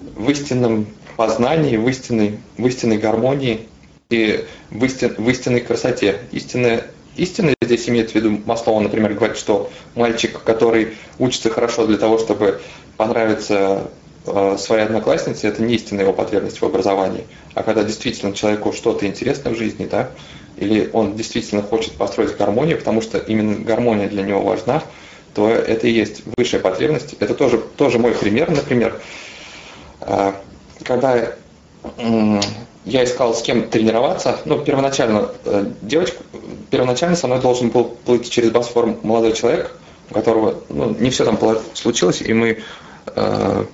в 0.00 0.28
истинном 0.30 0.86
познании, 1.16 1.76
в 1.76 1.88
истинной, 1.88 2.38
в 2.56 2.66
истинной 2.66 2.98
гармонии 2.98 3.68
и 4.10 4.44
в, 4.70 4.84
истин, 4.84 5.14
в 5.16 5.28
истинной 5.28 5.60
красоте. 5.60 6.20
Истинная 6.32 6.84
истины 7.16 7.54
здесь 7.62 7.88
имеется 7.88 8.12
в 8.12 8.16
виду 8.16 8.40
Маслова, 8.44 8.80
например, 8.80 9.14
говорит, 9.14 9.36
что 9.36 9.70
мальчик, 9.94 10.42
который 10.42 10.94
учится 11.18 11.50
хорошо 11.50 11.86
для 11.86 11.98
того, 11.98 12.18
чтобы 12.18 12.60
понравиться 12.96 13.90
э, 14.26 14.56
своей 14.58 14.84
однокласснице, 14.84 15.48
это 15.48 15.62
не 15.62 15.74
истинная 15.74 16.04
его 16.04 16.12
потребность 16.12 16.60
в 16.60 16.64
образовании. 16.64 17.24
А 17.54 17.62
когда 17.62 17.84
действительно 17.84 18.32
человеку 18.32 18.72
что-то 18.72 19.06
интересно 19.06 19.50
в 19.50 19.56
жизни, 19.56 19.86
да, 19.90 20.10
или 20.56 20.90
он 20.92 21.16
действительно 21.16 21.62
хочет 21.62 21.92
построить 21.94 22.36
гармонию, 22.36 22.78
потому 22.78 23.00
что 23.00 23.18
именно 23.18 23.56
гармония 23.56 24.08
для 24.08 24.22
него 24.22 24.42
важна, 24.42 24.82
то 25.34 25.48
это 25.48 25.86
и 25.86 25.90
есть 25.90 26.22
высшая 26.36 26.60
потребность. 26.60 27.14
Это 27.20 27.34
тоже, 27.34 27.58
тоже 27.58 27.98
мой 27.98 28.12
пример, 28.12 28.50
например, 28.50 29.00
э, 30.00 30.32
когда 30.82 31.34
я 32.84 33.04
искал 33.04 33.34
с 33.34 33.42
кем 33.42 33.68
тренироваться. 33.68 34.38
Ну, 34.44 34.58
первоначально 34.58 35.28
э, 35.44 35.66
девочку, 35.82 36.24
первоначально 36.70 37.16
со 37.16 37.26
мной 37.26 37.40
должен 37.40 37.70
был 37.70 37.84
плыть 37.84 38.28
через 38.28 38.50
Босфор 38.50 38.96
молодой 39.02 39.32
человек, 39.32 39.72
у 40.10 40.14
которого 40.14 40.62
ну, 40.68 40.94
не 40.98 41.10
все 41.10 41.24
там 41.24 41.38
случилось, 41.74 42.20
и 42.20 42.32
мы 42.32 42.58
э, 43.06 43.64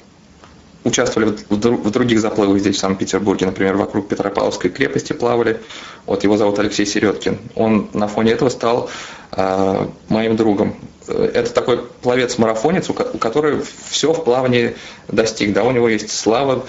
участвовали 0.84 1.36
в, 1.48 1.56
в 1.56 1.90
других 1.90 2.20
заплывах 2.20 2.58
здесь, 2.58 2.76
в 2.76 2.80
Санкт-Петербурге, 2.80 3.46
например, 3.46 3.76
вокруг 3.76 4.08
Петропавловской 4.08 4.70
крепости 4.70 5.12
плавали. 5.12 5.60
Вот 6.06 6.22
его 6.24 6.36
зовут 6.36 6.58
Алексей 6.58 6.86
Середкин. 6.86 7.38
Он 7.54 7.88
на 7.92 8.08
фоне 8.08 8.32
этого 8.32 8.48
стал 8.48 8.90
моим 9.30 10.36
другом. 10.36 10.74
Это 11.06 11.52
такой 11.52 11.78
пловец-марафонец, 12.02 12.90
у 12.90 12.94
которого 12.94 13.62
все 13.88 14.12
в 14.12 14.24
плавании 14.24 14.76
достиг. 15.08 15.52
Да, 15.52 15.64
у 15.64 15.70
него 15.70 15.88
есть 15.88 16.10
слава 16.10 16.64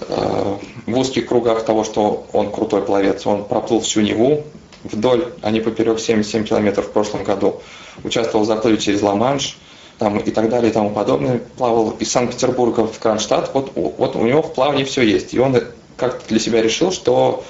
э, 0.00 0.56
в 0.86 0.98
узких 0.98 1.26
кругах 1.26 1.64
того, 1.64 1.82
что 1.82 2.26
он 2.32 2.52
крутой 2.52 2.82
пловец. 2.82 3.26
Он 3.26 3.44
проплыл 3.44 3.80
всю 3.80 4.00
Неву 4.00 4.44
вдоль, 4.84 5.32
а 5.42 5.50
не 5.50 5.60
поперек 5.60 5.98
77 5.98 6.44
километров 6.44 6.86
в 6.86 6.90
прошлом 6.90 7.24
году. 7.24 7.62
Участвовал 8.04 8.44
в 8.44 8.48
заплыве 8.48 8.78
через 8.78 9.02
Ла-Манш 9.02 9.56
там, 9.98 10.18
и 10.18 10.30
так 10.30 10.48
далее 10.50 10.70
и 10.70 10.72
тому 10.72 10.90
подобное. 10.90 11.40
Плавал 11.56 11.90
из 11.98 12.10
Санкт-Петербурга 12.12 12.86
в 12.86 12.98
Кронштадт. 12.98 13.50
Вот, 13.54 13.72
вот 13.74 14.14
у 14.14 14.24
него 14.24 14.42
в 14.42 14.54
плавании 14.54 14.84
все 14.84 15.02
есть. 15.02 15.34
И 15.34 15.38
он 15.40 15.56
как-то 15.96 16.28
для 16.28 16.38
себя 16.38 16.62
решил, 16.62 16.92
что 16.92 17.44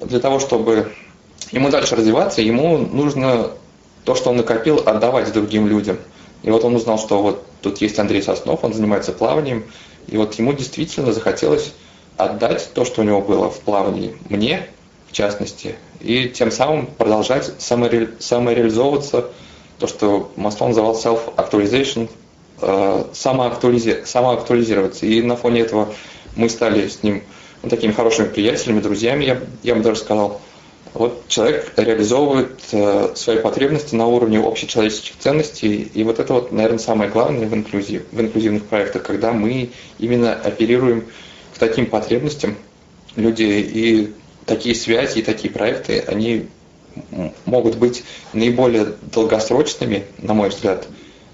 для 0.00 0.20
того, 0.20 0.40
чтобы 0.40 0.92
ему 1.52 1.68
дальше 1.68 1.96
развиваться, 1.96 2.42
ему 2.42 2.78
нужно 2.78 3.50
то, 4.04 4.14
что 4.14 4.30
он 4.30 4.36
накопил, 4.36 4.82
отдавать 4.84 5.32
другим 5.32 5.66
людям. 5.66 5.98
И 6.42 6.50
вот 6.50 6.64
он 6.64 6.74
узнал, 6.74 6.98
что 6.98 7.22
вот 7.22 7.44
тут 7.60 7.78
есть 7.78 7.98
Андрей 7.98 8.22
Соснов, 8.22 8.64
он 8.64 8.72
занимается 8.72 9.12
плаванием, 9.12 9.64
и 10.08 10.16
вот 10.16 10.34
ему 10.34 10.52
действительно 10.52 11.12
захотелось 11.12 11.72
отдать 12.16 12.70
то, 12.74 12.84
что 12.84 13.02
у 13.02 13.04
него 13.04 13.20
было 13.20 13.50
в 13.50 13.60
плавании, 13.60 14.16
мне, 14.28 14.66
в 15.08 15.12
частности, 15.12 15.76
и 16.00 16.28
тем 16.28 16.50
самым 16.50 16.86
продолжать 16.86 17.52
самореали... 17.58 18.10
самореализовываться 18.18 19.26
то, 19.78 19.86
что 19.86 20.30
Масло 20.36 20.68
называл 20.68 20.94
self-actualization, 20.94 22.08
э, 22.60 23.04
самоактуализи... 23.12 24.04
самоактуализироваться. 24.04 25.06
И 25.06 25.22
на 25.22 25.36
фоне 25.36 25.60
этого 25.60 25.92
мы 26.36 26.48
стали 26.48 26.88
с 26.88 27.02
ним 27.02 27.22
ну, 27.62 27.68
такими 27.68 27.92
хорошими 27.92 28.28
приятелями, 28.28 28.80
друзьями, 28.80 29.24
я, 29.24 29.40
я 29.62 29.74
бы 29.74 29.82
даже 29.82 30.00
сказал. 30.00 30.40
Вот 30.92 31.28
человек 31.28 31.72
реализовывает 31.76 32.58
э, 32.72 33.12
свои 33.14 33.38
потребности 33.38 33.94
на 33.94 34.06
уровне 34.06 34.40
общечеловеческих 34.40 35.18
ценностей, 35.18 35.88
и 35.94 36.02
вот 36.02 36.18
это 36.18 36.34
вот, 36.34 36.52
наверное, 36.52 36.78
самое 36.78 37.10
главное 37.10 37.46
в, 37.46 37.54
инклюзив, 37.54 38.02
в 38.10 38.20
инклюзивных 38.20 38.64
проектах, 38.64 39.04
когда 39.04 39.32
мы 39.32 39.70
именно 40.00 40.34
оперируем 40.34 41.06
к 41.54 41.58
таким 41.58 41.86
потребностям 41.86 42.56
людей, 43.14 43.62
и 43.62 44.12
такие 44.46 44.74
связи, 44.74 45.20
и 45.20 45.22
такие 45.22 45.52
проекты, 45.52 46.00
они 46.00 46.48
могут 47.44 47.76
быть 47.76 48.02
наиболее 48.32 48.94
долгосрочными, 49.12 50.04
на 50.18 50.34
мой 50.34 50.48
взгляд, 50.48 50.88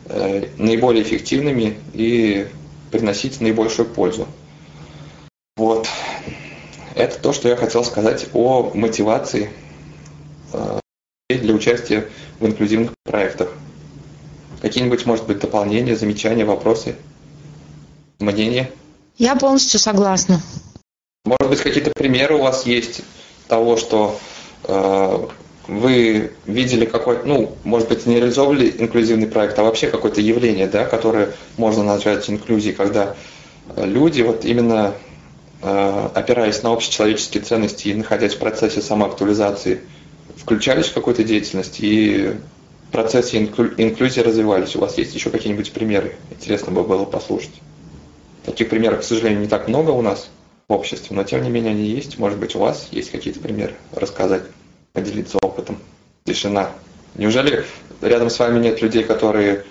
э, 0.07 0.49
наиболее 0.59 1.03
эффективными 1.03 1.79
и 1.95 2.47
приносить 2.91 3.41
наибольшую 3.41 3.89
пользу. 3.89 4.27
Вот. 5.57 5.89
Это 6.97 7.19
то, 7.21 7.35
что 7.35 7.51
я 7.51 7.57
хотел 7.57 7.85
сказать 7.85 8.29
о 8.33 8.71
мотивации 8.73 9.51
э, 10.55 10.81
для 11.29 11.55
участия 11.55 12.09
в 12.41 12.47
инклюзивных 12.47 12.93
проектах. 13.05 13.53
Какие-нибудь, 14.63 15.05
может 15.05 15.27
быть, 15.27 15.39
дополнения, 15.39 15.95
замечания, 15.95 16.47
вопросы, 16.47 16.97
мнения? 18.19 18.71
Я 19.19 19.37
полностью 19.37 19.79
согласна. 19.79 20.41
Может 21.27 21.51
быть, 21.51 21.61
какие-то 21.61 21.91
примеры 21.95 22.37
у 22.37 22.43
вас 22.43 22.65
есть 22.65 23.03
того, 23.47 23.77
что 23.77 24.19
э, 24.65 25.27
вы 25.69 26.33
видели 26.47 26.87
какой-то, 26.87 27.27
ну, 27.27 27.57
может 27.63 27.91
быть, 27.91 28.07
не 28.07 28.17
реализовывали 28.17 28.75
инклюзивный 28.79 29.27
проект, 29.27 29.59
а 29.59 29.65
вообще 29.65 29.89
какое-то 29.89 30.23
явление, 30.23 30.67
да, 30.67 30.87
которое 30.87 31.35
можно 31.59 31.85
назвать 31.85 32.31
инклюзией, 32.31 32.75
когда 32.75 33.17
люди 33.77 34.23
вот 34.23 34.47
именно 34.47 34.95
опираясь 35.67 36.63
на 36.63 36.73
общечеловеческие 36.73 37.43
ценности 37.43 37.89
и 37.89 37.95
находясь 37.95 38.35
в 38.35 38.39
процессе 38.39 38.81
самоактуализации, 38.81 39.81
включались 40.37 40.87
в 40.87 40.95
какую-то 40.95 41.25
деятельность 41.25 41.81
и 41.81 42.35
в 42.89 42.93
процессе 42.93 43.39
инклю- 43.39 43.75
инклюзии 43.77 44.21
развивались. 44.21 44.77
У 44.77 44.81
вас 44.81 44.99
есть 44.99 45.15
еще 45.15 45.31
какие-нибудь 45.31 45.73
примеры? 45.73 46.15
Интересно 46.31 46.73
бы 46.73 46.85
было 46.85 47.05
послушать. 47.05 47.55
Таких 48.45 48.69
примеров, 48.69 49.01
к 49.01 49.05
сожалению, 49.05 49.41
не 49.41 49.49
так 49.49 49.67
много 49.67 49.91
у 49.91 50.03
нас 50.03 50.29
в 50.69 50.73
обществе, 50.73 51.17
но 51.17 51.25
тем 51.25 51.43
не 51.43 51.51
менее 51.51 51.73
они 51.73 51.85
есть. 51.85 52.19
Может 52.19 52.39
быть, 52.39 52.55
у 52.55 52.61
вас 52.61 52.89
есть 52.93 53.11
какие-то 53.11 53.41
примеры 53.41 53.75
рассказать? 53.93 54.43
поделиться 54.97 55.39
опытом. 55.43 55.79
Тишина. 56.25 56.71
Неужели 57.15 57.67
рядом 58.01 58.31
с 58.31 58.39
вами 58.39 58.59
нет 58.59 58.81
людей, 58.81 59.05
которые, 59.05 59.65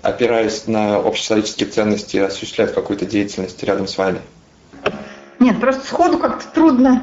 опираясь 0.00 0.66
на 0.66 0.96
общечеловеческие 0.96 1.68
ценности, 1.68 2.16
осуществляют 2.16 2.74
какую-то 2.74 3.04
деятельность 3.04 3.62
рядом 3.62 3.86
с 3.86 3.98
вами? 3.98 4.20
Нет, 5.42 5.60
просто 5.60 5.84
сходу 5.84 6.18
как-то 6.18 6.46
трудно 6.54 7.02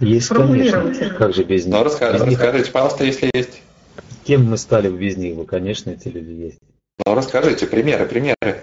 Есть, 0.00 0.30
конечно. 0.30 0.92
Как 1.16 1.32
же 1.32 1.44
без 1.44 1.64
них? 1.64 1.76
Ну, 1.76 1.84
расскажите, 1.84 2.24
без 2.24 2.32
расскажите, 2.32 2.64
них... 2.64 2.72
пожалуйста, 2.72 3.04
если 3.04 3.30
есть. 3.32 3.62
Кем 4.24 4.50
мы 4.50 4.56
стали 4.56 4.88
без 4.88 5.16
них? 5.16 5.36
Ну, 5.36 5.44
конечно, 5.44 5.90
эти 5.90 6.08
люди 6.08 6.32
есть. 6.32 6.58
Ну, 7.06 7.14
расскажите, 7.14 7.68
примеры, 7.68 8.06
примеры. 8.06 8.62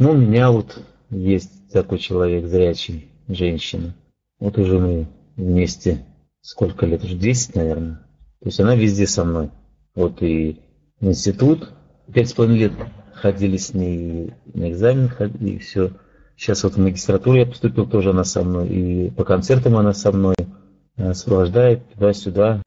Ну, 0.00 0.10
у 0.10 0.16
меня 0.16 0.50
вот 0.50 0.82
есть 1.10 1.52
такой 1.72 2.00
человек 2.00 2.46
зрячий, 2.46 3.06
женщина. 3.28 3.94
Вот 4.40 4.58
уже 4.58 4.80
мы 4.80 5.06
вместе 5.36 6.04
сколько 6.40 6.84
лет, 6.84 7.04
уже 7.04 7.14
10, 7.14 7.54
наверное. 7.54 8.00
То 8.40 8.46
есть 8.46 8.58
она 8.58 8.74
везде 8.74 9.06
со 9.06 9.24
мной. 9.24 9.50
Вот 9.94 10.20
и 10.20 10.60
в 11.00 11.06
институт, 11.06 11.70
пять 12.12 12.28
с 12.28 12.32
половиной 12.32 12.58
лет 12.58 12.72
ходили 13.14 13.56
с 13.56 13.72
ней 13.72 14.34
на 14.52 14.68
экзамен, 14.68 15.12
и 15.40 15.58
все. 15.58 15.92
Сейчас 16.38 16.62
вот 16.62 16.74
в 16.74 16.78
магистратуру 16.78 17.36
я 17.36 17.46
поступил, 17.46 17.84
тоже 17.84 18.10
она 18.10 18.22
со 18.22 18.44
мной, 18.44 18.68
и 18.68 19.10
по 19.10 19.24
концертам 19.24 19.76
она 19.76 19.92
со 19.92 20.12
мной 20.12 20.36
э, 20.96 21.12
сопровождает 21.12 21.80
туда-сюда, 21.94 22.62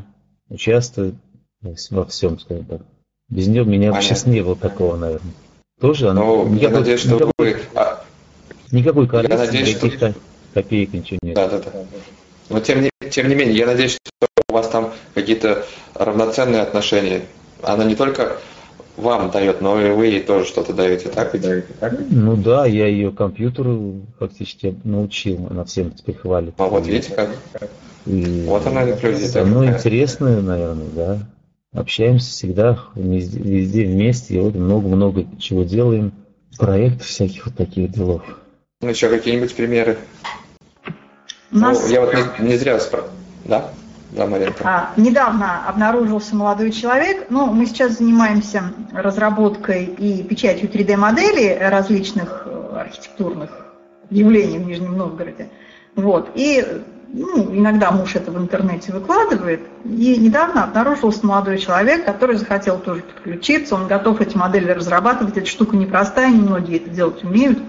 участвует 0.50 1.16
во 1.62 2.06
всем, 2.06 2.38
скажем 2.38 2.66
так. 2.66 2.82
Без 3.30 3.48
нее 3.48 3.62
у 3.62 3.66
меня 3.66 3.92
Понятно. 3.92 4.02
сейчас 4.02 4.26
не 4.26 4.42
было 4.42 4.58
такого, 4.58 4.98
наверное. 4.98 5.34
Тоже 5.80 6.10
она... 6.10 6.22
Ну, 6.22 6.50
никакой, 6.50 6.62
я 6.62 6.70
надеюсь, 6.70 7.00
что 7.00 7.16
никакой, 7.16 7.32
вы... 7.40 7.58
Никакой 8.72 9.08
коррекции, 9.08 9.62
никаких 9.62 10.16
копеек, 10.54 10.94
ничего 10.94 11.20
нет. 11.24 11.36
Да, 11.36 11.48
да, 11.48 11.60
да. 11.60 11.72
Но 12.50 12.60
тем 12.60 12.82
не, 12.82 12.90
тем 13.10 13.30
не 13.30 13.36
менее, 13.36 13.56
я 13.56 13.68
надеюсь, 13.68 13.94
что 13.94 14.28
у 14.50 14.54
вас 14.54 14.68
там 14.68 14.92
какие-то 15.14 15.66
равноценные 15.94 16.62
отношения. 16.62 17.22
Она 17.64 17.86
не 17.86 17.96
только 17.96 18.38
вам 19.02 19.32
дает, 19.32 19.62
но 19.62 19.82
и 19.82 19.92
вы 19.92 20.08
ей 20.08 20.22
тоже 20.22 20.46
что-то 20.46 20.74
даете, 20.74 21.10
так 21.10 21.36
и 21.36 21.40
даете, 21.40 21.74
так? 21.80 21.94
Ну 22.10 22.36
да, 22.36 22.66
я 22.66 22.88
ее 22.88 23.12
компьютеру 23.12 24.02
фактически 24.20 24.76
научил, 24.84 25.48
она 25.50 25.66
всем 25.66 25.92
теперь 25.92 26.16
хвалит. 26.16 26.54
А 26.58 26.68
вот 26.68 26.86
видите 26.86 27.14
как? 27.14 27.30
И 28.06 28.46
вот 28.48 28.66
она 28.66 28.90
инклюзия. 28.90 29.44
Ну 29.46 29.66
интересно, 29.66 30.42
наверное, 30.42 30.88
да. 30.96 31.18
Общаемся 31.74 32.32
всегда, 32.32 32.80
везде, 32.96 33.40
везде 33.40 33.86
вместе, 33.86 34.36
и 34.36 34.40
вот 34.40 34.56
много-много 34.56 35.26
чего 35.40 35.64
делаем, 35.64 36.12
проектов 36.58 37.08
всяких 37.08 37.46
вот 37.46 37.56
таких 37.56 37.92
делов. 37.92 38.22
Ну 38.82 38.90
еще 38.90 39.10
какие-нибудь 39.10 39.56
примеры? 39.56 39.98
нас... 41.52 41.84
Ну, 41.84 41.90
я 41.90 42.02
вот 42.02 42.14
не, 42.14 42.48
не 42.48 42.56
зря 42.58 42.80
спрашиваю. 42.80 43.14
Да? 43.46 43.72
Да, 44.12 44.28
Маринка. 44.28 44.64
А, 44.64 44.94
недавно 44.98 45.68
обнаружился 45.68 46.36
молодой 46.36 46.72
человек. 46.72 47.28
Ну, 47.30 47.48
мы 47.48 47.66
сейчас 47.66 47.98
занимаемся 47.98 48.64
разработкой 48.92 49.86
и 49.86 50.22
печатью 50.24 50.70
3D-моделей 50.70 51.58
различных 51.58 52.44
э, 52.46 52.76
архитектурных 52.78 53.50
явлений 54.10 54.60
в 54.60 54.68
Нижнем 54.68 54.98
Новгороде. 54.98 55.48
Вот. 55.96 56.30
И 56.36 56.84
ну, 57.08 57.56
иногда 57.56 57.92
муж 57.92 58.16
это 58.16 58.32
в 58.32 58.38
интернете 58.38 58.92
выкладывает. 58.92 59.62
И 59.86 60.18
недавно 60.18 60.66
обнаружился 60.66 61.26
молодой 61.26 61.58
человек, 61.58 62.06
который 62.06 62.36
захотел 62.36 62.80
тоже 62.80 63.04
подключиться. 63.04 63.76
Он 63.76 63.88
готов 63.88 64.20
эти 64.20 64.36
модели 64.36 64.72
разрабатывать. 64.72 65.38
Эта 65.38 65.48
штука 65.48 65.78
непростая, 65.78 66.32
немногие 66.32 66.80
это 66.80 66.90
делать 66.90 67.24
умеют. 67.24 67.60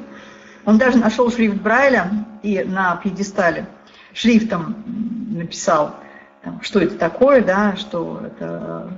Он 0.65 0.79
даже 0.79 0.99
нашел 0.99 1.31
шрифт 1.31 1.57
Брайля 1.57 2.11
и 2.43 2.63
на 2.65 2.97
пьедестале 2.97 3.67
шрифтом 4.13 4.77
написал, 5.31 5.97
что 6.61 6.81
это 6.81 6.97
такое, 6.97 7.43
да, 7.43 7.77
что 7.77 8.21
это 8.25 8.91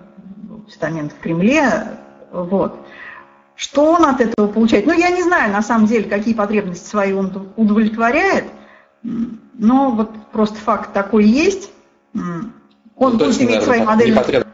постамент 0.66 1.12
в 1.12 1.18
Кремле, 1.18 1.88
вот. 2.30 2.78
Что 3.56 3.92
он 3.92 4.04
от 4.04 4.20
этого 4.20 4.48
получает? 4.48 4.86
Ну, 4.86 4.92
я 4.92 5.10
не 5.10 5.22
знаю, 5.22 5.52
на 5.52 5.62
самом 5.62 5.86
деле, 5.86 6.08
какие 6.08 6.34
потребности 6.34 6.88
свои 6.88 7.12
он 7.12 7.52
удовлетворяет, 7.56 8.46
но 9.02 9.90
вот 9.90 10.10
просто 10.32 10.56
факт 10.56 10.92
такой 10.92 11.24
есть. 11.24 11.70
Он 12.14 12.52
ну, 12.96 13.18
будет 13.18 13.40
иметь 13.40 13.62
свои 13.62 13.82
модели. 13.82 14.44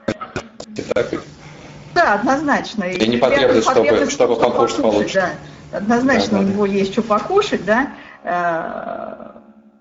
Да, 1.95 2.15
однозначно. 2.15 2.85
И 2.85 3.09
не 3.09 3.17
потребность, 3.17 3.71
чтобы, 3.71 4.11
чтобы 4.11 4.37
покушать 4.37 4.83
получше. 4.83 5.15
Да. 5.15 5.79
Однозначно 5.79 6.39
да, 6.39 6.45
да, 6.45 6.45
у 6.45 6.49
него 6.49 6.67
есть 6.67 6.93
что 6.93 7.03
покушать, 7.03 7.65
да. 7.65 9.30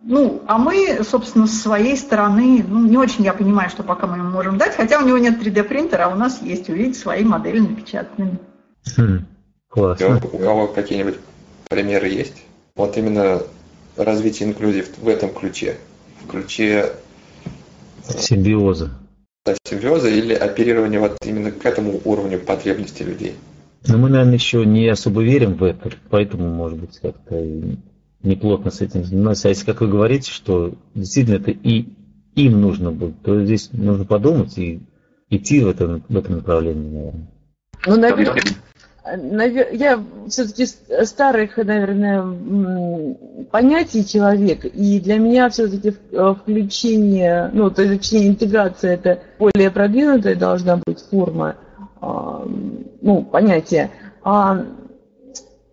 Ну, 0.01 0.41
а 0.47 0.57
мы, 0.57 1.01
собственно, 1.03 1.45
с 1.45 1.61
своей 1.61 1.97
стороны, 1.97 2.63
ну, 2.65 2.87
не 2.87 2.97
очень 2.97 3.25
я 3.25 3.33
понимаю, 3.33 3.69
что 3.69 3.83
пока 3.83 4.07
мы 4.07 4.17
ему 4.17 4.29
можем 4.29 4.57
дать, 4.57 4.75
хотя 4.75 4.99
у 4.99 5.05
него 5.05 5.17
нет 5.17 5.41
3D-принтера, 5.41 6.05
а 6.05 6.09
у 6.09 6.15
нас 6.15 6.41
есть, 6.41 6.69
увидеть 6.69 6.97
свои 6.97 7.23
модели 7.23 7.59
напечатанными. 7.59 8.39
Хм, 8.95 9.25
классно. 9.67 10.21
У 10.31 10.37
кого 10.37 10.67
какие-нибудь 10.67 11.15
примеры 11.69 12.07
есть? 12.07 12.37
Вот 12.75 12.97
именно 12.97 13.41
развитие 13.97 14.49
инклюзив 14.49 14.97
в 14.97 15.07
этом 15.07 15.33
ключе, 15.33 15.77
в 16.23 16.27
ключе 16.27 16.93
э, 18.07 18.17
симбиоза. 18.17 18.91
Да, 19.45 19.55
симбиоза 19.65 20.09
или 20.09 20.33
оперирование 20.33 21.01
вот 21.01 21.17
именно 21.25 21.51
к 21.51 21.65
этому 21.65 21.99
уровню 22.05 22.39
потребностей 22.39 23.03
людей. 23.03 23.35
Но 23.87 23.97
мы, 23.97 24.09
наверное, 24.09 24.35
еще 24.35 24.65
не 24.65 24.87
особо 24.87 25.23
верим 25.23 25.55
в 25.55 25.63
это, 25.63 25.91
поэтому, 26.09 26.47
может 26.47 26.79
быть, 26.79 26.99
как-то 26.99 27.35
неплотно 28.23 28.71
с 28.71 28.81
этим 28.81 29.03
заниматься. 29.03 29.47
А 29.47 29.49
если, 29.49 29.65
как 29.65 29.81
вы 29.81 29.87
говорите, 29.87 30.31
что 30.31 30.73
действительно 30.93 31.35
это 31.35 31.51
и 31.51 31.87
им 32.35 32.61
нужно 32.61 32.91
будет, 32.91 33.21
то 33.21 33.43
здесь 33.43 33.69
нужно 33.73 34.05
подумать 34.05 34.57
и 34.57 34.81
идти 35.29 35.63
в 35.63 35.69
этом, 35.69 36.03
в 36.07 36.17
этом 36.17 36.35
направлении, 36.35 36.89
наверное. 36.89 37.27
Ну, 37.85 37.95
наверное, 37.97 39.73
я 39.73 40.03
все-таки 40.27 40.65
старых, 40.65 41.57
наверное, 41.57 43.45
понятий 43.51 44.05
человек, 44.05 44.65
и 44.65 44.99
для 44.99 45.17
меня 45.17 45.49
все-таки 45.49 45.95
э, 46.11 46.35
включение, 46.39 47.49
ну, 47.53 47.69
то 47.71 47.81
есть, 47.83 48.01
точнее, 48.01 48.27
интеграция 48.27 48.93
это 48.93 49.19
более 49.39 49.71
продвинутая 49.71 50.35
должна 50.35 50.79
быть 50.85 50.99
форма, 51.09 51.55
а, 52.01 52.45
ну, 53.01 53.23
понятие. 53.23 53.89
А 54.23 54.65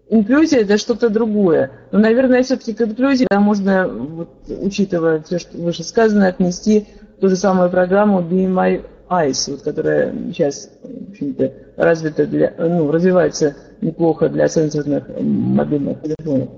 инклюзия 0.09 0.61
это 0.61 0.79
что-то 0.79 1.09
другое. 1.11 1.71
Но, 1.93 1.99
наверное, 1.99 2.43
все-таки 2.43 2.75
к 2.75 2.81
инклюзии 2.83 3.27
да, 3.31 3.41
можно, 3.41 3.89
вот, 3.89 4.29
учитывая 4.49 5.23
все, 5.23 5.39
что 5.39 5.57
вышесказано, 5.59 6.29
отнести 6.29 6.87
ту 7.21 7.29
же 7.29 7.37
самую 7.37 7.71
программу 7.71 8.21
Be 8.21 8.47
My 8.47 8.85
Eyes, 9.09 9.51
вот, 9.51 9.63
которая 9.63 10.13
сейчас, 10.33 10.71
в 10.83 11.11
общем-то, 11.11 11.53
развита 11.77 12.27
для, 12.27 12.55
ну, 12.59 12.91
развивается 12.91 13.57
неплохо 13.81 14.29
для 14.29 14.49
сенсорных 14.49 15.05
мобильных 15.21 16.03
телефонов. 16.03 16.49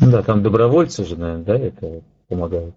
Да, 0.00 0.22
там 0.22 0.42
добровольцы 0.42 1.04
же, 1.04 1.16
наверное, 1.16 1.44
да, 1.44 1.58
это 1.58 2.02
помогают. 2.28 2.74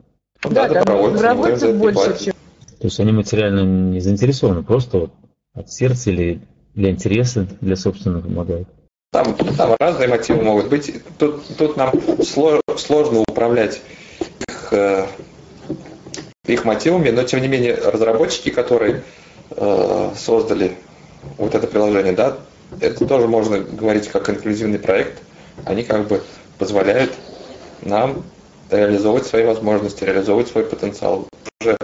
Да, 0.49 0.68
да 0.68 0.80
добровольцы, 0.80 1.18
добровольцев 1.18 1.78
больше, 1.78 2.26
чем... 2.26 2.34
То 2.80 2.88
есть 2.88 2.99
они 2.99 3.11
материально 3.11 3.61
не 3.91 3.99
заинтересованы, 3.99 4.64
просто 4.64 4.97
вот 4.97 5.11
от 5.53 5.72
сердца 5.72 6.09
или 6.09 6.41
для 6.74 6.89
интереса, 6.89 7.47
для 7.61 7.76
собственного 7.76 8.22
помогают. 8.22 8.68
Там, 9.14 9.36
там 9.36 9.76
разные 9.80 10.07
мотивы 10.07 10.41
могут 10.41 10.70
быть. 10.70 10.91
Тут, 11.20 11.43
тут 11.55 11.78
нам 11.78 11.93
сложно 12.26 13.20
управлять 13.20 13.80
их, 14.49 14.74
э, 14.74 15.05
их 16.47 16.66
мотивами, 16.66 17.11
но 17.11 17.22
тем 17.22 17.39
не 17.43 17.47
менее 17.47 17.76
разработчики, 17.76 18.49
которые 18.49 19.03
э, 19.51 20.11
создали 20.18 20.76
вот 21.38 21.53
это 21.53 21.68
приложение, 21.68 22.14
да, 22.14 22.38
это 22.82 23.05
тоже 23.05 23.28
можно 23.28 23.59
говорить 23.59 24.07
как 24.07 24.32
инклюзивный 24.32 24.80
проект. 24.80 25.22
Они 25.64 25.84
как 25.84 26.07
бы 26.07 26.24
позволяют 26.57 27.14
нам 27.84 28.24
реализовывать 28.72 29.28
свои 29.28 29.45
возможности, 29.45 30.03
реализовывать 30.03 30.47
свой 30.47 30.64
потенциал. 30.64 31.28
Уже 31.61 31.78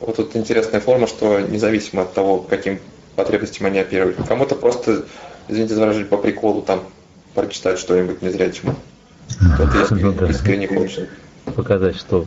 вот 0.00 0.16
тут 0.16 0.36
интересная 0.36 0.80
форма, 0.80 1.06
что 1.06 1.40
независимо 1.40 2.02
от 2.02 2.12
того, 2.12 2.40
каким 2.40 2.78
потребностям 3.16 3.66
они 3.66 3.78
оперируют, 3.78 4.18
кому-то 4.28 4.54
просто 4.54 5.06
извините 5.48 5.74
за 5.74 5.80
выражение, 5.80 6.08
по 6.08 6.18
приколу 6.18 6.62
там 6.62 6.80
прочитать 7.34 7.78
что-нибудь 7.78 8.22
незрячему. 8.22 8.74
Кто-то 9.54 9.82
искренне, 9.82 10.16
ну, 10.20 10.26
искренне 10.26 10.68
хочет. 10.68 11.08
Показать, 11.54 11.96
что... 11.96 12.26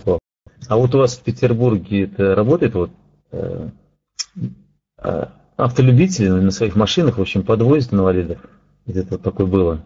А 0.68 0.78
вот 0.78 0.94
у 0.96 1.00
вас 1.00 1.18
в 1.18 1.22
Петербурге 1.22 2.04
это 2.04 2.36
работает 2.36 2.76
вот 2.76 2.92
э, 3.32 3.70
э, 5.00 5.26
автолюбители 5.58 6.30
на 6.30 6.52
своих 6.52 6.76
машинах, 6.76 7.18
в 7.18 7.22
общем, 7.22 7.44
подвозят 7.44 7.94
инвалидов. 7.94 8.40
Где-то 8.86 9.10
вот 9.12 9.22
такое 9.22 9.48
было. 9.48 9.84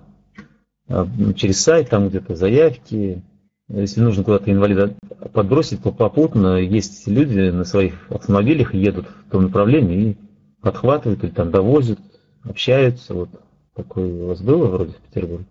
А, 0.87 1.07
ну, 1.17 1.33
через 1.33 1.61
сайт, 1.61 1.89
там 1.89 2.09
где-то 2.09 2.35
заявки. 2.35 3.23
Если 3.67 3.99
нужно 3.99 4.23
куда-то 4.23 4.51
инвалида 4.51 4.95
подбросить, 5.33 5.81
то 5.81 5.91
попутно 5.91 6.57
есть 6.57 7.07
люди 7.07 7.49
на 7.49 7.63
своих 7.63 8.11
автомобилях 8.11 8.75
едут 8.75 9.07
в 9.27 9.31
том 9.31 9.43
направлении 9.43 10.11
и 10.11 10.17
подхватывают 10.61 11.23
или 11.23 11.31
там 11.31 11.49
довозят 11.49 11.99
общаются. 12.47 13.13
Вот 13.13 13.29
такое 13.75 14.05
у 14.05 14.27
вас 14.27 14.39
было 14.41 14.67
вроде 14.67 14.93
в 14.93 14.97
Петербурге? 14.97 15.45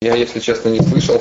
Я, 0.00 0.14
если 0.14 0.40
честно, 0.40 0.68
не 0.68 0.80
слышал. 0.80 1.20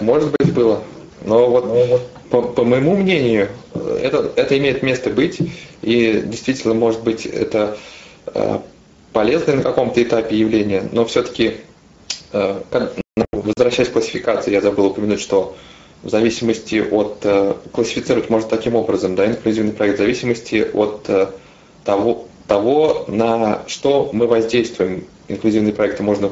Может 0.00 0.32
быть, 0.38 0.52
было. 0.52 0.82
Но 1.24 1.48
вот, 1.48 1.66
Но 1.66 1.86
вот 1.86 2.10
по, 2.30 2.42
по 2.42 2.64
моему 2.64 2.96
мнению, 2.96 3.48
это, 3.74 4.32
это 4.36 4.58
имеет 4.58 4.82
место 4.82 5.10
быть. 5.10 5.38
И 5.82 6.22
действительно, 6.24 6.74
может 6.74 7.02
быть, 7.02 7.26
это 7.26 7.76
э, 8.26 8.58
полезное 9.12 9.56
на 9.56 9.62
каком-то 9.62 10.02
этапе 10.02 10.36
явление. 10.36 10.88
Но 10.92 11.04
все-таки, 11.04 11.58
э, 12.32 12.60
ну, 13.16 13.24
возвращаясь 13.32 13.88
к 13.88 13.92
классификации, 13.92 14.52
я 14.52 14.60
забыл 14.60 14.86
упомянуть, 14.86 15.20
что 15.20 15.56
в 16.02 16.08
зависимости 16.08 16.76
от... 16.76 17.18
Э, 17.22 17.54
классифицировать 17.72 18.28
можно 18.28 18.48
таким 18.48 18.74
образом, 18.74 19.14
да, 19.14 19.26
инклюзивный 19.26 19.72
проект, 19.72 19.96
в 19.96 20.02
зависимости 20.02 20.66
от 20.72 21.08
э, 21.08 21.28
того, 21.84 22.26
того, 22.46 23.04
на 23.08 23.62
что 23.66 24.10
мы 24.12 24.26
воздействуем. 24.26 25.06
Инклюзивные 25.28 25.72
проекты 25.72 26.02
можно 26.02 26.30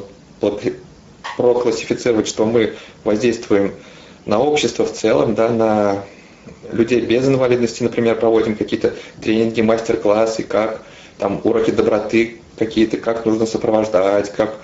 проклассифицировать, 1.37 2.27
что 2.27 2.45
мы 2.45 2.75
воздействуем 3.03 3.73
на 4.25 4.39
общество 4.39 4.85
в 4.85 4.93
целом, 4.93 5.35
да, 5.35 5.49
на 5.49 6.03
людей 6.71 7.01
без 7.01 7.27
инвалидности, 7.27 7.83
например, 7.83 8.19
проводим 8.19 8.55
какие-то 8.55 8.93
тренинги, 9.21 9.61
мастер-классы, 9.61 10.43
как 10.43 10.83
там 11.17 11.41
уроки 11.43 11.71
доброты 11.71 12.41
какие-то, 12.57 12.97
как 12.97 13.25
нужно 13.25 13.45
сопровождать, 13.45 14.31
как, 14.31 14.57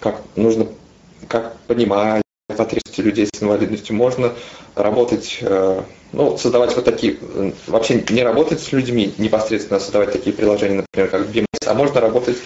как 0.00 0.20
нужно 0.36 0.66
как 1.28 1.56
понимать 1.66 2.22
потребности 2.48 3.00
людей 3.00 3.26
с 3.26 3.42
инвалидностью. 3.42 3.94
Можно 3.94 4.32
работать 4.74 5.38
э, 5.40 5.82
ну, 6.12 6.36
создавать 6.36 6.74
вот 6.74 6.84
такие, 6.84 7.18
вообще 7.66 8.04
не 8.10 8.22
работать 8.22 8.60
с 8.60 8.72
людьми 8.72 9.14
непосредственно, 9.18 9.80
создавать 9.80 10.12
такие 10.12 10.34
приложения, 10.34 10.76
например, 10.76 11.10
как 11.10 11.28
BMS, 11.28 11.66
а 11.66 11.74
можно 11.74 12.00
работать 12.00 12.36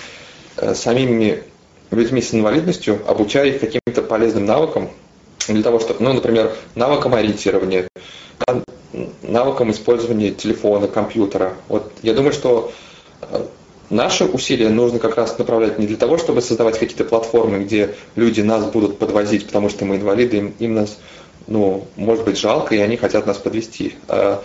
э, 0.57 0.75
самими 0.75 1.43
людьми 1.91 2.21
с 2.21 2.35
инвалидностью, 2.35 3.01
обучая 3.07 3.49
их 3.49 3.61
каким-то 3.61 4.03
полезным 4.03 4.45
навыкам, 4.45 4.91
для 5.49 5.63
того, 5.63 5.79
чтобы, 5.81 6.03
ну, 6.03 6.13
например, 6.13 6.55
навыкам 6.75 7.15
ориентирования, 7.15 7.89
навыкам 9.23 9.71
использования 9.71 10.31
телефона, 10.31 10.89
компьютера. 10.89 11.55
Вот 11.69 11.93
я 12.03 12.15
думаю, 12.15 12.33
что 12.33 12.73
э, 13.23 13.47
наши 13.91 14.25
усилия 14.25 14.69
нужно 14.69 14.99
как 14.99 15.17
раз 15.17 15.39
направлять 15.39 15.79
не 15.79 15.87
для 15.87 15.97
того, 15.97 16.19
чтобы 16.19 16.43
создавать 16.43 16.79
какие-то 16.79 17.05
платформы, 17.05 17.65
где 17.65 17.95
люди 18.17 18.41
нас 18.41 18.65
будут 18.67 18.99
подвозить, 18.99 19.47
потому 19.47 19.71
что 19.71 19.85
мы 19.85 19.97
инвалиды, 19.97 20.37
им, 20.39 20.55
им 20.59 20.75
нас 20.75 20.99
ну, 21.47 21.87
может 21.97 22.25
быть, 22.25 22.39
жалко, 22.39 22.75
и 22.75 22.79
они 22.79 22.97
хотят 22.97 23.27
нас 23.27 23.39
подвести. 23.39 23.95
А 24.09 24.43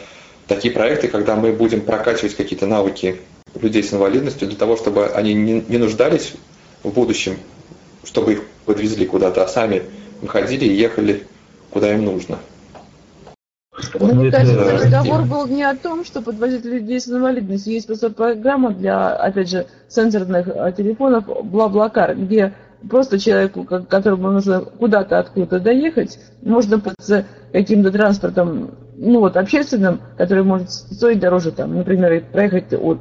такие 0.48 0.74
проекты, 0.74 1.08
когда 1.08 1.36
мы 1.36 1.52
будем 1.52 1.82
прокачивать 1.82 2.36
какие-то 2.36 2.66
навыки 2.66 3.22
людей 3.60 3.84
с 3.84 3.94
инвалидностью 3.94 4.48
для 4.48 4.58
того, 4.58 4.78
чтобы 4.78 5.08
они 5.08 5.34
не, 5.34 5.64
не 5.68 5.78
нуждались 5.78 6.34
в 6.84 6.90
будущем, 6.90 7.38
чтобы 8.04 8.34
их 8.34 8.44
подвезли 8.66 9.06
куда-то, 9.06 9.44
а 9.44 9.48
сами 9.48 9.84
выходили 10.22 10.66
и 10.66 10.76
ехали 10.76 11.24
куда 11.72 11.94
им 11.94 12.06
нужно. 12.06 12.40
Ну, 14.00 14.14
мне 14.14 14.32
кажется, 14.32 14.72
разговор 14.72 15.24
был 15.24 15.48
не 15.48 15.64
о 15.64 15.76
том, 15.76 16.04
что 16.04 16.22
подвозить 16.22 16.66
людей 16.66 17.00
с 17.00 17.08
инвалидностью. 17.08 17.74
Есть 17.74 17.88
просто 17.88 18.10
программа 18.10 18.72
для, 18.72 19.16
опять 19.16 19.50
же, 19.50 19.68
сенсорных 19.88 20.48
а, 20.48 20.72
телефонов 20.72 21.26
Блаблакар, 21.46 22.16
где 22.16 22.54
просто 22.88 23.20
человеку, 23.20 23.64
которому 23.64 24.32
нужно 24.32 24.62
куда-то 24.62 25.20
откуда-то 25.20 25.60
доехать, 25.60 26.20
можно 26.42 26.80
пользоваться 26.80 27.26
каким-то 27.52 27.92
транспортом, 27.92 28.72
ну 28.96 29.20
вот 29.20 29.38
общественным, 29.38 30.02
который 30.18 30.44
может 30.44 30.72
стоить 30.72 31.20
дороже, 31.20 31.52
там, 31.52 31.76
например, 31.76 32.24
проехать 32.32 32.74
от 32.74 33.00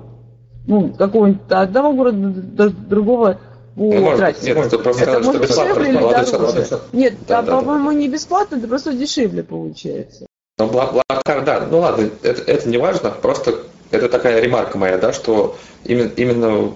ну, 0.67 0.93
какого-нибудь 0.93 1.41
одного 1.51 1.93
города 1.93 2.17
до 2.19 2.71
другого 2.71 3.39
по 3.75 3.83
ну, 3.83 4.17
трассе. 4.17 4.55
Нет, 4.55 4.67
это 4.67 4.79
просто 4.79 5.05
это 5.05 5.21
может 5.21 5.43
дешевле 5.43 5.89
или 5.89 5.99
дороже. 5.99 6.81
Нет, 6.93 7.15
да, 7.27 7.39
а, 7.39 7.43
да, 7.43 7.53
по-моему, 7.53 7.91
да. 7.91 7.95
не 7.95 8.09
бесплатно, 8.09 8.57
это 8.57 8.67
просто 8.67 8.93
дешевле 8.93 9.43
получается. 9.43 10.27
Ну, 10.59 10.67
Блаблакар, 10.67 11.45
да, 11.45 11.67
ну 11.71 11.79
ладно, 11.79 12.11
это, 12.23 12.43
это 12.43 12.69
не 12.69 12.79
важно, 12.79 13.11
просто 13.11 13.55
это 13.91 14.09
такая 14.09 14.41
ремарка 14.41 14.77
моя, 14.77 14.99
да, 14.99 15.13
что 15.13 15.57
именно, 15.85 16.11
именно 16.17 16.75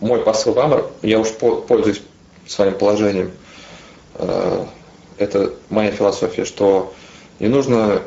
мой 0.00 0.20
посыл 0.20 0.52
вам, 0.52 0.82
я 1.02 1.18
уж 1.18 1.28
пользуюсь 1.30 2.02
своим 2.46 2.74
положением. 2.74 3.32
Э, 4.14 4.64
это 5.18 5.54
моя 5.70 5.90
философия, 5.90 6.44
что 6.44 6.94
не 7.38 7.48
нужно, 7.48 8.02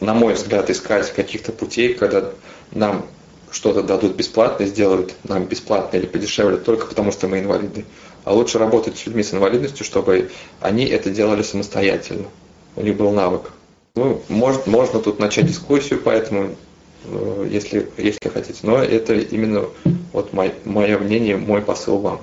на 0.00 0.14
мой 0.14 0.34
взгляд, 0.34 0.70
искать 0.70 1.12
каких-то 1.12 1.52
путей, 1.52 1.94
когда 1.94 2.30
нам 2.72 3.06
что-то 3.50 3.82
дадут 3.82 4.14
бесплатно, 4.14 4.66
сделают 4.66 5.14
нам 5.24 5.44
бесплатно 5.44 5.96
или 5.96 6.06
подешевле 6.06 6.58
только 6.58 6.86
потому, 6.86 7.12
что 7.12 7.28
мы 7.28 7.38
инвалиды. 7.38 7.84
А 8.24 8.32
лучше 8.32 8.58
работать 8.58 8.98
с 8.98 9.06
людьми 9.06 9.22
с 9.22 9.32
инвалидностью, 9.32 9.84
чтобы 9.84 10.30
они 10.60 10.84
это 10.84 11.10
делали 11.10 11.42
самостоятельно. 11.42 12.26
У 12.76 12.82
них 12.82 12.96
был 12.96 13.10
навык. 13.12 13.50
Ну, 13.94 14.22
может, 14.28 14.66
можно 14.66 15.00
тут 15.00 15.18
начать 15.18 15.46
дискуссию, 15.46 16.00
поэтому, 16.04 16.44
э, 16.44 16.54
если, 17.50 17.88
если 17.96 18.28
хотите. 18.28 18.60
Но 18.62 18.78
это 18.78 19.14
именно 19.14 19.64
вот 20.12 20.32
мое, 20.32 20.52
мое 20.64 20.98
мнение, 20.98 21.36
мой 21.36 21.62
посыл 21.62 21.98
вам. 21.98 22.20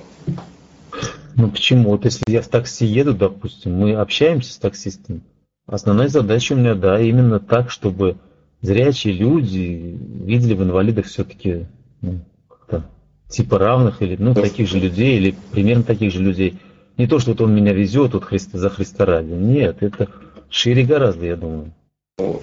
Ну 1.36 1.50
почему? 1.50 1.90
Вот 1.90 2.06
если 2.06 2.24
я 2.28 2.42
в 2.42 2.48
такси 2.48 2.86
еду, 2.86 3.14
допустим, 3.14 3.74
мы 3.74 3.94
общаемся 3.94 4.54
с 4.54 4.58
таксистом. 4.58 5.24
Основная 5.68 6.08
задача 6.08 6.54
у 6.54 6.58
меня, 6.58 6.76
да, 6.76 7.00
именно 7.00 7.40
так, 7.40 7.72
чтобы 7.72 8.18
зрячие 8.62 9.14
люди 9.14 9.98
видели 10.24 10.54
в 10.54 10.64
инвалидах 10.64 11.06
все-таки 11.08 11.66
ну, 12.02 12.20
как-то 12.48 12.86
типа 13.30 13.58
равных 13.58 14.02
или 14.02 14.16
ну, 14.18 14.34
таких 14.34 14.70
же 14.70 14.80
людей, 14.80 15.18
или 15.18 15.36
примерно 15.52 15.84
таких 15.84 16.12
же 16.12 16.22
людей. 16.22 16.60
Не 16.98 17.08
то, 17.08 17.20
что 17.20 17.32
вот 17.32 17.42
он 17.42 17.54
меня 17.54 17.74
везет 17.74 18.14
вот 18.14 18.24
Христа, 18.24 18.58
за 18.58 18.70
Христа 18.70 19.06
ради. 19.06 19.32
Нет, 19.32 19.78
это 19.82 20.08
шире 20.50 20.84
гораздо, 20.84 21.26
я 21.26 21.36
думаю. 21.36 21.74
Ну, 22.18 22.42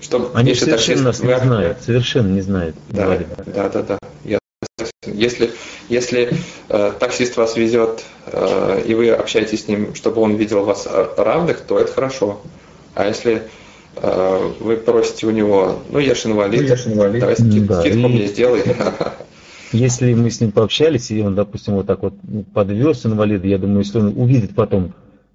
Чтобы, 0.00 0.30
Они 0.34 0.54
совершенно 0.54 1.04
нас 1.04 1.22
не 1.22 1.38
знают, 1.38 1.78
совершенно 1.80 2.28
не 2.28 2.42
знают. 2.42 2.76
Да, 2.90 3.18
да, 3.46 3.68
да, 3.70 3.82
да. 3.82 3.98
Я, 4.22 4.38
если 5.06 5.50
если 5.88 6.30
э, 6.68 6.92
таксист 6.98 7.36
вас 7.36 7.56
везет, 7.56 8.04
э, 8.26 8.82
и 8.86 8.94
вы 8.94 9.10
общаетесь 9.10 9.64
с 9.64 9.68
ним, 9.68 9.94
чтобы 9.94 10.20
он 10.20 10.36
видел 10.36 10.64
вас 10.64 10.86
равных, 11.16 11.60
то 11.60 11.78
это 11.78 11.92
хорошо. 11.92 12.42
А 12.94 13.06
если 13.06 13.42
э, 13.96 14.52
вы 14.60 14.76
просите 14.76 15.26
у 15.26 15.30
него, 15.30 15.78
ну 15.90 15.98
я 15.98 16.14
же 16.14 16.28
инвалид, 16.28 16.60
ну, 16.60 16.66
я 16.66 16.76
ж 16.76 16.86
инвалид. 16.86 17.20
давай 17.20 17.36
скид, 17.36 17.66
да, 17.66 17.80
скидку 17.80 17.98
и... 17.98 18.08
мне 18.08 18.26
сделай. 18.26 18.62
Если 19.72 20.12
мы 20.12 20.30
с 20.30 20.38
ним 20.40 20.52
пообщались, 20.52 21.10
и 21.10 21.22
он, 21.22 21.34
допустим, 21.34 21.74
вот 21.74 21.86
так 21.86 22.02
вот 22.02 22.12
подвез 22.52 23.06
инвалида, 23.06 23.46
я 23.46 23.56
думаю, 23.56 23.78
если 23.78 24.00
он 24.00 24.08
увидит 24.16 24.54
потом 24.54 24.92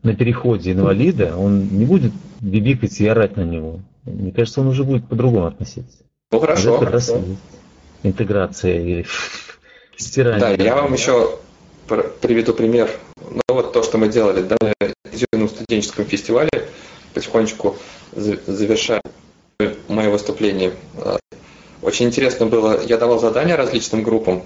на 0.08 0.16
переходе 0.16 0.72
инвалида, 0.72 1.36
он 1.38 1.68
не 1.68 1.86
будет 1.86 2.14
бибикать 2.40 3.00
и 3.02 3.08
орать 3.08 3.36
на 3.36 3.44
него. 3.44 3.82
Мне 4.06 4.32
кажется, 4.32 4.62
он 4.62 4.68
уже 4.68 4.84
будет 4.84 5.08
по-другому 5.08 5.48
относиться. 5.48 5.98
Ну 6.32 6.40
хорошо. 6.40 6.76
А 6.76 6.86
хорошо. 6.86 7.24
Интеграция 8.04 8.80
или 8.80 9.06
стирание. 9.98 10.40
Да, 10.40 10.52
я 10.52 10.76
вам 10.76 10.94
еще 10.94 11.38
приведу 12.22 12.54
пример. 12.54 12.90
Ну 13.18 13.42
вот 13.50 13.74
то, 13.74 13.84
что 13.84 13.98
мы 13.98 14.08
делали 14.08 14.44
да, 14.44 14.56
на 15.34 15.48
студенческом 15.48 16.06
фестивале, 16.06 16.50
потихонечку 17.14 17.76
завершая 18.16 19.02
мое 19.88 20.10
выступление. 20.10 20.74
Очень 21.82 22.08
интересно 22.08 22.46
было, 22.46 22.82
я 22.86 22.98
давал 22.98 23.20
задания 23.20 23.56
различным 23.56 24.04
группам, 24.04 24.44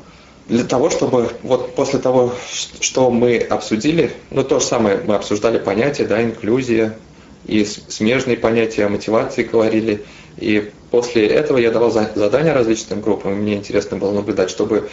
для 0.48 0.64
того, 0.64 0.89
чтобы 0.89 1.30
вот 1.44 1.76
после 1.76 2.00
того, 2.00 2.34
что 2.80 3.10
мы 3.10 3.38
обсудили, 3.38 4.12
ну 4.32 4.44
то 4.44 4.60
же 4.60 4.66
самое, 4.66 5.00
мы 5.06 5.16
обсуждали 5.16 5.60
понятия, 5.60 6.06
да, 6.06 6.22
инклюзия, 6.22 6.98
и 7.46 7.66
смежные 7.66 8.38
понятия 8.38 8.88
мотивации 8.88 9.44
говорили, 9.44 10.04
и 10.38 10.72
после 10.92 11.28
этого 11.28 11.58
я 11.58 11.72
давал 11.72 11.92
задания 11.92 12.54
различным 12.54 13.02
группам, 13.02 13.34
мне 13.34 13.56
интересно 13.56 13.98
было 13.98 14.12
наблюдать, 14.12 14.50
чтобы 14.50 14.89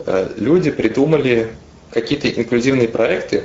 Э, 0.00 0.28
люди 0.36 0.70
придумали 0.70 1.50
какие-то 1.90 2.28
инклюзивные 2.28 2.88
проекты. 2.88 3.44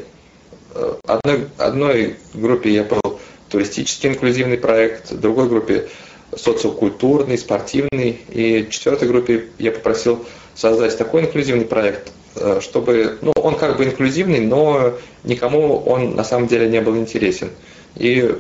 Э, 0.74 0.95
одной, 1.06 1.47
одной 1.58 2.16
группе 2.34 2.72
я 2.72 2.84
был 2.84 3.20
туристический 3.50 4.10
инклюзивный 4.10 4.58
проект, 4.58 5.14
другой 5.14 5.47
группе 5.47 5.88
социокультурный, 6.36 7.38
спортивный, 7.38 8.20
и 8.30 8.68
четвертой 8.70 9.08
группе 9.08 9.47
я 9.58 9.72
попросил 9.72 10.26
создать 10.60 10.97
такой 10.97 11.22
инклюзивный 11.22 11.66
проект, 11.66 12.12
э, 12.36 12.60
чтобы, 12.62 13.18
ну, 13.22 13.32
он 13.36 13.55
как 13.55 13.78
бы 13.78 13.86
инклюзивный, 13.86 14.41
но 14.41 14.93
никому 15.24 15.78
он 15.78 16.16
на 16.16 16.24
самом 16.24 16.47
деле 16.47 16.68
не 16.68 16.82
был 16.82 16.97
интересен. 16.97 17.51
И 17.95 18.36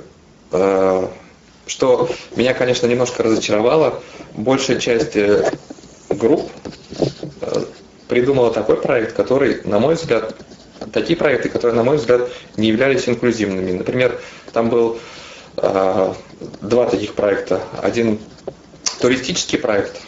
что 1.67 2.09
меня, 2.35 2.55
конечно, 2.55 2.87
немножко 2.87 3.21
разочаровало, 3.21 4.01
большая 4.33 4.79
часть 4.79 5.15
групп 6.09 6.49
придумала 8.07 8.51
такой 8.51 8.77
проект, 8.77 9.15
который, 9.15 9.61
на 9.63 9.79
мой 9.79 9.93
взгляд, 9.93 10.35
такие 10.91 11.15
проекты, 11.15 11.49
которые, 11.49 11.75
на 11.75 11.83
мой 11.83 11.97
взгляд, 11.97 12.29
не 12.57 12.67
являлись 12.67 13.07
инклюзивными. 13.07 13.71
Например, 13.71 14.19
там 14.51 14.69
был 14.69 14.99
э, 15.57 16.13
два 16.61 16.85
таких 16.87 17.13
проекта. 17.13 17.61
Один 17.81 18.19
туристический 18.99 19.59
проект, 19.59 20.01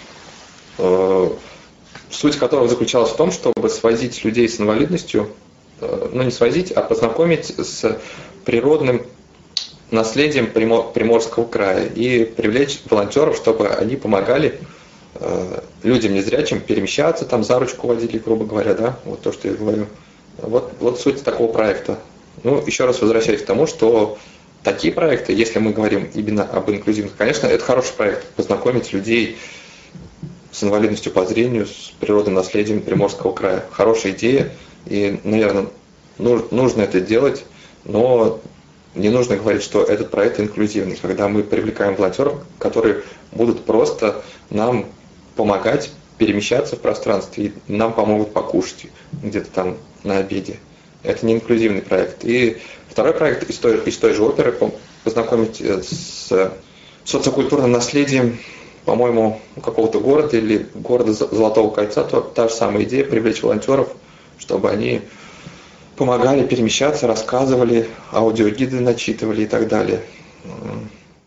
э, 0.79 1.29
суть 2.11 2.37
которого 2.37 2.67
заключалась 2.67 3.11
в 3.11 3.15
том, 3.15 3.31
чтобы 3.31 3.69
свозить 3.69 4.23
людей 4.23 4.47
с 4.47 4.59
инвалидностью, 4.59 5.29
э, 5.79 6.09
ну 6.13 6.23
не 6.23 6.31
свозить, 6.31 6.71
а 6.71 6.81
познакомить 6.81 7.53
с 7.57 7.99
природным 8.45 9.05
наследием 9.89 10.47
Приморского 10.47 11.45
края 11.45 11.85
и 11.85 12.25
привлечь 12.25 12.79
волонтеров, 12.89 13.35
чтобы 13.35 13.67
они 13.67 13.95
помогали 13.95 14.59
Э, 15.15 15.59
людям 15.83 16.13
незрячим 16.13 16.61
перемещаться, 16.61 17.25
там 17.25 17.43
за 17.43 17.59
ручку 17.59 17.87
водили, 17.87 18.17
грубо 18.17 18.45
говоря, 18.45 18.73
да, 18.73 18.99
вот 19.05 19.21
то, 19.21 19.31
что 19.31 19.49
я 19.49 19.53
говорю. 19.53 19.87
Вот, 20.37 20.73
вот 20.79 20.99
суть 20.99 21.23
такого 21.23 21.51
проекта. 21.51 21.99
Ну, 22.43 22.63
еще 22.65 22.85
раз 22.85 23.01
возвращаясь 23.01 23.41
к 23.41 23.45
тому, 23.45 23.67
что 23.67 24.17
такие 24.63 24.93
проекты, 24.93 25.33
если 25.33 25.59
мы 25.59 25.73
говорим 25.73 26.09
именно 26.13 26.43
об 26.43 26.71
инклюзивных, 26.71 27.15
конечно, 27.17 27.47
это 27.47 27.63
хороший 27.63 27.93
проект, 27.93 28.25
познакомить 28.29 28.93
людей 28.93 29.37
инвалидностью 30.63 31.11
по 31.11 31.25
зрению, 31.25 31.65
с 31.65 31.93
природным 31.99 32.35
наследием 32.35 32.81
Приморского 32.81 33.31
края. 33.31 33.65
Хорошая 33.71 34.11
идея, 34.13 34.51
и, 34.85 35.19
наверное, 35.23 35.67
нужно 36.17 36.81
это 36.81 36.99
делать, 36.99 37.45
но 37.85 38.39
не 38.95 39.09
нужно 39.09 39.37
говорить, 39.37 39.63
что 39.63 39.83
этот 39.83 40.11
проект 40.11 40.39
инклюзивный, 40.39 40.97
когда 41.01 41.27
мы 41.27 41.43
привлекаем 41.43 41.95
волонтеров, 41.95 42.35
которые 42.57 43.03
будут 43.31 43.63
просто 43.65 44.21
нам 44.49 44.87
помогать 45.35 45.91
перемещаться 46.17 46.75
в 46.75 46.79
пространстве, 46.79 47.45
и 47.45 47.53
нам 47.67 47.93
помогут 47.93 48.33
покушать 48.33 48.87
где-то 49.23 49.49
там 49.49 49.77
на 50.03 50.17
обеде. 50.17 50.57
Это 51.03 51.25
не 51.25 51.33
инклюзивный 51.33 51.81
проект. 51.81 52.23
И 52.23 52.57
второй 52.89 53.13
проект 53.13 53.49
из 53.49 53.57
той, 53.57 53.79
из 53.85 53.97
той 53.97 54.13
же 54.13 54.23
оперы 54.23 54.55
познакомить 55.03 55.61
э, 55.61 55.81
с 55.81 56.51
социокультурным 57.05 57.71
наследием, 57.71 58.37
по-моему, 58.85 59.39
какого-то 59.63 59.99
города 59.99 60.37
или 60.37 60.67
города 60.73 61.13
Золотого 61.13 61.71
кольца, 61.71 62.03
то 62.03 62.21
та 62.21 62.47
же 62.47 62.53
самая 62.53 62.83
идея, 62.83 63.03
привлечь 63.05 63.43
волонтеров, 63.43 63.89
чтобы 64.37 64.69
они 64.69 65.01
помогали 65.97 66.45
перемещаться, 66.45 67.07
рассказывали, 67.07 67.87
аудиогиды 68.11 68.79
начитывали 68.79 69.43
и 69.43 69.47
так 69.47 69.67
далее. 69.67 70.01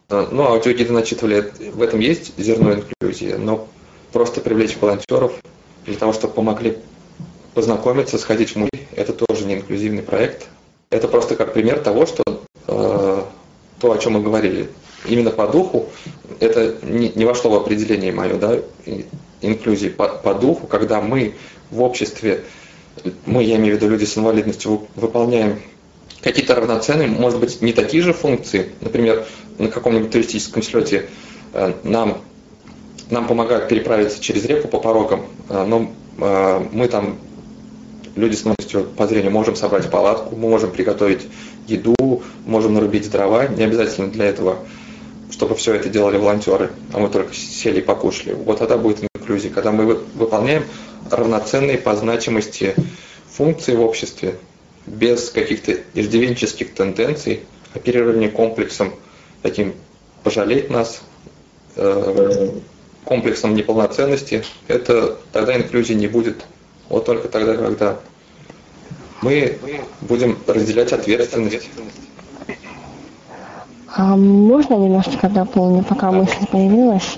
Ну, 0.08 0.42
аудиогиды 0.42 0.92
начитывали, 0.92 1.52
в 1.72 1.80
этом 1.82 2.00
есть 2.00 2.36
зерно 2.38 2.74
инклюзии, 2.74 3.34
но 3.34 3.68
просто 4.12 4.40
привлечь 4.40 4.76
волонтеров 4.80 5.32
для 5.86 5.96
того, 5.96 6.12
чтобы 6.12 6.34
помогли 6.34 6.78
познакомиться, 7.54 8.18
сходить 8.18 8.50
в 8.50 8.56
музей. 8.56 8.88
Это 8.96 9.12
тоже 9.12 9.44
не 9.44 9.54
инклюзивный 9.54 10.02
проект. 10.02 10.48
Это 10.90 11.08
просто 11.08 11.36
как 11.36 11.52
пример 11.52 11.78
того, 11.78 12.06
что 12.06 12.22
э, 12.66 13.22
то, 13.80 13.92
о 13.92 13.98
чем 13.98 14.14
мы 14.14 14.22
говорили, 14.22 14.68
именно 15.06 15.30
по 15.30 15.46
духу, 15.46 15.88
это 16.40 16.76
не, 16.82 17.12
не 17.14 17.24
вошло 17.24 17.50
в 17.50 17.54
определение 17.54 18.12
мое, 18.12 18.34
да, 18.34 18.58
инклюзии 19.40 19.88
по, 19.88 20.08
по 20.08 20.34
духу, 20.34 20.66
когда 20.66 21.00
мы 21.00 21.34
в 21.70 21.82
обществе, 21.82 22.44
мы, 23.26 23.42
я 23.44 23.56
имею 23.56 23.76
в 23.76 23.78
виду 23.78 23.90
люди 23.90 24.04
с 24.04 24.16
инвалидностью, 24.16 24.86
выполняем 24.94 25.60
какие-то 26.22 26.54
равноценные, 26.54 27.08
может 27.08 27.40
быть, 27.40 27.60
не 27.60 27.72
такие 27.72 28.02
же 28.02 28.12
функции. 28.12 28.70
Например, 28.80 29.26
на 29.58 29.68
каком-нибудь 29.68 30.10
туристическом 30.10 30.62
слете 30.62 31.08
э, 31.52 31.74
нам 31.82 32.22
нам 33.10 33.26
помогают 33.26 33.68
переправиться 33.68 34.20
через 34.20 34.44
реку 34.44 34.68
по 34.68 34.78
порогам, 34.78 35.26
э, 35.48 35.64
но 35.64 35.90
э, 36.18 36.66
мы 36.72 36.88
там, 36.88 37.18
люди 38.16 38.34
с 38.34 38.42
инвалидностью 38.42 38.84
по 38.96 39.06
зрению, 39.06 39.30
можем 39.30 39.56
собрать 39.56 39.90
палатку, 39.90 40.34
мы 40.36 40.48
можем 40.48 40.70
приготовить 40.70 41.22
еду, 41.66 42.22
можем 42.46 42.74
нарубить 42.74 43.10
дрова, 43.10 43.46
не 43.46 43.64
обязательно 43.64 44.10
для 44.10 44.26
этого, 44.26 44.58
чтобы 45.34 45.56
все 45.56 45.74
это 45.74 45.88
делали 45.88 46.16
волонтеры, 46.16 46.70
а 46.92 47.00
мы 47.00 47.08
только 47.08 47.34
сели 47.34 47.80
и 47.80 47.82
покушали. 47.82 48.34
Вот 48.34 48.60
тогда 48.60 48.76
будет 48.76 49.00
инклюзия, 49.18 49.50
когда 49.50 49.72
мы 49.72 49.84
выполняем 49.84 50.62
равноценные 51.10 51.76
по 51.76 51.96
значимости 51.96 52.76
функции 53.32 53.74
в 53.74 53.80
обществе, 53.80 54.36
без 54.86 55.30
каких-то 55.30 55.76
иждивенческих 55.94 56.72
тенденций, 56.72 57.40
оперирование 57.74 58.30
комплексом, 58.30 58.94
таким 59.42 59.74
пожалеть 60.22 60.70
нас, 60.70 61.02
э, 61.74 62.50
комплексом 63.04 63.56
неполноценности, 63.56 64.44
это 64.68 65.18
тогда 65.32 65.56
инклюзии 65.56 65.94
не 65.94 66.06
будет. 66.06 66.44
Вот 66.88 67.06
только 67.06 67.26
тогда, 67.26 67.56
когда 67.56 67.98
мы 69.20 69.58
будем 70.00 70.38
разделять 70.46 70.92
ответственность. 70.92 71.68
А 73.96 74.16
можно 74.16 74.74
немножечко 74.74 75.28
дополню, 75.28 75.84
пока 75.84 76.10
мысль 76.10 76.46
появилась? 76.50 77.16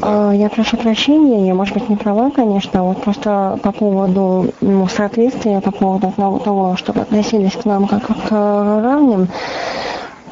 А, 0.00 0.30
я 0.30 0.48
прошу 0.48 0.76
прощения, 0.76 1.48
я, 1.48 1.54
может 1.54 1.74
быть, 1.74 1.88
не 1.88 1.96
права, 1.96 2.30
конечно, 2.30 2.84
вот 2.84 3.02
просто 3.02 3.58
по 3.60 3.72
поводу 3.72 4.52
ну, 4.60 4.86
соответствия, 4.86 5.60
по 5.60 5.72
поводу 5.72 6.12
того, 6.16 6.76
чтобы 6.76 7.00
относились 7.00 7.52
к 7.52 7.64
нам 7.64 7.88
как 7.88 8.06
к 8.06 8.30
равным. 8.30 9.28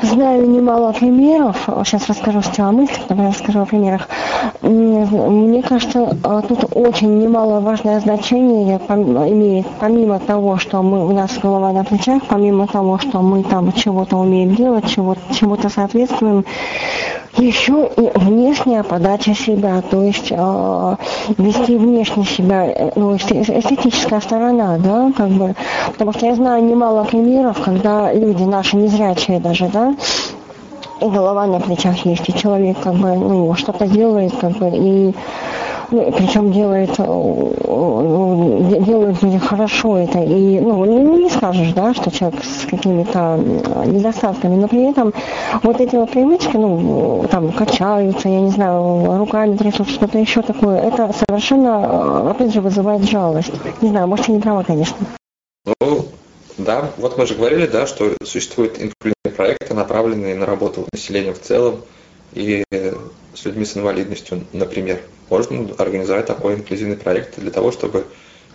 Знаю 0.02 0.48
немало 0.48 0.92
примеров, 0.92 1.68
сейчас 1.84 2.08
расскажу 2.08 2.42
сначала 2.42 2.70
о 2.70 2.72
мыслях, 2.72 3.06
потом 3.06 3.28
расскажу 3.28 3.60
о 3.60 3.66
примерах. 3.66 4.08
Мне 4.62 5.62
кажется, 5.62 6.16
а, 6.22 6.42
тут 6.42 6.64
очень 6.74 7.18
немаловажное 7.18 8.00
значение 8.00 8.78
имеет, 8.78 9.66
помимо 9.78 10.18
того, 10.18 10.58
что 10.58 10.82
мы, 10.82 11.06
у 11.06 11.12
нас 11.12 11.38
голова 11.38 11.72
на 11.72 11.84
плечах, 11.84 12.22
помимо 12.28 12.66
того, 12.66 12.98
что 12.98 13.20
мы 13.20 13.42
там 13.42 13.72
чего-то 13.72 14.16
умеем 14.16 14.54
делать, 14.54 14.88
чего, 14.88 15.16
чему-то 15.32 15.68
соответствуем, 15.68 16.44
еще 17.36 17.88
и 17.96 18.18
внешняя 18.18 18.82
подача 18.82 19.34
себя, 19.34 19.82
то 19.82 20.02
есть 20.02 20.28
э, 20.30 20.96
вести 21.38 21.76
внешне 21.76 22.24
себя, 22.24 22.66
э, 22.66 22.90
ну, 22.96 23.16
эстетическая 23.16 24.20
сторона, 24.20 24.78
да, 24.78 25.12
как 25.16 25.28
бы, 25.28 25.54
потому 25.92 26.12
что 26.12 26.26
я 26.26 26.34
знаю 26.34 26.64
немало 26.64 27.04
примеров, 27.04 27.60
когда 27.64 28.12
люди 28.12 28.42
наши 28.42 28.76
незрячие 28.76 29.38
даже, 29.40 29.68
да, 29.68 29.94
и 31.00 31.08
голова 31.08 31.46
на 31.46 31.60
плечах 31.60 32.04
есть, 32.04 32.28
и 32.28 32.34
человек 32.34 32.78
как 32.82 32.94
бы 32.94 33.14
ну, 33.14 33.54
что-то 33.54 33.86
делает, 33.86 34.34
как 34.38 34.52
бы, 34.58 34.70
и 34.72 35.14
причем 35.90 36.52
делает, 36.52 36.96
делают 38.84 39.42
хорошо 39.42 39.98
это, 39.98 40.20
и 40.20 40.60
ну, 40.60 41.16
не 41.18 41.28
скажешь, 41.28 41.72
да, 41.72 41.92
что 41.94 42.10
человек 42.10 42.42
с 42.44 42.66
какими-то 42.66 43.38
недостатками, 43.86 44.56
но 44.56 44.68
при 44.68 44.90
этом 44.90 45.12
вот 45.62 45.80
эти 45.80 45.96
вот 45.96 46.10
привычки, 46.10 46.56
ну, 46.56 47.26
там, 47.30 47.52
качаются, 47.52 48.28
я 48.28 48.40
не 48.40 48.50
знаю, 48.50 49.18
руками 49.18 49.56
трясут, 49.56 49.88
что-то 49.88 50.18
еще 50.18 50.42
такое, 50.42 50.80
это 50.80 51.12
совершенно, 51.12 52.24
э, 52.26 52.30
опять 52.30 52.52
же, 52.52 52.60
вызывает 52.60 53.02
жалость. 53.02 53.52
Не 53.80 53.88
знаю, 53.88 54.06
может, 54.06 54.28
я 54.28 54.34
не 54.34 54.40
права, 54.40 54.62
конечно. 54.62 54.96
Ну, 55.80 56.06
да, 56.58 56.90
вот 56.98 57.18
мы 57.18 57.26
же 57.26 57.34
говорили, 57.34 57.66
да, 57.66 57.86
что 57.86 58.12
существуют 58.24 58.74
инклюзивные 58.74 59.34
проекты, 59.36 59.74
направленные 59.74 60.34
на 60.34 60.46
работу 60.46 60.86
населения 60.92 61.32
в 61.32 61.40
целом 61.40 61.82
и 62.32 62.64
с 63.34 63.44
людьми 63.44 63.64
с 63.64 63.76
инвалидностью, 63.76 64.44
например. 64.52 65.00
Можно 65.28 65.74
организовать 65.78 66.26
такой 66.26 66.54
инклюзивный 66.54 66.96
проект 66.96 67.38
для 67.38 67.50
того, 67.50 67.70
чтобы 67.70 68.04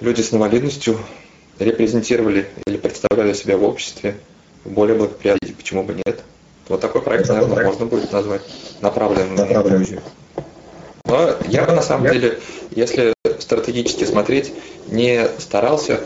люди 0.01 0.21
с 0.21 0.33
инвалидностью 0.33 0.97
репрезентировали 1.59 2.47
или 2.65 2.77
представляли 2.77 3.33
себя 3.33 3.57
в 3.57 3.63
обществе 3.63 4.15
более 4.65 4.97
благоприятно, 4.97 5.47
почему 5.55 5.83
бы 5.83 5.93
нет. 5.93 6.21
Вот 6.67 6.81
такой 6.81 7.01
проект, 7.01 7.29
наверное, 7.29 7.53
проект. 7.53 7.71
можно 7.71 7.85
будет 7.85 8.11
назвать 8.11 8.41
направленным 8.81 9.35
на 9.35 9.53
инклюзию. 9.53 10.01
Но 11.05 11.35
я 11.47 11.63
бы 11.63 11.71
на 11.73 11.83
самом 11.83 12.11
деле, 12.11 12.39
если 12.71 13.13
стратегически 13.39 14.05
смотреть, 14.05 14.53
не 14.87 15.27
старался 15.37 15.99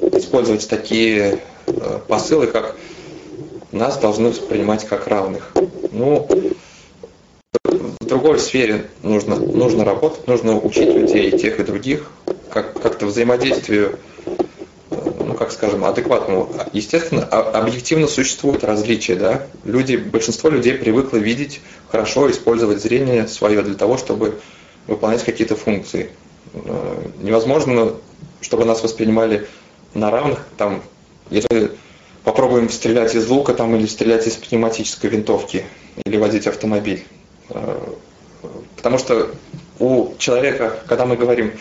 использовать 0.00 0.68
такие 0.68 1.38
э, 1.66 2.00
посылы, 2.08 2.48
как 2.48 2.76
нас 3.70 3.96
должны 3.98 4.30
воспринимать 4.30 4.84
как 4.86 5.06
равных. 5.06 5.52
Ну, 5.92 6.28
другой 8.14 8.38
сфере 8.38 8.86
нужно, 9.02 9.34
нужно 9.34 9.84
работать, 9.84 10.28
нужно 10.28 10.56
учить 10.56 10.88
людей, 10.88 11.36
тех 11.36 11.58
и 11.58 11.64
других, 11.64 12.12
как, 12.48 12.80
как-то 12.80 13.06
взаимодействию, 13.06 13.98
ну, 14.90 15.34
как 15.34 15.50
скажем, 15.50 15.84
адекватному. 15.84 16.48
Естественно, 16.72 17.24
объективно 17.24 18.06
существуют 18.06 18.62
различия, 18.62 19.16
да. 19.16 19.46
Люди, 19.64 19.96
большинство 19.96 20.48
людей 20.48 20.74
привыкло 20.74 21.16
видеть, 21.16 21.60
хорошо 21.90 22.30
использовать 22.30 22.80
зрение 22.80 23.26
свое 23.26 23.62
для 23.62 23.74
того, 23.74 23.98
чтобы 23.98 24.38
выполнять 24.86 25.24
какие-то 25.24 25.56
функции. 25.56 26.10
Э, 26.52 27.08
невозможно, 27.20 27.94
чтобы 28.40 28.64
нас 28.64 28.80
воспринимали 28.84 29.48
на 29.92 30.12
равных, 30.12 30.46
там, 30.56 30.84
если 31.30 31.72
попробуем 32.22 32.70
стрелять 32.70 33.16
из 33.16 33.26
лука 33.28 33.54
там, 33.54 33.74
или 33.74 33.86
стрелять 33.86 34.24
из 34.28 34.34
пневматической 34.34 35.10
винтовки, 35.10 35.64
или 36.04 36.16
водить 36.16 36.46
автомобиль. 36.46 37.04
Э, 37.50 37.94
потому 38.76 38.98
что 38.98 39.30
у 39.78 40.14
человека, 40.18 40.78
когда 40.86 41.06
мы 41.06 41.16
говорим 41.16 41.52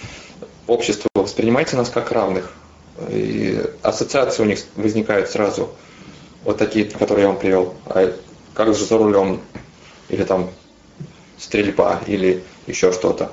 общество, 0.67 1.09
воспринимайте 1.15 1.75
нас 1.75 1.89
как 1.89 2.11
равных, 2.11 2.53
и 3.09 3.61
ассоциации 3.81 4.43
у 4.43 4.45
них 4.45 4.59
возникают 4.75 5.29
сразу, 5.29 5.69
вот 6.43 6.57
такие, 6.57 6.85
которые 6.85 7.23
я 7.23 7.29
вам 7.29 7.39
привел. 7.39 7.73
А 7.85 8.13
как 8.53 8.73
же 8.75 8.85
за 8.85 8.97
рулем, 8.97 9.41
или 10.09 10.23
там 10.23 10.49
стрельба, 11.37 12.01
или 12.07 12.43
еще 12.67 12.91
что-то 12.91 13.31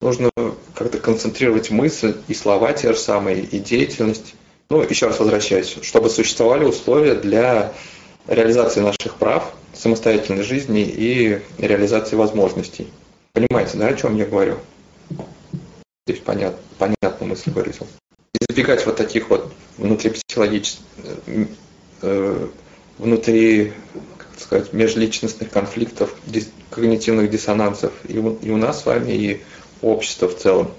нужно 0.00 0.30
как-то 0.74 0.98
концентрировать 0.98 1.70
мысль 1.70 2.16
и 2.28 2.34
слова 2.34 2.72
те 2.72 2.92
же 2.92 2.98
самые, 2.98 3.40
и 3.40 3.58
деятельность. 3.58 4.34
Ну, 4.70 4.82
еще 4.82 5.06
раз 5.06 5.18
возвращаюсь, 5.18 5.76
чтобы 5.82 6.10
существовали 6.10 6.64
условия 6.64 7.14
для 7.14 7.72
реализации 8.28 8.80
наших 8.80 9.16
прав, 9.18 9.52
самостоятельной 9.72 10.42
жизни 10.42 10.82
и 10.82 11.40
реализации 11.58 12.16
возможностей. 12.16 12.88
Понимаете, 13.32 13.78
да, 13.78 13.88
о 13.88 13.94
чем 13.94 14.16
я 14.16 14.26
говорю? 14.26 14.56
Здесь 16.06 16.20
понятно, 16.20 16.58
понятно 16.78 17.26
мысль 17.26 17.50
выразил. 17.50 17.86
Избегать 18.48 18.84
вот 18.86 18.96
таких 18.96 19.30
вот 19.30 19.52
внутрипсихологических, 19.76 20.82
э, 22.02 22.48
внутри, 22.98 23.72
как 24.16 24.28
сказать, 24.38 24.72
межличностных 24.72 25.50
конфликтов, 25.50 26.14
когнитивных 26.70 27.30
диссонансов 27.30 27.92
и 28.06 28.18
у, 28.18 28.34
и 28.36 28.50
у 28.50 28.56
нас 28.56 28.82
с 28.82 28.86
вами, 28.86 29.12
и 29.12 29.42
общества 29.82 30.28
в 30.28 30.36
целом? 30.36 30.70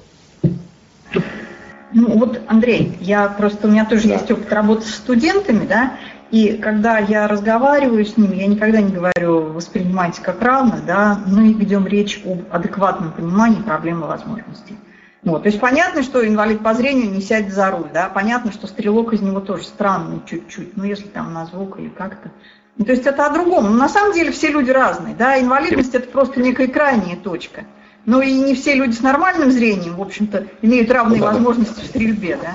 Ну 1.91 2.17
вот, 2.19 2.39
Андрей, 2.47 2.97
я 3.01 3.27
просто, 3.27 3.67
у 3.67 3.71
меня 3.71 3.85
тоже 3.85 4.07
да. 4.07 4.15
есть 4.15 4.29
опыт 4.29 4.51
работы 4.53 4.83
с 4.83 4.95
студентами, 4.95 5.65
да, 5.65 5.97
и 6.31 6.57
когда 6.57 6.99
я 6.99 7.27
разговариваю 7.27 8.05
с 8.05 8.17
ними, 8.17 8.35
я 8.35 8.47
никогда 8.47 8.81
не 8.81 8.91
говорю 8.91 9.51
воспринимайте 9.51 10.21
как 10.21 10.41
равных, 10.41 10.85
да, 10.85 11.19
мы 11.25 11.53
ведем 11.53 11.87
речь 11.87 12.21
об 12.25 12.43
адекватном 12.51 13.11
понимании 13.11 13.61
проблемы 13.61 14.07
возможностей. 14.07 14.77
Вот. 15.23 15.43
То 15.43 15.49
есть 15.49 15.59
понятно, 15.59 16.03
что 16.03 16.25
инвалид 16.25 16.63
по 16.63 16.73
зрению 16.73 17.11
не 17.11 17.21
сядет 17.21 17.53
за 17.53 17.71
руль, 17.71 17.89
да, 17.93 18.09
понятно, 18.09 18.51
что 18.51 18.67
стрелок 18.67 19.13
из 19.13 19.21
него 19.21 19.41
тоже 19.41 19.63
странный 19.63 20.21
чуть-чуть, 20.25 20.77
ну 20.77 20.83
если 20.83 21.07
там 21.07 21.33
на 21.33 21.45
звук 21.45 21.79
или 21.79 21.89
как-то. 21.89 22.31
Ну, 22.77 22.85
то 22.85 22.91
есть 22.91 23.05
это 23.05 23.25
о 23.25 23.29
другом. 23.29 23.65
Но 23.65 23.71
на 23.71 23.89
самом 23.89 24.13
деле 24.13 24.31
все 24.31 24.49
люди 24.49 24.71
разные, 24.71 25.13
да, 25.13 25.39
инвалидность 25.39 25.93
это 25.93 26.07
просто 26.07 26.39
некая 26.39 26.67
крайняя 26.67 27.17
точка. 27.17 27.65
Но 28.05 28.21
и 28.21 28.31
не 28.31 28.55
все 28.55 28.75
люди 28.75 28.93
с 28.93 29.01
нормальным 29.01 29.51
зрением, 29.51 29.95
в 29.95 30.01
общем-то, 30.01 30.47
имеют 30.61 30.89
равные 30.89 31.19
ну, 31.19 31.25
возможности 31.25 31.81
в 31.81 31.87
стрельбе, 31.87 32.39
да? 32.41 32.53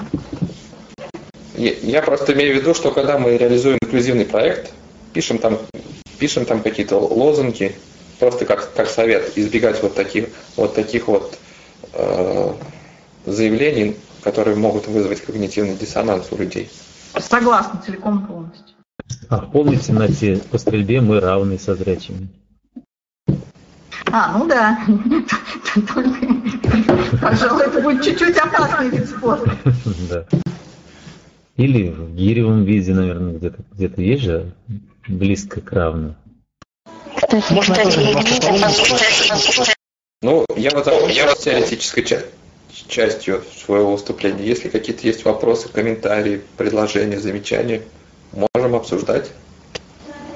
Я 1.56 2.02
просто 2.02 2.32
имею 2.32 2.56
в 2.56 2.60
виду, 2.60 2.74
что 2.74 2.90
когда 2.90 3.18
мы 3.18 3.36
реализуем 3.36 3.78
инклюзивный 3.80 4.24
проект, 4.24 4.72
пишем 5.12 5.38
там, 5.38 5.58
пишем 6.18 6.46
там 6.46 6.62
какие-то 6.62 6.98
лозунги, 6.98 7.76
просто 8.18 8.44
как, 8.44 8.74
как 8.74 8.88
совет, 8.88 9.36
избегать 9.36 9.80
вот 9.82 9.94
таких 9.94 10.28
вот, 10.56 10.74
таких 10.74 11.06
вот 11.06 11.38
э, 11.92 12.52
заявлений, 13.26 13.96
которые 14.22 14.56
могут 14.56 14.88
вызвать 14.88 15.20
когнитивный 15.20 15.76
диссонанс 15.76 16.26
у 16.32 16.36
людей. 16.36 16.68
Согласна, 17.18 17.80
целиком 17.84 18.26
полностью. 18.26 18.74
А 19.28 19.38
помните, 19.38 19.92
на 19.92 20.08
те 20.08 20.38
по 20.50 20.58
стрельбе 20.58 21.00
мы 21.00 21.20
равны 21.20 21.58
со 21.58 21.74
зрячими? 21.74 22.28
А, 24.10 24.38
ну 24.38 24.46
да. 24.46 24.78
Пожалуй, 27.20 27.64
это 27.64 27.80
будет 27.80 28.04
чуть-чуть 28.04 28.36
опасный 28.36 28.90
вид 28.90 29.08
спорта. 29.08 29.50
Да. 30.08 30.26
Или 31.56 31.88
в 31.88 32.14
гиревом 32.14 32.64
виде, 32.64 32.92
наверное, 32.92 33.34
где-то 33.34 33.62
где 33.72 34.10
есть 34.10 34.22
же 34.22 34.52
близко 35.06 35.60
к 35.60 35.72
равному. 35.72 36.16
Ну, 40.22 40.44
я 40.56 40.70
вот 40.70 40.84
закончил 40.84 41.34
теоретической 41.36 42.04
частью 42.88 43.42
своего 43.64 43.92
выступления. 43.92 44.44
Если 44.44 44.68
какие-то 44.68 45.06
есть 45.06 45.24
вопросы, 45.24 45.68
комментарии, 45.68 46.40
предложения, 46.56 47.20
замечания, 47.20 47.82
можем 48.32 48.74
обсуждать. 48.74 49.30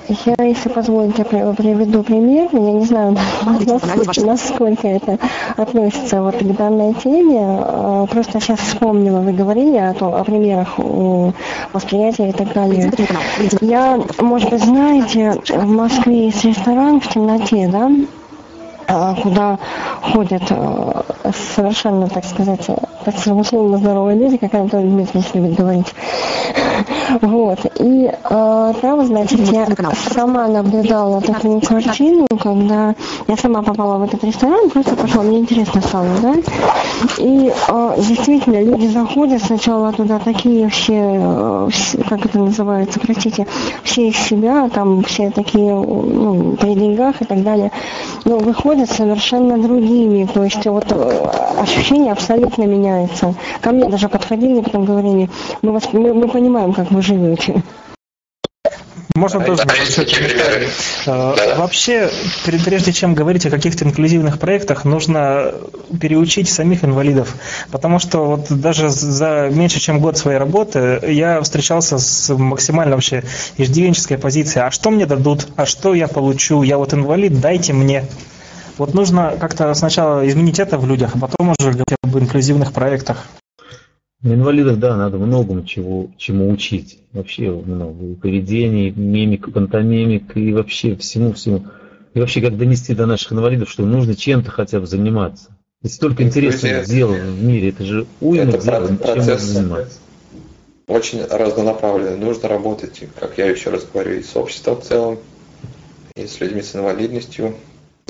Я, 0.08 0.42
если 0.42 0.70
позволите, 0.70 1.22
приведу 1.24 2.02
пример. 2.02 2.48
Я 2.52 2.72
не 2.72 2.86
знаю, 2.86 3.14
насколько 4.24 4.88
это 4.88 5.18
относится 5.56 6.22
вот 6.22 6.36
к 6.36 6.56
данной 6.56 6.94
теме. 6.94 7.40
А, 7.40 8.06
просто 8.06 8.40
сейчас 8.40 8.60
вспомнила, 8.60 9.20
вы 9.20 9.32
говорили 9.32 9.76
о, 9.76 9.92
том, 9.92 10.14
о 10.14 10.24
примерах 10.24 10.78
восприятия 11.74 12.30
и 12.30 12.32
так 12.32 12.54
далее. 12.54 12.90
Я, 13.60 14.00
может 14.18 14.48
быть, 14.48 14.64
знаете, 14.64 15.34
в 15.46 15.66
Москве 15.66 16.26
есть 16.26 16.42
ресторан 16.44 17.00
в 17.00 17.08
темноте, 17.08 17.68
да? 17.68 17.90
А, 18.86 19.14
куда 19.14 19.58
ходят 20.00 20.44
а, 20.50 21.04
совершенно, 21.54 22.08
так 22.08 22.24
сказать, 22.24 22.66
так 23.04 23.14
условно 23.26 23.76
здоровые 23.76 24.18
люди, 24.18 24.38
как 24.38 24.54
Анатолий 24.54 24.88
Дмитриевич 24.88 25.34
любит 25.34 25.54
говорить. 25.54 25.94
Вот. 27.22 27.58
И 27.78 28.10
э, 28.10 28.72
там, 28.80 29.06
значит, 29.06 29.40
я 29.50 29.66
сама 30.12 30.48
наблюдала 30.48 31.20
такую 31.20 31.60
картину, 31.60 32.26
когда 32.40 32.94
я 33.26 33.36
сама 33.36 33.62
попала 33.62 33.98
в 33.98 34.02
этот 34.02 34.24
ресторан, 34.24 34.70
просто 34.70 34.96
пошла, 34.96 35.22
мне 35.22 35.38
интересно 35.38 35.80
стало, 35.80 36.08
да. 36.22 36.34
И 37.18 37.52
э, 37.68 37.94
действительно, 37.98 38.62
люди 38.62 38.86
заходят 38.86 39.42
сначала 39.42 39.92
туда 39.92 40.18
такие 40.18 40.68
все, 40.68 41.18
э, 41.18 41.68
как 42.08 42.26
это 42.26 42.38
называется, 42.38 43.00
простите, 43.00 43.46
все 43.82 44.08
из 44.08 44.16
себя, 44.16 44.68
там 44.68 45.02
все 45.04 45.30
такие, 45.30 45.72
ну, 45.74 46.56
при 46.60 46.74
деньгах 46.74 47.20
и 47.22 47.24
так 47.24 47.42
далее, 47.42 47.70
но 48.24 48.38
выходят 48.38 48.90
совершенно 48.90 49.58
другими, 49.58 50.26
то 50.26 50.44
есть 50.44 50.64
вот 50.66 50.86
э, 50.90 51.28
ощущение 51.58 52.12
абсолютно 52.12 52.64
меняется. 52.64 53.34
Ко 53.60 53.70
мне 53.70 53.88
даже 53.88 54.08
подходили, 54.08 54.60
потом 54.60 54.84
говорили, 54.84 55.30
мы, 55.62 55.72
вас, 55.72 55.84
мы, 55.92 56.14
мы 56.14 56.28
понимаем, 56.28 56.72
как 56.72 56.90
вы 56.90 56.97
живете. 57.02 57.62
Можно 59.18 59.40
тоже 59.40 59.64
комментарий. 59.64 60.68
Э, 61.06 61.56
вообще, 61.56 62.08
прежде 62.44 62.92
чем 62.92 63.14
говорить 63.14 63.46
о 63.46 63.50
каких-то 63.50 63.84
инклюзивных 63.84 64.38
проектах, 64.38 64.84
нужно 64.84 65.54
переучить 66.00 66.48
самих 66.48 66.84
инвалидов. 66.84 67.34
Потому 67.72 67.98
что 67.98 68.24
вот 68.26 68.46
даже 68.48 68.90
за 68.90 69.48
меньше 69.50 69.80
чем 69.80 69.98
год 69.98 70.16
своей 70.16 70.38
работы 70.38 71.00
я 71.08 71.40
встречался 71.42 71.98
с 71.98 72.32
максимально 72.32 72.94
вообще 72.94 73.24
иждивенческой 73.56 74.18
позицией. 74.18 74.66
А 74.66 74.70
что 74.70 74.90
мне 74.90 75.04
дадут? 75.04 75.48
А 75.56 75.66
что 75.66 75.94
я 75.94 76.06
получу? 76.06 76.62
Я 76.62 76.78
вот 76.78 76.94
инвалид, 76.94 77.40
дайте 77.40 77.72
мне. 77.72 78.04
Вот 78.76 78.94
нужно 78.94 79.34
как-то 79.40 79.74
сначала 79.74 80.26
изменить 80.28 80.60
это 80.60 80.78
в 80.78 80.86
людях, 80.86 81.16
а 81.16 81.18
потом 81.18 81.54
уже 81.58 81.70
говорить 81.70 81.96
об 82.04 82.16
инклюзивных 82.16 82.72
проектах. 82.72 83.26
Инвалидов, 84.24 84.80
да, 84.80 84.96
надо 84.96 85.16
многому 85.16 85.64
чего, 85.64 86.10
чему 86.16 86.50
учить. 86.50 86.98
Вообще 87.12 87.52
много. 87.52 88.04
И 88.04 88.14
поведение, 88.14 88.88
и 88.88 88.90
мимика, 88.90 89.52
пантомимик, 89.52 90.36
и 90.36 90.52
вообще 90.52 90.96
всему-всему. 90.96 91.66
И 92.14 92.18
вообще, 92.18 92.40
как 92.40 92.58
донести 92.58 92.94
до 92.94 93.06
наших 93.06 93.32
инвалидов, 93.32 93.70
что 93.70 93.84
нужно 93.84 94.16
чем-то 94.16 94.50
хотя 94.50 94.80
бы 94.80 94.86
заниматься. 94.86 95.50
Это 95.84 95.92
столько 95.92 96.24
интересных 96.24 96.86
дел 96.86 97.12
в 97.12 97.42
мире, 97.44 97.68
это 97.68 97.84
же 97.84 98.06
уйма 98.20 98.50
это 98.50 98.64
дел, 98.64 98.88
чем 98.88 98.98
можно 98.98 99.38
заниматься. 99.38 100.00
Очень 100.88 101.22
разнонаправленный. 101.24 102.16
Нужно 102.16 102.48
работать, 102.48 103.04
как 103.20 103.38
я 103.38 103.46
еще 103.46 103.70
раз 103.70 103.86
говорю, 103.92 104.18
и 104.18 104.22
с 104.22 104.34
обществом 104.34 104.80
в 104.80 104.84
целом, 104.84 105.18
и 106.16 106.26
с 106.26 106.40
людьми 106.40 106.62
с 106.62 106.74
инвалидностью, 106.74 107.54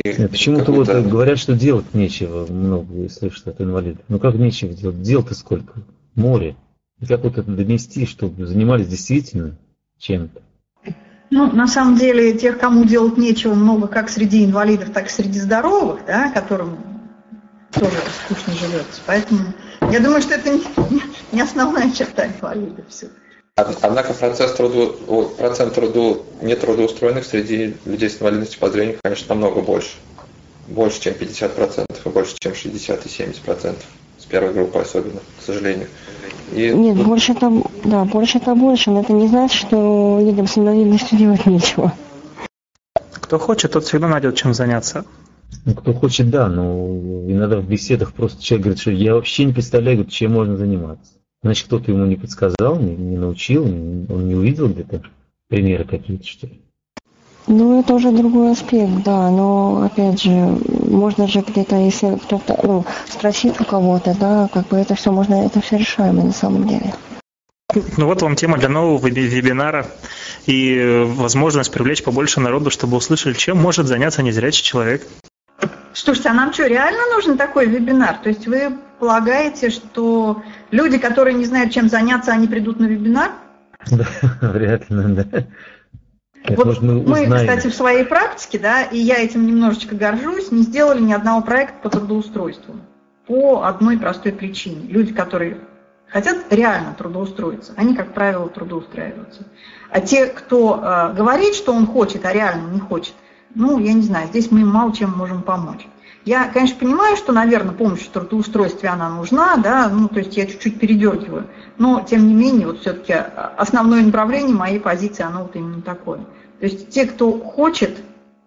Почему-то 0.02 0.72
вот 0.72 0.88
говорят, 0.88 1.38
что 1.38 1.54
делать 1.54 1.92
нечего 1.92 2.46
много, 2.46 3.08
слышат 3.08 3.48
от 3.48 3.60
инвалидов. 3.60 4.02
Ну 4.08 4.18
как 4.20 4.36
нечего 4.36 4.72
делать? 4.72 5.02
Дел-то 5.02 5.34
сколько? 5.34 5.82
Море. 6.18 6.56
И 7.00 7.06
как 7.06 7.22
вот 7.22 7.38
это 7.38 7.50
донести, 7.50 8.04
чтобы 8.04 8.46
занимались 8.46 8.88
действительно 8.88 9.56
чем-то? 9.98 10.42
Ну, 11.30 11.52
на 11.52 11.66
самом 11.66 11.96
деле, 11.96 12.36
тех, 12.36 12.58
кому 12.58 12.84
делать 12.84 13.18
нечего, 13.18 13.54
много 13.54 13.86
как 13.86 14.08
среди 14.08 14.44
инвалидов, 14.44 14.90
так 14.92 15.06
и 15.06 15.10
среди 15.10 15.38
здоровых, 15.38 16.04
да, 16.06 16.30
которым 16.30 16.78
тоже 17.72 17.96
скучно 18.24 18.54
живется. 18.54 19.00
Поэтому 19.06 19.40
я 19.92 20.00
думаю, 20.00 20.22
что 20.22 20.34
это 20.34 20.50
не, 20.50 20.62
не 21.32 21.40
основная 21.40 21.90
черта 21.92 22.26
инвалидов 22.26 22.86
все. 22.88 23.08
Однако 23.56 24.14
процесс 24.14 24.52
труду, 24.52 25.32
процент 25.36 25.74
труду 25.74 26.24
нетрудоустроенных 26.40 27.24
среди 27.24 27.74
людей 27.84 28.08
с 28.08 28.20
инвалидностью 28.20 28.60
по 28.60 28.70
зрению, 28.70 28.98
конечно, 29.02 29.34
намного 29.34 29.62
больше. 29.62 29.96
Больше, 30.68 31.00
чем 31.00 31.14
50%, 31.14 31.86
и 32.04 32.08
больше, 32.08 32.36
чем 32.38 32.54
60 32.54 33.06
и 33.06 33.08
70%. 33.08 33.76
Первой 34.28 34.52
группы 34.52 34.78
особенно, 34.78 35.20
к 35.38 35.42
сожалению. 35.42 35.88
И 36.52 36.70
Нет, 36.70 36.96
тут... 36.96 37.06
больше 37.06 37.34
там, 37.34 37.64
да, 37.84 38.04
больше 38.04 38.38
это 38.38 38.54
больше, 38.54 38.90
но 38.90 39.00
это 39.00 39.12
не 39.12 39.28
значит, 39.28 39.66
что 39.66 40.18
людям 40.20 40.46
с 40.46 40.56
инвалидностью 40.58 41.18
делать 41.18 41.46
нечего. 41.46 41.92
Кто 43.12 43.38
хочет, 43.38 43.72
тот 43.72 43.84
всегда 43.84 44.08
найдет 44.08 44.36
чем 44.36 44.54
заняться. 44.54 45.04
Ну, 45.64 45.74
кто 45.74 45.92
хочет, 45.92 46.30
да, 46.30 46.48
но 46.48 46.96
иногда 47.26 47.58
в 47.58 47.66
беседах 47.66 48.12
просто 48.12 48.42
человек 48.42 48.64
говорит, 48.64 48.80
что 48.80 48.90
я 48.90 49.14
вообще 49.14 49.44
не 49.44 49.52
представляю, 49.52 50.04
чем 50.04 50.32
можно 50.32 50.56
заниматься. 50.56 51.12
Значит, 51.42 51.66
кто-то 51.66 51.90
ему 51.90 52.04
не 52.06 52.16
подсказал, 52.16 52.78
не, 52.78 52.96
не 52.96 53.16
научил, 53.16 53.64
он 53.64 54.28
не 54.28 54.34
увидел 54.34 54.68
где-то 54.68 55.02
примеры 55.48 55.84
какие-то, 55.84 56.26
что 56.26 56.46
ли? 56.46 56.60
Ну, 57.48 57.80
это 57.80 57.94
уже 57.94 58.12
другой 58.12 58.52
аспект, 58.52 59.02
да, 59.04 59.30
но, 59.30 59.84
опять 59.84 60.22
же, 60.22 60.30
можно 60.30 61.26
же 61.26 61.40
где-то, 61.40 61.76
если 61.76 62.16
кто-то, 62.16 62.60
ну, 62.62 62.84
спросить 63.06 63.58
у 63.58 63.64
кого-то, 63.64 64.14
да, 64.20 64.48
как 64.52 64.68
бы 64.68 64.76
это 64.76 64.94
все 64.94 65.10
можно, 65.10 65.46
это 65.46 65.62
все 65.62 65.78
решаемо 65.78 66.24
на 66.24 66.32
самом 66.32 66.68
деле. 66.68 66.92
Ну 67.96 68.06
вот 68.06 68.20
вам 68.22 68.36
тема 68.36 68.58
для 68.58 68.68
нового 68.68 69.06
вебинара 69.06 69.86
и 70.46 71.04
возможность 71.06 71.72
привлечь 71.72 72.02
побольше 72.02 72.40
народу, 72.40 72.70
чтобы 72.70 72.96
услышали, 72.96 73.32
чем 73.32 73.56
может 73.58 73.86
заняться 73.86 74.22
незрячий 74.22 74.64
человек. 74.64 75.06
Слушайте, 75.92 76.28
а 76.28 76.34
нам 76.34 76.52
что, 76.52 76.66
реально 76.66 77.00
нужен 77.14 77.36
такой 77.36 77.66
вебинар? 77.66 78.18
То 78.22 78.28
есть 78.28 78.46
вы 78.46 78.76
полагаете, 78.98 79.70
что 79.70 80.42
люди, 80.70 80.98
которые 80.98 81.34
не 81.34 81.44
знают, 81.44 81.72
чем 81.72 81.88
заняться, 81.88 82.32
они 82.32 82.46
придут 82.46 82.78
на 82.78 82.86
вебинар? 82.86 83.32
Да, 83.90 84.06
вряд 84.42 84.90
ли, 84.90 85.14
да. 85.14 85.46
Вот 86.56 86.80
мы, 86.80 87.26
мы, 87.26 87.36
кстати, 87.36 87.68
в 87.68 87.74
своей 87.74 88.04
практике, 88.04 88.58
да, 88.58 88.82
и 88.82 88.98
я 88.98 89.18
этим 89.18 89.46
немножечко 89.46 89.94
горжусь, 89.94 90.50
не 90.50 90.62
сделали 90.62 91.00
ни 91.00 91.12
одного 91.12 91.42
проекта 91.42 91.76
по 91.82 91.90
трудоустройству. 91.90 92.76
По 93.26 93.64
одной 93.64 93.98
простой 93.98 94.32
причине. 94.32 94.88
Люди, 94.88 95.12
которые 95.12 95.58
хотят 96.08 96.38
реально 96.50 96.94
трудоустроиться, 96.96 97.72
они, 97.76 97.94
как 97.94 98.14
правило, 98.14 98.48
трудоустраиваются. 98.48 99.42
А 99.90 100.00
те, 100.00 100.26
кто 100.26 100.80
э, 100.82 101.14
говорит, 101.14 101.54
что 101.54 101.72
он 101.72 101.86
хочет, 101.86 102.24
а 102.24 102.32
реально 102.32 102.70
не 102.70 102.80
хочет, 102.80 103.14
ну, 103.54 103.78
я 103.78 103.92
не 103.92 104.02
знаю, 104.02 104.28
здесь 104.28 104.50
мы 104.50 104.60
им 104.60 104.68
мало 104.68 104.94
чем 104.94 105.10
можем 105.10 105.42
помочь. 105.42 105.86
Я, 106.28 106.46
конечно, 106.48 106.78
понимаю, 106.78 107.16
что, 107.16 107.32
наверное, 107.32 107.72
помощь 107.72 108.02
в 108.02 108.10
трудоустройстве 108.10 108.90
она 108.90 109.08
нужна, 109.08 109.56
да, 109.56 109.88
ну, 109.88 110.08
то 110.08 110.18
есть 110.18 110.36
я 110.36 110.44
чуть-чуть 110.44 110.78
передергиваю, 110.78 111.46
но, 111.78 112.02
тем 112.02 112.28
не 112.28 112.34
менее, 112.34 112.66
вот 112.66 112.80
все-таки 112.80 113.14
основное 113.14 114.02
направление 114.02 114.54
моей 114.54 114.78
позиции, 114.78 115.22
оно 115.22 115.44
вот 115.44 115.56
именно 115.56 115.80
такое. 115.80 116.18
То 116.60 116.66
есть 116.66 116.90
те, 116.90 117.06
кто 117.06 117.32
хочет, 117.38 117.96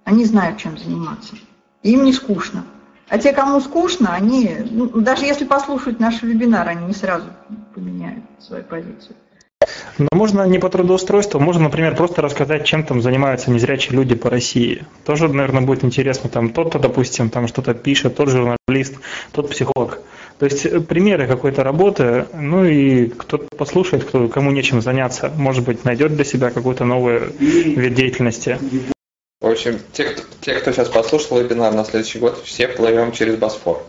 они 0.03 0.25
знают, 0.25 0.59
чем 0.59 0.77
заниматься. 0.77 1.33
им 1.81 2.03
не 2.03 2.13
скучно. 2.13 2.65
А 3.09 3.17
те, 3.17 3.33
кому 3.33 3.59
скучно, 3.59 4.13
они, 4.13 4.57
ну, 4.69 4.87
даже 5.01 5.25
если 5.25 5.45
послушают 5.45 5.99
наш 5.99 6.21
вебинар, 6.21 6.67
они 6.67 6.85
не 6.85 6.93
сразу 6.93 7.25
поменяют 7.73 8.23
свою 8.37 8.63
позицию. 8.63 9.15
Но 9.97 10.07
можно 10.11 10.45
не 10.47 10.59
по 10.59 10.69
трудоустройству, 10.69 11.39
можно, 11.39 11.63
например, 11.63 11.95
просто 11.95 12.21
рассказать, 12.21 12.65
чем 12.65 12.83
там 12.83 13.01
занимаются 13.01 13.51
незрячие 13.51 13.95
люди 13.95 14.15
по 14.15 14.29
России. 14.29 14.83
Тоже, 15.05 15.27
наверное, 15.27 15.61
будет 15.61 15.83
интересно. 15.83 16.29
Там 16.29 16.49
тот-то, 16.49 16.79
допустим, 16.79 17.29
там 17.29 17.47
что-то 17.47 17.73
пишет, 17.73 18.15
тот 18.15 18.29
журналист, 18.29 18.95
тот 19.31 19.49
психолог. 19.49 19.99
То 20.39 20.45
есть 20.45 20.65
э, 20.65 20.79
примеры 20.79 21.27
какой-то 21.27 21.63
работы, 21.63 22.25
ну 22.33 22.65
и 22.65 23.07
кто-то 23.07 23.45
послушает, 23.55 24.05
кто, 24.05 24.27
кому 24.27 24.49
нечем 24.49 24.81
заняться, 24.81 25.31
может 25.35 25.63
быть, 25.63 25.85
найдет 25.85 26.15
для 26.15 26.25
себя 26.25 26.49
какую-то 26.49 26.83
новую 26.83 27.31
вид 27.39 27.93
деятельности. 27.93 28.57
В 29.39 29.47
общем, 29.47 29.79
те 29.91 30.05
кто, 30.05 30.23
те, 30.41 30.55
кто 30.55 30.71
сейчас 30.71 30.89
послушал 30.89 31.39
вебинар 31.39 31.73
на 31.73 31.85
следующий 31.85 32.19
год, 32.19 32.41
все 32.43 32.67
плывем 32.67 33.11
через 33.11 33.35
Босфор. 33.35 33.83